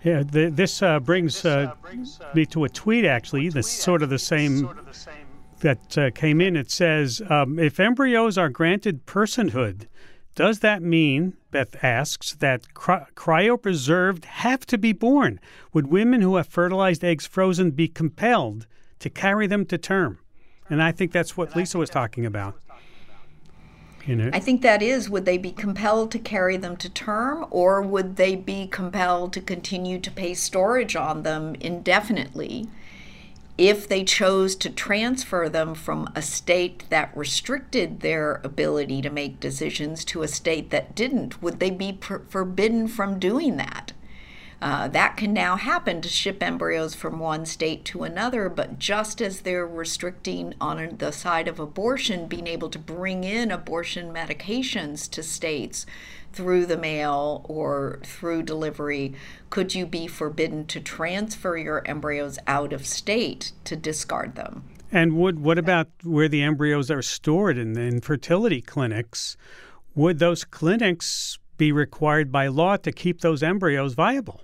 Yeah, 0.04 0.22
the, 0.22 0.48
this 0.48 0.80
uh, 0.80 1.00
brings, 1.00 1.44
uh, 1.44 1.48
uh, 1.48 1.74
brings 1.82 2.20
uh, 2.20 2.30
me 2.32 2.46
to 2.46 2.64
a 2.64 2.68
tweet. 2.68 3.04
Actually, 3.04 3.48
this 3.48 3.70
sort 3.70 4.02
of 4.02 4.10
the 4.10 4.18
same, 4.18 4.60
sort 4.60 4.78
of 4.78 4.86
the 4.86 4.94
same 4.94 5.26
that 5.60 5.98
uh, 5.98 6.10
came 6.12 6.40
in. 6.40 6.56
It 6.56 6.70
says 6.70 7.20
um, 7.28 7.58
if 7.58 7.80
embryos 7.80 8.38
are 8.38 8.48
granted 8.48 9.06
personhood, 9.06 9.86
does 10.38 10.60
that 10.60 10.82
mean, 10.82 11.36
Beth 11.50 11.82
asks, 11.82 12.36
that 12.36 12.72
cry- 12.72 13.06
cryopreserved 13.16 14.24
have 14.24 14.64
to 14.66 14.78
be 14.78 14.92
born? 14.92 15.40
Would 15.72 15.88
women 15.88 16.20
who 16.20 16.36
have 16.36 16.46
fertilized 16.46 17.02
eggs 17.02 17.26
frozen 17.26 17.72
be 17.72 17.88
compelled 17.88 18.68
to 19.00 19.10
carry 19.10 19.48
them 19.48 19.66
to 19.66 19.76
term? 19.76 20.20
And 20.70 20.80
I 20.80 20.92
think 20.92 21.10
that's 21.10 21.36
what 21.36 21.56
Lisa 21.56 21.76
was 21.76 21.90
talking 21.90 22.24
about. 22.24 22.54
You 24.06 24.14
know? 24.14 24.30
I 24.32 24.38
think 24.38 24.62
that 24.62 24.80
is 24.80 25.10
would 25.10 25.24
they 25.24 25.38
be 25.38 25.50
compelled 25.50 26.12
to 26.12 26.20
carry 26.20 26.56
them 26.56 26.76
to 26.76 26.88
term 26.88 27.44
or 27.50 27.82
would 27.82 28.14
they 28.14 28.36
be 28.36 28.68
compelled 28.68 29.32
to 29.32 29.40
continue 29.40 29.98
to 29.98 30.10
pay 30.10 30.34
storage 30.34 30.94
on 30.94 31.24
them 31.24 31.56
indefinitely? 31.56 32.68
If 33.58 33.88
they 33.88 34.04
chose 34.04 34.54
to 34.54 34.70
transfer 34.70 35.48
them 35.48 35.74
from 35.74 36.08
a 36.14 36.22
state 36.22 36.84
that 36.90 37.14
restricted 37.16 38.00
their 38.00 38.40
ability 38.44 39.02
to 39.02 39.10
make 39.10 39.40
decisions 39.40 40.04
to 40.04 40.22
a 40.22 40.28
state 40.28 40.70
that 40.70 40.94
didn't, 40.94 41.42
would 41.42 41.58
they 41.58 41.70
be 41.70 41.92
per- 41.92 42.20
forbidden 42.28 42.86
from 42.86 43.18
doing 43.18 43.56
that? 43.56 43.92
Uh, 44.60 44.88
that 44.88 45.16
can 45.16 45.32
now 45.32 45.56
happen 45.56 46.00
to 46.00 46.08
ship 46.08 46.42
embryos 46.42 46.94
from 46.94 47.20
one 47.20 47.46
state 47.46 47.84
to 47.84 48.02
another, 48.02 48.48
but 48.48 48.78
just 48.78 49.22
as 49.22 49.42
they're 49.42 49.66
restricting 49.66 50.52
on 50.60 50.96
the 50.98 51.12
side 51.12 51.46
of 51.46 51.60
abortion, 51.60 52.26
being 52.26 52.48
able 52.48 52.68
to 52.68 52.78
bring 52.78 53.22
in 53.22 53.52
abortion 53.52 54.12
medications 54.12 55.08
to 55.08 55.22
states 55.22 55.86
through 56.32 56.66
the 56.66 56.76
mail 56.76 57.42
or 57.48 58.00
through 58.02 58.42
delivery, 58.42 59.14
could 59.48 59.76
you 59.76 59.86
be 59.86 60.08
forbidden 60.08 60.66
to 60.66 60.80
transfer 60.80 61.56
your 61.56 61.86
embryos 61.86 62.38
out 62.48 62.72
of 62.72 62.84
state 62.84 63.52
to 63.62 63.76
discard 63.76 64.34
them? 64.34 64.64
And 64.90 65.12
what 65.14 65.58
about 65.58 65.88
where 66.02 66.28
the 66.28 66.42
embryos 66.42 66.90
are 66.90 67.02
stored 67.02 67.58
in 67.58 67.74
the 67.74 67.82
infertility 67.82 68.60
clinics? 68.62 69.36
Would 69.94 70.18
those 70.18 70.44
clinics 70.44 71.38
be 71.58 71.72
required 71.72 72.32
by 72.32 72.46
law 72.46 72.76
to 72.78 72.90
keep 72.90 73.20
those 73.20 73.42
embryos 73.42 73.94
viable, 73.94 74.40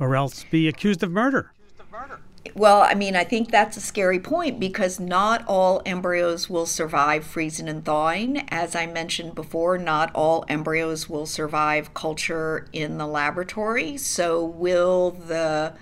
or 0.00 0.16
else 0.16 0.44
be 0.50 0.66
accused 0.66 1.02
of 1.02 1.12
murder? 1.12 1.52
Well, 2.54 2.80
I 2.80 2.94
mean, 2.94 3.14
I 3.14 3.24
think 3.24 3.50
that's 3.50 3.76
a 3.76 3.80
scary 3.80 4.18
point 4.18 4.58
because 4.58 4.98
not 4.98 5.44
all 5.46 5.82
embryos 5.84 6.48
will 6.48 6.66
survive 6.66 7.24
freezing 7.24 7.68
and 7.68 7.84
thawing. 7.84 8.38
As 8.48 8.74
I 8.74 8.86
mentioned 8.86 9.34
before, 9.34 9.78
not 9.78 10.10
all 10.14 10.44
embryos 10.48 11.08
will 11.08 11.26
survive 11.26 11.94
culture 11.94 12.66
in 12.72 12.98
the 12.98 13.06
laboratory. 13.06 13.98
So, 13.98 14.44
will 14.44 15.10
the 15.10 15.74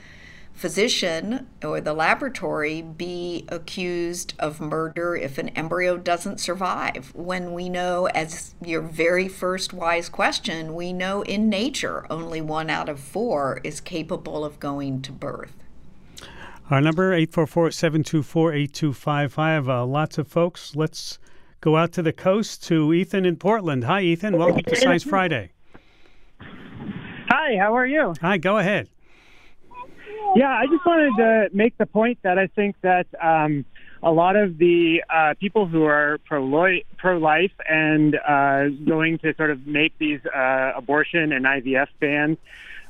physician 0.58 1.46
or 1.62 1.80
the 1.80 1.94
laboratory 1.94 2.82
be 2.82 3.46
accused 3.48 4.34
of 4.40 4.60
murder 4.60 5.14
if 5.14 5.38
an 5.38 5.50
embryo 5.50 5.96
doesn't 5.96 6.40
survive? 6.40 7.12
When 7.14 7.52
we 7.52 7.68
know, 7.68 8.06
as 8.06 8.56
your 8.64 8.82
very 8.82 9.28
first 9.28 9.72
wise 9.72 10.08
question, 10.08 10.74
we 10.74 10.92
know 10.92 11.22
in 11.22 11.48
nature 11.48 12.04
only 12.10 12.40
one 12.40 12.70
out 12.70 12.88
of 12.88 12.98
four 12.98 13.60
is 13.62 13.80
capable 13.80 14.44
of 14.44 14.58
going 14.58 15.00
to 15.02 15.12
birth. 15.12 15.52
Our 16.70 16.80
number, 16.80 17.16
844-724-8255. 17.18 19.68
Uh, 19.68 19.86
lots 19.86 20.18
of 20.18 20.26
folks. 20.28 20.76
Let's 20.76 21.18
go 21.60 21.76
out 21.76 21.92
to 21.92 22.02
the 22.02 22.12
coast 22.12 22.62
to 22.64 22.92
Ethan 22.92 23.24
in 23.24 23.36
Portland. 23.36 23.84
Hi, 23.84 24.02
Ethan. 24.02 24.36
Welcome 24.36 24.64
to 24.64 24.74
Science 24.76 25.04
Friday. 25.04 25.52
Hi, 26.40 27.56
how 27.58 27.76
are 27.76 27.86
you? 27.86 28.14
Hi, 28.20 28.38
go 28.38 28.58
ahead. 28.58 28.88
Yeah, 30.36 30.50
I 30.50 30.66
just 30.70 30.84
wanted 30.84 31.16
to 31.16 31.48
make 31.52 31.76
the 31.78 31.86
point 31.86 32.18
that 32.22 32.38
I 32.38 32.46
think 32.48 32.76
that 32.82 33.06
um, 33.20 33.64
a 34.02 34.10
lot 34.10 34.36
of 34.36 34.58
the 34.58 35.02
uh, 35.08 35.34
people 35.40 35.66
who 35.66 35.84
are 35.84 36.18
pro 36.26 36.80
pro-life 36.96 37.52
and 37.68 38.14
uh, 38.16 38.68
going 38.86 39.18
to 39.18 39.34
sort 39.36 39.50
of 39.50 39.66
make 39.66 39.96
these 39.98 40.20
uh, 40.26 40.72
abortion 40.76 41.32
and 41.32 41.44
IVF 41.44 41.88
bans 42.00 42.38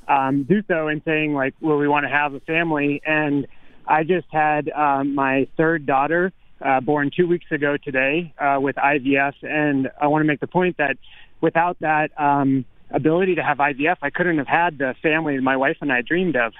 um, 0.08 0.44
do 0.44 0.62
so 0.68 0.88
in 0.88 1.02
saying 1.04 1.34
like, 1.34 1.54
well, 1.60 1.76
we 1.76 1.88
want 1.88 2.04
to 2.04 2.10
have 2.10 2.34
a 2.34 2.40
family 2.40 3.00
and 3.06 3.46
I 3.88 4.04
just 4.04 4.26
had 4.30 4.68
um, 4.68 5.14
my 5.14 5.48
third 5.56 5.86
daughter 5.86 6.32
uh, 6.60 6.80
born 6.80 7.10
two 7.14 7.26
weeks 7.26 7.46
ago 7.50 7.76
today 7.82 8.34
uh, 8.38 8.58
with 8.60 8.76
IVF, 8.76 9.34
and 9.42 9.90
I 10.00 10.08
want 10.08 10.22
to 10.22 10.26
make 10.26 10.40
the 10.40 10.46
point 10.46 10.76
that 10.76 10.98
without 11.40 11.78
that 11.80 12.10
um, 12.20 12.66
ability 12.90 13.36
to 13.36 13.42
have 13.42 13.58
IVF, 13.58 13.96
I 14.02 14.10
couldn't 14.10 14.38
have 14.38 14.46
had 14.46 14.76
the 14.76 14.94
family 15.02 15.38
my 15.40 15.56
wife 15.56 15.78
and 15.80 15.90
I 15.90 16.02
dreamed 16.02 16.36
of. 16.36 16.52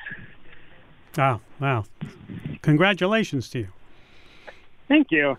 Wow! 1.19 1.41
Wow! 1.61 1.85
Congratulations 2.63 3.49
to 3.51 3.59
you. 3.59 3.69
Thank 4.87 5.11
you. 5.11 5.37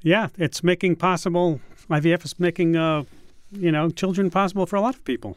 Yeah, 0.00 0.28
it's 0.38 0.62
making 0.62 0.94
possible. 0.94 1.60
IVF 1.90 2.24
is 2.24 2.38
making, 2.38 2.76
uh, 2.76 3.02
you 3.50 3.72
know, 3.72 3.90
children 3.90 4.30
possible 4.30 4.64
for 4.64 4.76
a 4.76 4.80
lot 4.80 4.94
of 4.94 5.04
people. 5.04 5.36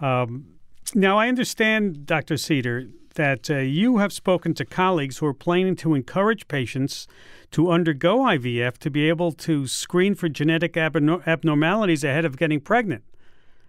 Um, 0.00 0.46
now, 0.92 1.20
I 1.20 1.28
understand, 1.28 2.04
Dr. 2.04 2.36
Cedar, 2.36 2.88
that 3.14 3.48
uh, 3.48 3.58
you 3.58 3.98
have 3.98 4.12
spoken 4.12 4.54
to 4.54 4.64
colleagues 4.64 5.18
who 5.18 5.26
are 5.26 5.34
planning 5.34 5.76
to 5.76 5.94
encourage 5.94 6.48
patients 6.48 7.06
to 7.52 7.70
undergo 7.70 8.18
IVF 8.20 8.76
to 8.78 8.90
be 8.90 9.08
able 9.08 9.30
to 9.32 9.68
screen 9.68 10.16
for 10.16 10.28
genetic 10.28 10.76
abnormalities 10.76 12.02
ahead 12.02 12.24
of 12.24 12.36
getting 12.36 12.60
pregnant. 12.60 13.04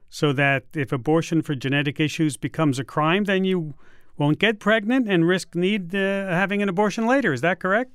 So 0.10 0.34
that 0.34 0.64
if 0.74 0.92
abortion 0.92 1.44
for 1.44 1.54
genetic 1.54 2.00
issues 2.00 2.38
becomes 2.38 2.80
a 2.80 2.84
crime, 2.84 3.26
then 3.26 3.44
you 3.44 3.76
won't 4.18 4.40
get 4.40 4.60
pregnant 4.60 5.10
and 5.10 5.28
risk 5.28 5.56
need 5.56 5.94
uh, 5.94 6.28
having 6.28 6.62
an 6.62 6.70
abortion 6.70 7.06
later. 7.06 7.34
Is 7.34 7.42
that 7.42 7.60
correct? 7.60 7.92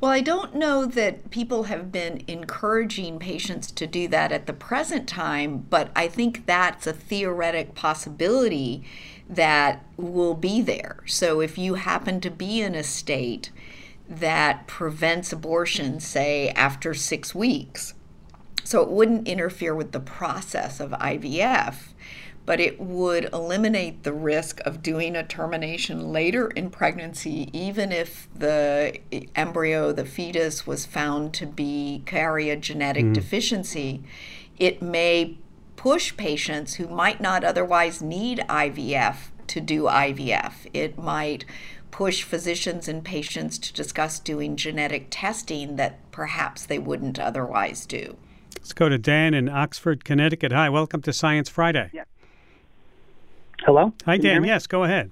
Well, 0.00 0.10
I 0.10 0.22
don't 0.22 0.54
know 0.54 0.86
that 0.86 1.30
people 1.30 1.64
have 1.64 1.92
been 1.92 2.24
encouraging 2.26 3.18
patients 3.18 3.70
to 3.72 3.86
do 3.86 4.08
that 4.08 4.32
at 4.32 4.46
the 4.46 4.54
present 4.54 5.06
time, 5.06 5.66
but 5.68 5.90
I 5.94 6.08
think 6.08 6.46
that's 6.46 6.86
a 6.86 6.94
theoretic 6.94 7.74
possibility 7.74 8.82
that 9.28 9.84
will 9.98 10.32
be 10.32 10.62
there. 10.62 11.00
So 11.04 11.42
if 11.42 11.58
you 11.58 11.74
happen 11.74 12.22
to 12.22 12.30
be 12.30 12.62
in 12.62 12.74
a 12.74 12.82
state 12.82 13.50
that 14.08 14.66
prevents 14.66 15.34
abortion, 15.34 16.00
say 16.00 16.48
after 16.50 16.94
six 16.94 17.34
weeks, 17.34 17.92
so 18.64 18.80
it 18.80 18.88
wouldn't 18.88 19.28
interfere 19.28 19.74
with 19.74 19.92
the 19.92 20.00
process 20.00 20.80
of 20.80 20.92
IVF, 20.92 21.74
but 22.46 22.60
it 22.60 22.80
would 22.80 23.32
eliminate 23.32 24.02
the 24.02 24.12
risk 24.12 24.60
of 24.66 24.82
doing 24.82 25.14
a 25.14 25.24
termination 25.24 26.10
later 26.10 26.48
in 26.48 26.70
pregnancy, 26.70 27.48
even 27.52 27.92
if 27.92 28.28
the 28.34 28.98
embryo, 29.36 29.92
the 29.92 30.04
fetus, 30.04 30.66
was 30.66 30.86
found 30.86 31.32
to 31.34 31.46
be 31.46 32.02
carry 32.06 32.50
a 32.50 32.56
genetic 32.56 33.04
mm. 33.04 33.14
deficiency. 33.14 34.02
It 34.58 34.82
may 34.82 35.38
push 35.76 36.16
patients 36.16 36.74
who 36.74 36.88
might 36.88 37.20
not 37.20 37.44
otherwise 37.44 38.02
need 38.02 38.38
IVF 38.48 39.28
to 39.46 39.60
do 39.60 39.84
IVF. 39.84 40.52
It 40.72 40.98
might 40.98 41.44
push 41.90 42.22
physicians 42.22 42.88
and 42.88 43.04
patients 43.04 43.58
to 43.58 43.72
discuss 43.72 44.18
doing 44.18 44.56
genetic 44.56 45.06
testing 45.10 45.76
that 45.76 45.98
perhaps 46.12 46.66
they 46.66 46.78
wouldn't 46.78 47.18
otherwise 47.18 47.86
do. 47.86 48.16
Let's 48.56 48.72
go 48.72 48.88
to 48.88 48.98
Dan 48.98 49.34
in 49.34 49.48
Oxford, 49.48 50.04
Connecticut. 50.04 50.52
Hi, 50.52 50.68
welcome 50.68 51.02
to 51.02 51.12
Science 51.12 51.48
Friday. 51.48 51.90
Yeah. 51.92 51.99
Hello? 53.64 53.92
Hi, 54.06 54.16
Dan. 54.16 54.44
Yes, 54.44 54.66
go 54.66 54.84
ahead. 54.84 55.10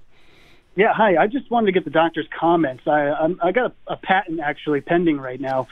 Yeah, 0.75 0.93
hi. 0.93 1.17
I 1.17 1.27
just 1.27 1.51
wanted 1.51 1.67
to 1.67 1.71
get 1.71 1.83
the 1.83 1.91
doctor's 1.91 2.27
comments. 2.39 2.83
I 2.87 3.09
I'm, 3.09 3.39
I 3.43 3.51
got 3.51 3.73
a, 3.87 3.93
a 3.93 3.97
patent 3.97 4.39
actually 4.39 4.81
pending 4.81 5.19
right 5.19 5.39
now 5.39 5.67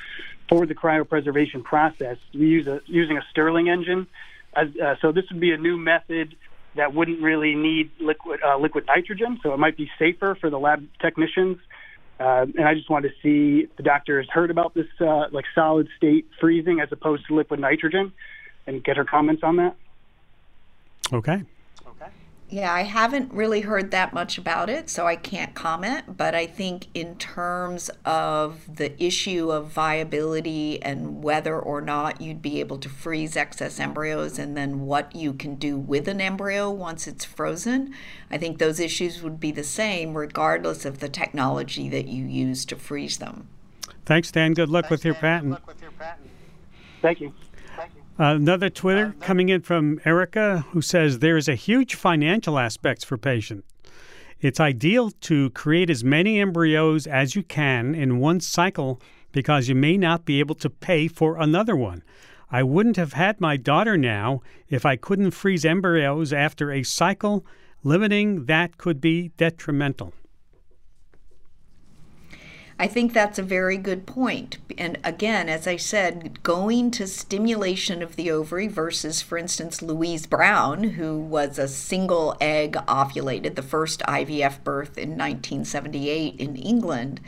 for 0.50 0.66
the 0.66 0.76
cryopreservation 0.76 1.64
process. 1.64 2.18
We 2.34 2.48
use 2.48 2.68
a 2.68 2.82
using 2.86 3.18
a 3.18 3.22
Stirling 3.32 3.70
engine 3.70 4.08
As, 4.56 4.68
uh, 4.84 4.96
so 5.02 5.12
this 5.12 5.26
would 5.32 5.40
be 5.40 5.52
a 5.52 5.58
new 5.58 5.78
method 5.78 6.36
that 6.76 6.94
wouldn't 6.94 7.22
really 7.22 7.56
need 7.56 7.92
liquid 8.00 8.40
uh, 8.46 8.58
liquid 8.58 8.86
nitrogen, 8.88 9.40
so 9.42 9.54
it 9.54 9.58
might 9.58 9.78
be 9.78 9.90
safer 9.98 10.36
for 10.36 10.50
the 10.50 10.60
lab 10.60 10.86
technicians. 11.00 11.58
Uh, 12.20 12.48
and 12.58 12.68
I 12.68 12.74
just 12.74 12.90
wanted 12.90 13.10
to 13.10 13.16
see 13.22 13.66
if 13.66 13.76
the 13.76 13.84
doctor 13.84 14.20
has 14.20 14.30
heard 14.30 14.50
about 14.50 14.74
this 14.74 14.88
uh, 15.00 15.26
like 15.32 15.46
solid 15.54 15.88
state 15.98 16.28
freezing 16.40 16.80
as 16.80 16.92
opposed 16.92 17.28
to 17.28 17.36
liquid 17.36 17.60
nitrogen, 17.60 18.12
and 18.66 18.84
get 18.84 18.98
her 18.98 19.06
comments 19.06 19.44
on 19.44 19.58
that. 19.58 19.76
Okay. 21.14 21.44
Yeah, 22.50 22.74
I 22.74 22.84
haven't 22.84 23.34
really 23.34 23.60
heard 23.62 23.92
that 23.92 24.14
much 24.14 24.38
about 24.38 24.70
it, 24.70 24.90
so 24.90 25.06
I 25.06 25.18
can't 25.18 25.54
comment. 25.54 26.16
But 26.16 26.34
I 26.34 26.46
think, 26.46 26.88
in 26.94 27.18
terms 27.18 27.90
of 28.06 28.78
the 28.78 29.04
issue 29.04 29.52
of 29.52 29.68
viability 29.68 30.82
and 30.82 31.22
whether 31.22 31.60
or 31.60 31.82
not 31.82 32.22
you'd 32.22 32.42
be 32.42 32.62
able 32.62 32.78
to 32.78 32.88
freeze 32.88 33.36
excess 33.36 33.82
embryos 33.82 34.40
and 34.40 34.56
then 34.56 34.86
what 34.86 35.14
you 35.14 35.34
can 35.34 35.56
do 35.56 35.78
with 35.78 36.08
an 36.08 36.22
embryo 36.22 36.72
once 36.72 37.06
it's 37.06 37.26
frozen, 37.26 37.94
I 38.32 38.38
think 38.38 38.60
those 38.60 38.80
issues 38.80 39.22
would 39.22 39.42
be 39.42 39.52
the 39.52 39.64
same 39.64 40.18
regardless 40.18 40.86
of 40.86 41.00
the 41.00 41.10
technology 41.10 41.90
that 41.90 42.08
you 42.08 42.24
use 42.26 42.64
to 42.68 42.78
freeze 42.78 43.18
them. 43.18 43.50
Thanks, 44.06 44.32
Dan. 44.32 44.54
Good 44.54 44.70
luck, 44.70 44.90
with, 44.90 45.04
your 45.04 45.16
patent. 45.16 45.60
Thank 47.02 47.20
you. 47.20 47.34
Uh, 48.20 48.34
another 48.34 48.68
Twitter 48.68 49.14
coming 49.20 49.50
in 49.50 49.62
from 49.62 50.02
Erica 50.04 50.66
who 50.72 50.82
says 50.82 51.20
there 51.20 51.38
is 51.38 51.48
a 51.48 51.54
huge 51.54 51.94
financial 51.94 52.58
aspect 52.58 53.06
for 53.06 53.16
patient. 53.16 53.64
It's 54.42 54.60
ideal 54.60 55.12
to 55.22 55.52
create 55.52 55.92
as 55.92 56.04
many 56.04 56.42
embryos 56.42 57.06
as 57.06 57.36
you 57.36 57.44
can 57.44 57.94
in 57.94 58.18
one 58.18 58.40
cycle 58.40 59.00
because 59.32 59.70
you 59.70 59.76
may 59.76 59.98
not 59.98 60.26
be 60.26 60.40
able 60.40 60.56
to 60.56 60.70
pay 60.70 61.08
for 61.08 61.38
another 61.38 61.76
one. 61.76 62.02
I 62.50 62.64
wouldn't 62.64 62.96
have 62.96 63.14
had 63.14 63.40
my 63.40 63.56
daughter 63.56 63.98
now 63.98 64.42
if 64.68 64.84
I 64.84 64.96
couldn't 64.96 65.32
freeze 65.32 65.64
embryos 65.64 66.34
after 66.34 66.72
a 66.72 66.82
cycle. 66.82 67.46
Limiting 67.84 68.46
that 68.46 68.80
could 68.80 69.00
be 69.00 69.30
detrimental. 69.38 70.14
I 72.80 72.86
think 72.86 73.12
that's 73.12 73.40
a 73.40 73.44
very 73.44 73.78
good 73.78 74.06
point. 74.06 74.60
And 74.78 75.00
again, 75.04 75.50
as 75.50 75.66
I 75.66 75.78
said, 75.78 76.44
going 76.44 76.92
to 76.92 77.08
stimulation 77.08 78.04
of 78.04 78.16
the 78.16 78.30
ovary 78.30 78.68
versus, 78.68 79.20
for 79.20 79.36
instance, 79.36 79.82
Louise 79.82 80.28
Brown, 80.28 80.84
who 80.84 81.18
was 81.18 81.58
a 81.58 81.68
single 81.68 82.38
egg 82.40 82.74
ovulated, 82.88 83.56
the 83.56 83.64
first 83.64 84.02
IVF 84.02 84.64
birth 84.64 84.96
in 84.96 85.12
1978 85.12 86.36
in 86.40 86.56
England, 86.56 87.20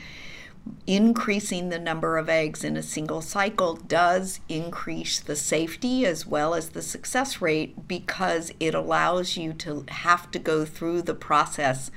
increasing 0.86 1.70
the 1.70 1.80
number 1.80 2.20
of 2.20 2.30
eggs 2.30 2.64
in 2.64 2.78
a 2.78 2.84
single 2.84 3.22
cycle 3.22 3.74
does 3.74 4.42
increase 4.50 5.20
the 5.20 5.36
safety 5.36 6.06
as 6.06 6.28
well 6.28 6.54
as 6.54 6.70
the 6.70 6.82
success 6.84 7.42
rate 7.42 7.88
because 7.88 8.52
it 8.60 8.76
allows 8.76 9.36
you 9.36 9.54
to 9.54 9.84
have 9.88 10.30
to 10.30 10.38
go 10.38 10.64
through 10.64 11.02
the 11.02 11.16
process 11.16 11.90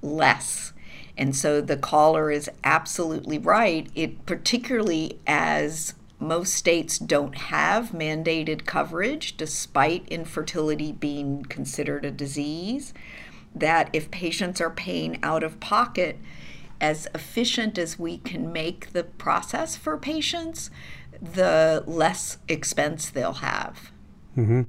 less 0.00 0.73
and 1.16 1.34
so 1.34 1.60
the 1.60 1.76
caller 1.76 2.30
is 2.30 2.50
absolutely 2.64 3.38
right. 3.38 3.88
It 3.94 4.26
particularly 4.26 5.20
as 5.26 5.94
most 6.18 6.54
states 6.54 6.98
don't 6.98 7.36
have 7.36 7.90
mandated 7.90 8.66
coverage 8.66 9.36
despite 9.36 10.08
infertility 10.08 10.92
being 10.92 11.44
considered 11.44 12.04
a 12.04 12.10
disease 12.10 12.94
that 13.54 13.90
if 13.92 14.10
patients 14.10 14.60
are 14.60 14.70
paying 14.70 15.18
out 15.22 15.42
of 15.42 15.60
pocket 15.60 16.18
as 16.80 17.06
efficient 17.14 17.78
as 17.78 17.98
we 17.98 18.18
can 18.18 18.52
make 18.52 18.92
the 18.92 19.04
process 19.04 19.76
for 19.76 19.96
patients 19.96 20.70
the 21.20 21.84
less 21.86 22.38
expense 22.48 23.10
they'll 23.10 23.34
have 23.34 23.92
Mm-hmm. 24.36 24.62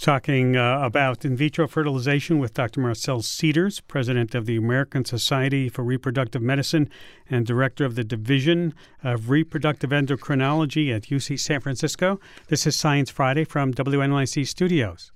Talking 0.00 0.56
uh, 0.56 0.80
about 0.82 1.24
in 1.24 1.36
vitro 1.36 1.66
fertilization 1.66 2.38
with 2.38 2.54
Dr. 2.54 2.80
Marcelle 2.80 3.22
Cedars, 3.22 3.80
president 3.80 4.34
of 4.34 4.46
the 4.46 4.56
American 4.56 5.04
Society 5.04 5.68
for 5.68 5.82
Reproductive 5.82 6.42
Medicine 6.42 6.88
and 7.28 7.46
director 7.46 7.84
of 7.84 7.94
the 7.96 8.04
Division 8.04 8.74
of 9.02 9.30
Reproductive 9.30 9.90
Endocrinology 9.90 10.94
at 10.94 11.04
UC 11.04 11.40
San 11.40 11.60
Francisco. 11.60 12.20
This 12.48 12.66
is 12.66 12.76
Science 12.76 13.10
Friday 13.10 13.44
from 13.44 13.72
WNYC 13.72 14.46
Studios. 14.46 15.12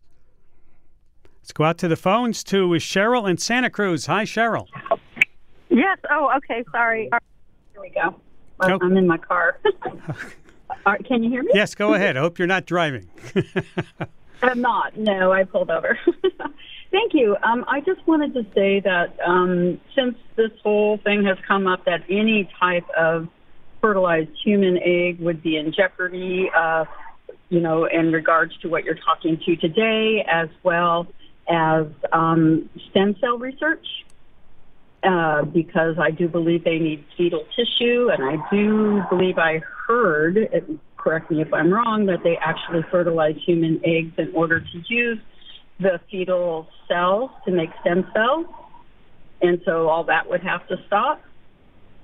Let's 1.40 1.52
go 1.52 1.64
out 1.64 1.78
to 1.78 1.88
the 1.88 1.96
phones 1.96 2.42
to 2.44 2.68
Cheryl 2.70 3.28
in 3.28 3.38
Santa 3.38 3.70
Cruz. 3.70 4.06
Hi, 4.06 4.24
Cheryl. 4.24 4.66
Yes. 5.68 5.98
Oh, 6.10 6.32
okay. 6.38 6.64
Sorry. 6.72 7.08
Here 7.72 7.80
we 7.80 7.90
go. 7.90 8.20
I'm 8.60 8.96
in 8.96 9.06
my 9.06 9.18
car. 9.18 9.60
can 11.04 11.22
you 11.22 11.30
hear 11.30 11.42
me? 11.42 11.50
Yes, 11.54 11.74
go 11.74 11.94
ahead. 11.94 12.16
I 12.16 12.20
hope 12.20 12.38
you're 12.38 12.48
not 12.48 12.66
driving. 12.66 13.08
I'm 14.42 14.60
not. 14.60 14.96
No, 14.96 15.32
I 15.32 15.44
pulled 15.44 15.70
over. 15.70 15.98
Thank 16.90 17.14
you. 17.14 17.36
Um, 17.42 17.64
I 17.68 17.80
just 17.80 18.06
wanted 18.06 18.34
to 18.34 18.44
say 18.54 18.80
that 18.80 19.16
um, 19.24 19.80
since 19.94 20.16
this 20.36 20.50
whole 20.62 20.98
thing 20.98 21.24
has 21.24 21.38
come 21.46 21.66
up, 21.66 21.84
that 21.84 22.02
any 22.08 22.50
type 22.58 22.88
of 22.96 23.28
fertilized 23.80 24.30
human 24.42 24.78
egg 24.82 25.20
would 25.20 25.42
be 25.42 25.56
in 25.56 25.72
jeopardy, 25.72 26.50
uh, 26.54 26.84
you 27.48 27.60
know, 27.60 27.84
in 27.84 28.12
regards 28.12 28.56
to 28.58 28.68
what 28.68 28.84
you're 28.84 28.96
talking 28.96 29.40
to 29.46 29.56
today, 29.56 30.24
as 30.28 30.48
well 30.62 31.06
as 31.48 31.86
um, 32.12 32.68
stem 32.90 33.16
cell 33.20 33.38
research. 33.38 33.86
Uh, 35.02 35.44
because 35.44 35.98
I 35.98 36.10
do 36.10 36.28
believe 36.28 36.62
they 36.62 36.78
need 36.78 37.06
fetal 37.16 37.46
tissue, 37.56 38.10
and 38.10 38.22
I 38.22 38.36
do 38.50 39.02
believe 39.08 39.38
I 39.38 39.62
heard, 39.86 40.36
correct 41.02 41.30
me 41.30 41.40
if 41.40 41.52
I'm 41.52 41.72
wrong, 41.72 42.06
that 42.06 42.18
they 42.22 42.36
actually 42.40 42.82
fertilize 42.90 43.36
human 43.46 43.80
eggs 43.84 44.12
in 44.18 44.32
order 44.34 44.60
to 44.60 44.82
use 44.88 45.18
the 45.78 45.98
fetal 46.10 46.68
cells 46.88 47.30
to 47.46 47.52
make 47.52 47.70
stem 47.80 48.06
cells. 48.12 48.46
And 49.40 49.60
so 49.64 49.88
all 49.88 50.04
that 50.04 50.28
would 50.28 50.42
have 50.42 50.66
to 50.68 50.76
stop. 50.86 51.22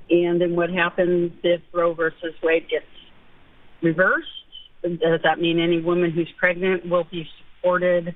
And 0.09 0.41
then 0.41 0.57
what 0.57 0.71
happens 0.71 1.33
if 1.43 1.61
Roe 1.75 1.93
versus 1.93 2.35
Wade 2.43 2.69
gets 2.71 2.87
reversed? 3.83 4.29
Does 4.83 5.21
that 5.25 5.41
mean 5.41 5.59
any 5.59 5.81
woman 5.81 6.11
who's 6.13 6.31
pregnant 6.39 6.89
will 6.89 7.05
be 7.11 7.27
supported 7.59 8.15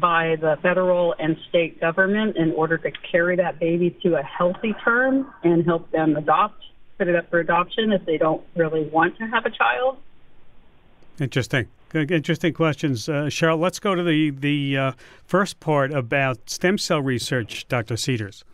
by 0.00 0.36
the 0.40 0.56
federal 0.62 1.14
and 1.18 1.36
state 1.48 1.80
government 1.80 2.36
in 2.36 2.52
order 2.52 2.78
to 2.78 2.90
carry 3.10 3.36
that 3.36 3.58
baby 3.60 3.96
to 4.02 4.16
a 4.16 4.22
healthy 4.22 4.74
term 4.84 5.32
and 5.42 5.64
help 5.64 5.90
them 5.90 6.16
adopt, 6.16 6.62
put 6.98 7.08
it 7.08 7.14
up 7.14 7.30
for 7.30 7.38
adoption 7.38 7.92
if 7.92 8.04
they 8.06 8.18
don't 8.18 8.42
really 8.56 8.88
want 8.90 9.16
to 9.18 9.24
have 9.24 9.44
a 9.46 9.50
child. 9.50 9.98
Interesting. 11.18 11.68
Interesting 11.94 12.52
questions, 12.52 13.08
uh, 13.08 13.26
Cheryl. 13.30 13.58
Let's 13.58 13.78
go 13.78 13.94
to 13.94 14.02
the 14.02 14.30
the 14.30 14.76
uh, 14.76 14.92
first 15.24 15.60
part 15.60 15.92
about 15.92 16.50
stem 16.50 16.76
cell 16.76 17.00
research, 17.00 17.66
Dr. 17.68 17.96
Cedars. 17.96 18.44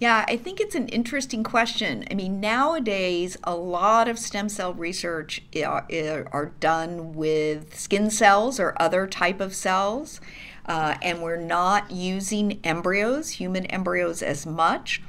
Yeah, 0.00 0.24
I 0.26 0.38
think 0.38 0.60
it's 0.60 0.74
an 0.74 0.88
interesting 0.88 1.44
question. 1.44 2.06
I 2.10 2.14
mean, 2.14 2.40
nowadays, 2.40 3.36
a 3.44 3.54
lot 3.54 4.08
of 4.08 4.18
stem 4.18 4.48
cell 4.48 4.72
research 4.72 5.42
are, 5.62 5.86
are 6.32 6.52
done 6.58 7.12
with 7.12 7.78
skin 7.78 8.08
cells 8.08 8.58
or 8.58 8.74
other 8.80 9.06
type 9.06 9.42
of 9.42 9.54
cells, 9.54 10.22
uh, 10.64 10.94
and 11.02 11.20
we're 11.20 11.36
not 11.36 11.90
using 11.90 12.60
embryos, 12.64 13.32
human 13.32 13.66
embryos, 13.66 14.22
as 14.22 14.46
much. 14.46 15.02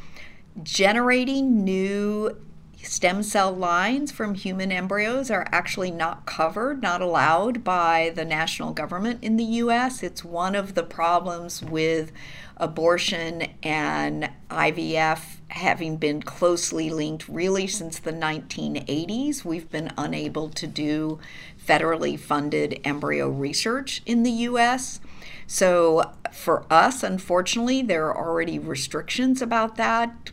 Generating 0.62 1.64
new 1.64 2.38
stem 2.84 3.24
cell 3.24 3.52
lines 3.52 4.12
from 4.12 4.36
human 4.36 4.72
embryos 4.72 5.32
are 5.32 5.48
actually 5.52 5.92
not 5.92 6.26
covered, 6.26 6.82
not 6.82 7.02
allowed 7.02 7.64
by 7.64 8.12
the 8.16 8.26
national 8.26 8.74
government 8.74 9.20
in 9.22 9.38
the 9.38 9.44
US. 9.44 10.04
It's 10.04 10.24
one 10.24 10.56
of 10.56 10.74
the 10.74 10.84
problems 10.84 11.62
with 11.62 12.12
abortion 12.58 13.48
and 13.64 14.30
IVF 14.50 15.38
having 15.50 15.98
been 15.98 16.22
closely 16.22 16.90
linked 16.90 17.28
really 17.28 17.68
since 17.68 18.00
the 18.00 18.14
1980s. 18.14 19.44
We've 19.44 19.70
been 19.70 19.92
unable 19.98 20.50
to 20.50 20.68
do 20.68 21.20
federally 21.66 22.20
funded 22.20 22.80
embryo 22.84 23.30
research 23.30 24.02
in 24.06 24.24
the 24.24 24.32
US. 24.32 25.00
So, 25.48 26.14
for 26.32 26.66
us, 26.70 27.04
unfortunately, 27.04 27.82
there 27.82 28.06
are 28.06 28.18
already 28.18 28.58
restrictions 28.58 29.42
about 29.42 29.76
that 29.76 30.32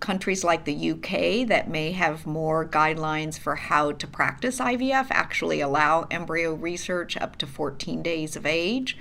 countries 0.00 0.42
like 0.42 0.64
the 0.64 0.90
UK 0.92 1.46
that 1.46 1.68
may 1.68 1.92
have 1.92 2.26
more 2.26 2.66
guidelines 2.66 3.38
for 3.38 3.54
how 3.56 3.92
to 3.92 4.06
practice 4.06 4.58
IVF 4.58 5.06
actually 5.10 5.60
allow 5.60 6.06
embryo 6.10 6.54
research 6.54 7.16
up 7.16 7.36
to 7.36 7.46
14 7.46 8.02
days 8.02 8.34
of 8.34 8.46
age. 8.46 8.96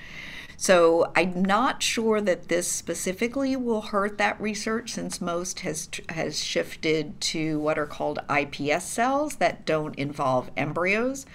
So 0.58 1.10
I'm 1.16 1.42
not 1.42 1.82
sure 1.82 2.20
that 2.20 2.50
this 2.50 2.68
specifically 2.68 3.56
will 3.56 3.80
hurt 3.80 4.18
that 4.18 4.40
research 4.42 4.92
since 4.92 5.22
most 5.22 5.62
has 5.62 5.90
has 6.10 6.44
shifted 6.44 7.22
to 7.22 7.60
what 7.60 7.80
are 7.80 7.86
called 7.86 8.20
iPS 8.28 8.82
cells 8.82 9.38
that 9.38 9.66
don't 9.66 9.96
involve 9.98 10.52
embryos, 10.58 11.26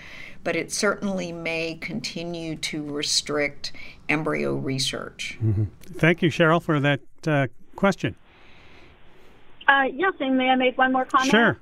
but 0.45 0.57
it 0.57 0.71
certainly 0.71 1.33
may 1.33 1.75
continue 1.81 2.55
to 2.57 2.85
restrict 2.85 3.73
embryo 4.11 4.57
research. 4.57 5.39
Mm-hmm. 5.43 5.65
Thank 5.99 6.21
you, 6.21 6.29
Cheryl, 6.29 6.63
for 6.63 6.79
that 6.81 7.01
uh, 7.27 7.47
question. 7.77 8.17
Uh, 9.67 9.85
yes, 9.93 10.13
and 10.21 10.37
may 10.37 10.49
I 10.49 10.57
make 10.57 10.77
one 10.77 10.93
more 10.93 11.05
comment? 11.05 11.31
Sure. 11.31 11.59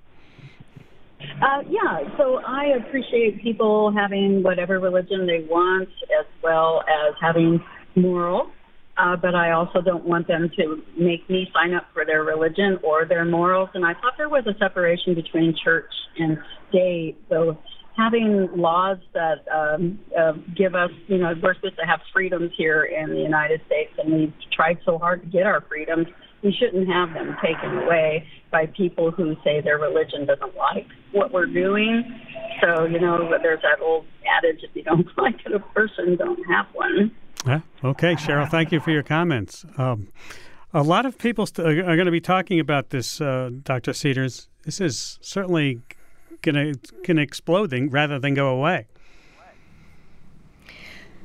Uh, 1.40 1.62
yeah, 1.68 2.00
so 2.16 2.40
I 2.46 2.76
appreciate 2.78 3.42
people 3.42 3.92
having 3.96 4.42
whatever 4.42 4.80
religion 4.80 5.26
they 5.26 5.46
want 5.48 5.88
as 6.18 6.26
well 6.42 6.82
as 6.82 7.14
having 7.20 7.62
morals, 7.94 8.48
uh, 8.96 9.16
but 9.16 9.34
I 9.34 9.52
also 9.52 9.80
don't 9.80 10.04
want 10.04 10.26
them 10.26 10.50
to 10.56 10.82
make 10.98 11.28
me 11.30 11.48
sign 11.52 11.74
up 11.74 11.86
for 11.92 12.04
their 12.04 12.24
religion 12.24 12.78
or 12.82 13.04
their 13.04 13.24
morals. 13.24 13.70
And 13.74 13.84
I 13.84 13.94
thought 13.94 14.14
there 14.18 14.28
was 14.28 14.44
a 14.46 14.58
separation 14.58 15.14
between 15.14 15.54
church 15.62 15.90
and 16.18 16.38
state. 16.68 17.16
So 17.28 17.56
having 17.96 18.48
laws 18.56 18.98
that 19.14 19.44
um, 19.52 20.00
uh, 20.18 20.32
give 20.56 20.74
us, 20.74 20.90
you 21.06 21.18
know, 21.18 21.34
we're 21.42 21.54
supposed 21.54 21.76
to 21.76 21.86
have 21.86 22.00
freedoms 22.12 22.50
here 22.56 22.84
in 22.84 23.10
the 23.10 23.20
United 23.20 23.60
States, 23.66 23.92
and 23.98 24.12
we've 24.12 24.34
tried 24.52 24.78
so 24.84 24.98
hard 24.98 25.22
to 25.22 25.28
get 25.28 25.46
our 25.46 25.60
freedoms 25.68 26.06
we 26.42 26.52
shouldn't 26.52 26.88
have 26.88 27.12
them 27.14 27.36
taken 27.42 27.78
away 27.78 28.26
by 28.50 28.66
people 28.66 29.10
who 29.10 29.36
say 29.44 29.60
their 29.60 29.78
religion 29.78 30.26
doesn't 30.26 30.56
like 30.56 30.86
what 31.12 31.32
we're 31.32 31.46
doing. 31.46 32.20
So, 32.60 32.84
you 32.84 33.00
know, 33.00 33.30
there's 33.42 33.62
that 33.62 33.80
old 33.80 34.06
adage 34.38 34.60
if 34.62 34.70
you 34.74 34.82
don't 34.82 35.06
like 35.18 35.36
it, 35.46 35.52
a 35.52 35.60
person, 35.60 36.16
don't 36.16 36.44
have 36.48 36.66
one. 36.72 37.12
Yeah. 37.46 37.60
Okay, 37.82 38.14
Cheryl, 38.14 38.48
thank 38.48 38.70
you 38.72 38.80
for 38.80 38.90
your 38.90 39.02
comments. 39.02 39.64
Um, 39.76 40.08
a 40.72 40.82
lot 40.82 41.06
of 41.06 41.18
people 41.18 41.46
st- 41.46 41.66
are 41.66 41.96
going 41.96 42.06
to 42.06 42.12
be 42.12 42.20
talking 42.20 42.60
about 42.60 42.90
this, 42.90 43.20
uh, 43.20 43.50
Dr. 43.62 43.92
Cedars. 43.92 44.48
This 44.64 44.80
is 44.80 45.18
certainly 45.20 45.80
going 46.42 46.74
to 47.04 47.18
explode 47.18 47.72
rather 47.90 48.18
than 48.18 48.34
go 48.34 48.48
away. 48.48 48.86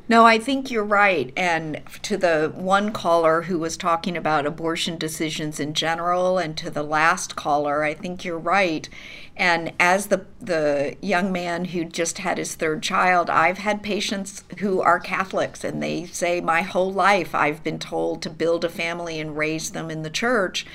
No, 0.10 0.26
I 0.26 0.39
think 0.39 0.72
you're 0.72 0.86
right. 0.86 1.34
And 1.36 1.82
to 2.03 2.16
the 2.16 2.49
one 2.55 2.93
caller 2.93 3.41
who 3.41 3.60
was 3.60 3.76
talking 3.76 4.16
about 4.16 4.45
abortion 4.45 4.97
decisions 4.97 5.60
in 5.60 5.74
general, 5.74 6.38
and 6.38 6.55
to 6.58 6.70
the 6.70 6.84
last 6.84 7.36
caller, 7.36 7.84
I 7.84 7.93
think 7.93 8.24
you're 8.24 8.39
right. 8.39 8.88
And 9.36 9.74
as 9.80 10.08
the 10.08 10.26
the 10.39 10.95
young 11.01 11.34
man 11.34 11.66
who 11.66 11.84
just 11.84 12.20
had 12.20 12.38
his 12.38 12.55
third 12.55 12.82
child, 12.84 13.30
I've 13.30 13.58
had 13.58 13.84
patients 13.84 14.45
who 14.60 14.80
are 14.80 14.99
Catholics, 14.99 15.66
and 15.66 15.84
they 15.84 16.05
say, 16.05 16.39
"My 16.39 16.62
whole 16.62 16.91
life, 16.93 17.36
I've 17.36 17.62
been 17.62 17.80
told 17.80 18.22
to 18.22 18.30
build 18.30 18.64
a 18.64 18.70
family 18.70 19.20
and 19.20 19.38
raise 19.38 19.72
them 19.72 19.91
in 19.91 20.03
the 20.03 20.10
church." 20.10 20.66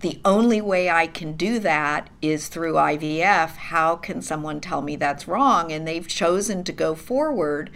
the 0.00 0.18
only 0.24 0.62
way 0.62 0.88
I 0.88 1.06
can 1.06 1.34
do 1.34 1.58
that 1.58 2.08
is 2.22 2.48
through 2.48 2.78
IVF. 2.78 3.56
How 3.56 3.96
can 3.96 4.22
someone 4.22 4.58
tell 4.58 4.80
me 4.80 4.96
that's 4.96 5.28
wrong? 5.28 5.70
And 5.70 5.86
they've 5.86 6.08
chosen 6.08 6.64
to 6.64 6.72
go 6.72 6.94
forward 6.94 7.68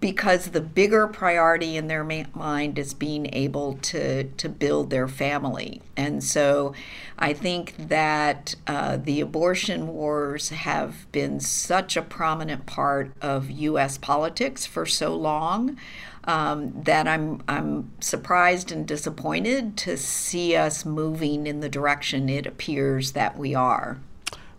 because 0.00 0.48
the 0.48 0.60
bigger 0.60 1.06
priority 1.06 1.76
in 1.76 1.86
their 1.86 2.04
mind 2.04 2.78
is 2.78 2.92
being 2.92 3.32
able 3.32 3.74
to, 3.74 4.24
to 4.24 4.48
build 4.48 4.90
their 4.90 5.08
family. 5.08 5.80
And 5.96 6.22
so 6.22 6.74
I 7.18 7.32
think 7.32 7.74
that 7.78 8.54
uh, 8.66 8.98
the 8.98 9.20
abortion 9.20 9.88
wars 9.88 10.50
have 10.50 11.10
been 11.12 11.40
such 11.40 11.96
a 11.96 12.02
prominent 12.02 12.66
part 12.66 13.12
of 13.22 13.50
U.S. 13.50 13.96
politics 13.96 14.66
for 14.66 14.84
so 14.86 15.14
long. 15.14 15.78
Um, 16.26 16.72
that 16.84 17.06
I'm 17.06 17.42
I'm 17.48 17.92
surprised 18.00 18.72
and 18.72 18.88
disappointed 18.88 19.76
to 19.76 19.98
see 19.98 20.56
us 20.56 20.86
moving 20.86 21.46
in 21.46 21.60
the 21.60 21.68
direction 21.68 22.30
it 22.30 22.46
appears 22.46 23.12
that 23.12 23.36
we 23.36 23.54
are. 23.54 23.98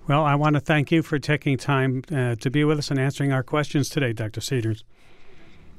Well, 0.07 0.23
I 0.23 0.35
want 0.35 0.53
to 0.53 0.59
thank 0.59 0.91
you 0.91 1.01
for 1.01 1.17
taking 1.17 1.57
time 1.57 2.03
uh, 2.11 2.35
to 2.35 2.51
be 2.51 2.63
with 2.63 2.77
us 2.77 2.91
and 2.91 2.99
answering 2.99 3.31
our 3.31 3.41
questions 3.41 3.89
today, 3.89 4.13
Dr. 4.13 4.39
Cedars. 4.39 4.83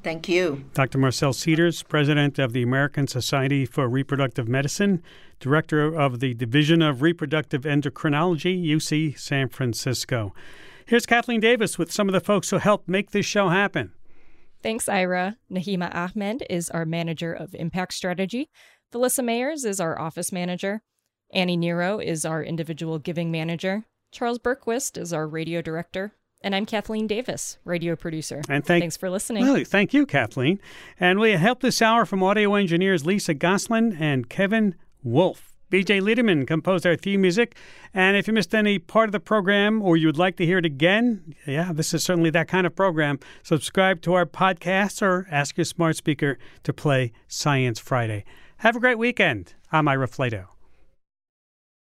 Thank 0.06 0.28
you. 0.28 0.64
Dr. 0.72 0.98
Marcelle 0.98 1.32
Cedars, 1.32 1.82
President 1.82 2.38
of 2.38 2.52
the 2.52 2.62
American 2.62 3.08
Society 3.08 3.66
for 3.66 3.88
Reproductive 3.88 4.46
Medicine, 4.46 5.02
Director 5.40 5.92
of 5.92 6.20
the 6.20 6.32
Division 6.32 6.80
of 6.80 7.02
Reproductive 7.02 7.62
Endocrinology, 7.62 8.64
UC 8.64 9.18
San 9.18 9.48
Francisco. 9.48 10.32
Here's 10.86 11.06
Kathleen 11.06 11.40
Davis 11.40 11.76
with 11.76 11.90
some 11.90 12.08
of 12.08 12.12
the 12.12 12.20
folks 12.20 12.50
who 12.50 12.58
helped 12.58 12.88
make 12.88 13.10
this 13.10 13.26
show 13.26 13.48
happen. 13.48 13.94
Thanks, 14.62 14.88
Ira. 14.88 15.38
Nahima 15.50 15.92
Ahmed 15.92 16.46
is 16.48 16.70
our 16.70 16.84
Manager 16.84 17.32
of 17.32 17.56
Impact 17.56 17.92
Strategy. 17.92 18.48
Felissa 18.92 19.24
Mayers 19.24 19.66
is 19.66 19.80
our 19.80 20.00
Office 20.00 20.30
Manager. 20.30 20.82
Annie 21.32 21.56
Nero 21.56 21.98
is 21.98 22.24
our 22.24 22.44
Individual 22.44 23.00
Giving 23.00 23.32
Manager. 23.32 23.86
Charles 24.12 24.38
Bergquist 24.38 24.96
is 24.96 25.12
our 25.12 25.26
Radio 25.26 25.60
Director. 25.60 26.12
And 26.42 26.54
I'm 26.54 26.66
Kathleen 26.66 27.06
Davis, 27.06 27.58
radio 27.64 27.96
producer. 27.96 28.42
And 28.48 28.64
thank, 28.64 28.82
thanks 28.82 28.96
for 28.96 29.10
listening. 29.10 29.44
Really, 29.44 29.64
thank 29.64 29.92
you, 29.94 30.06
Kathleen. 30.06 30.60
And 31.00 31.18
we 31.18 31.32
help 31.32 31.60
this 31.60 31.80
hour 31.82 32.04
from 32.04 32.22
audio 32.22 32.54
engineers 32.54 33.06
Lisa 33.06 33.34
Goslin 33.34 33.96
and 33.98 34.28
Kevin 34.28 34.74
Wolfe. 35.02 35.52
BJ 35.70 36.00
Leiderman 36.00 36.46
composed 36.46 36.86
our 36.86 36.94
theme 36.94 37.20
music. 37.22 37.56
And 37.92 38.16
if 38.16 38.28
you 38.28 38.32
missed 38.32 38.54
any 38.54 38.78
part 38.78 39.08
of 39.08 39.12
the 39.12 39.18
program 39.20 39.82
or 39.82 39.96
you 39.96 40.06
would 40.06 40.18
like 40.18 40.36
to 40.36 40.46
hear 40.46 40.58
it 40.58 40.64
again, 40.64 41.34
yeah, 41.46 41.72
this 41.72 41.92
is 41.92 42.04
certainly 42.04 42.30
that 42.30 42.46
kind 42.46 42.66
of 42.66 42.76
program. 42.76 43.18
Subscribe 43.42 44.00
to 44.02 44.14
our 44.14 44.26
podcast 44.26 45.02
or 45.02 45.26
ask 45.30 45.56
your 45.56 45.64
smart 45.64 45.96
speaker 45.96 46.38
to 46.62 46.72
play 46.72 47.12
Science 47.26 47.80
Friday. 47.80 48.24
Have 48.58 48.76
a 48.76 48.80
great 48.80 48.98
weekend. 48.98 49.54
I'm 49.72 49.88
Ira 49.88 50.06
Flatow. 50.06 50.46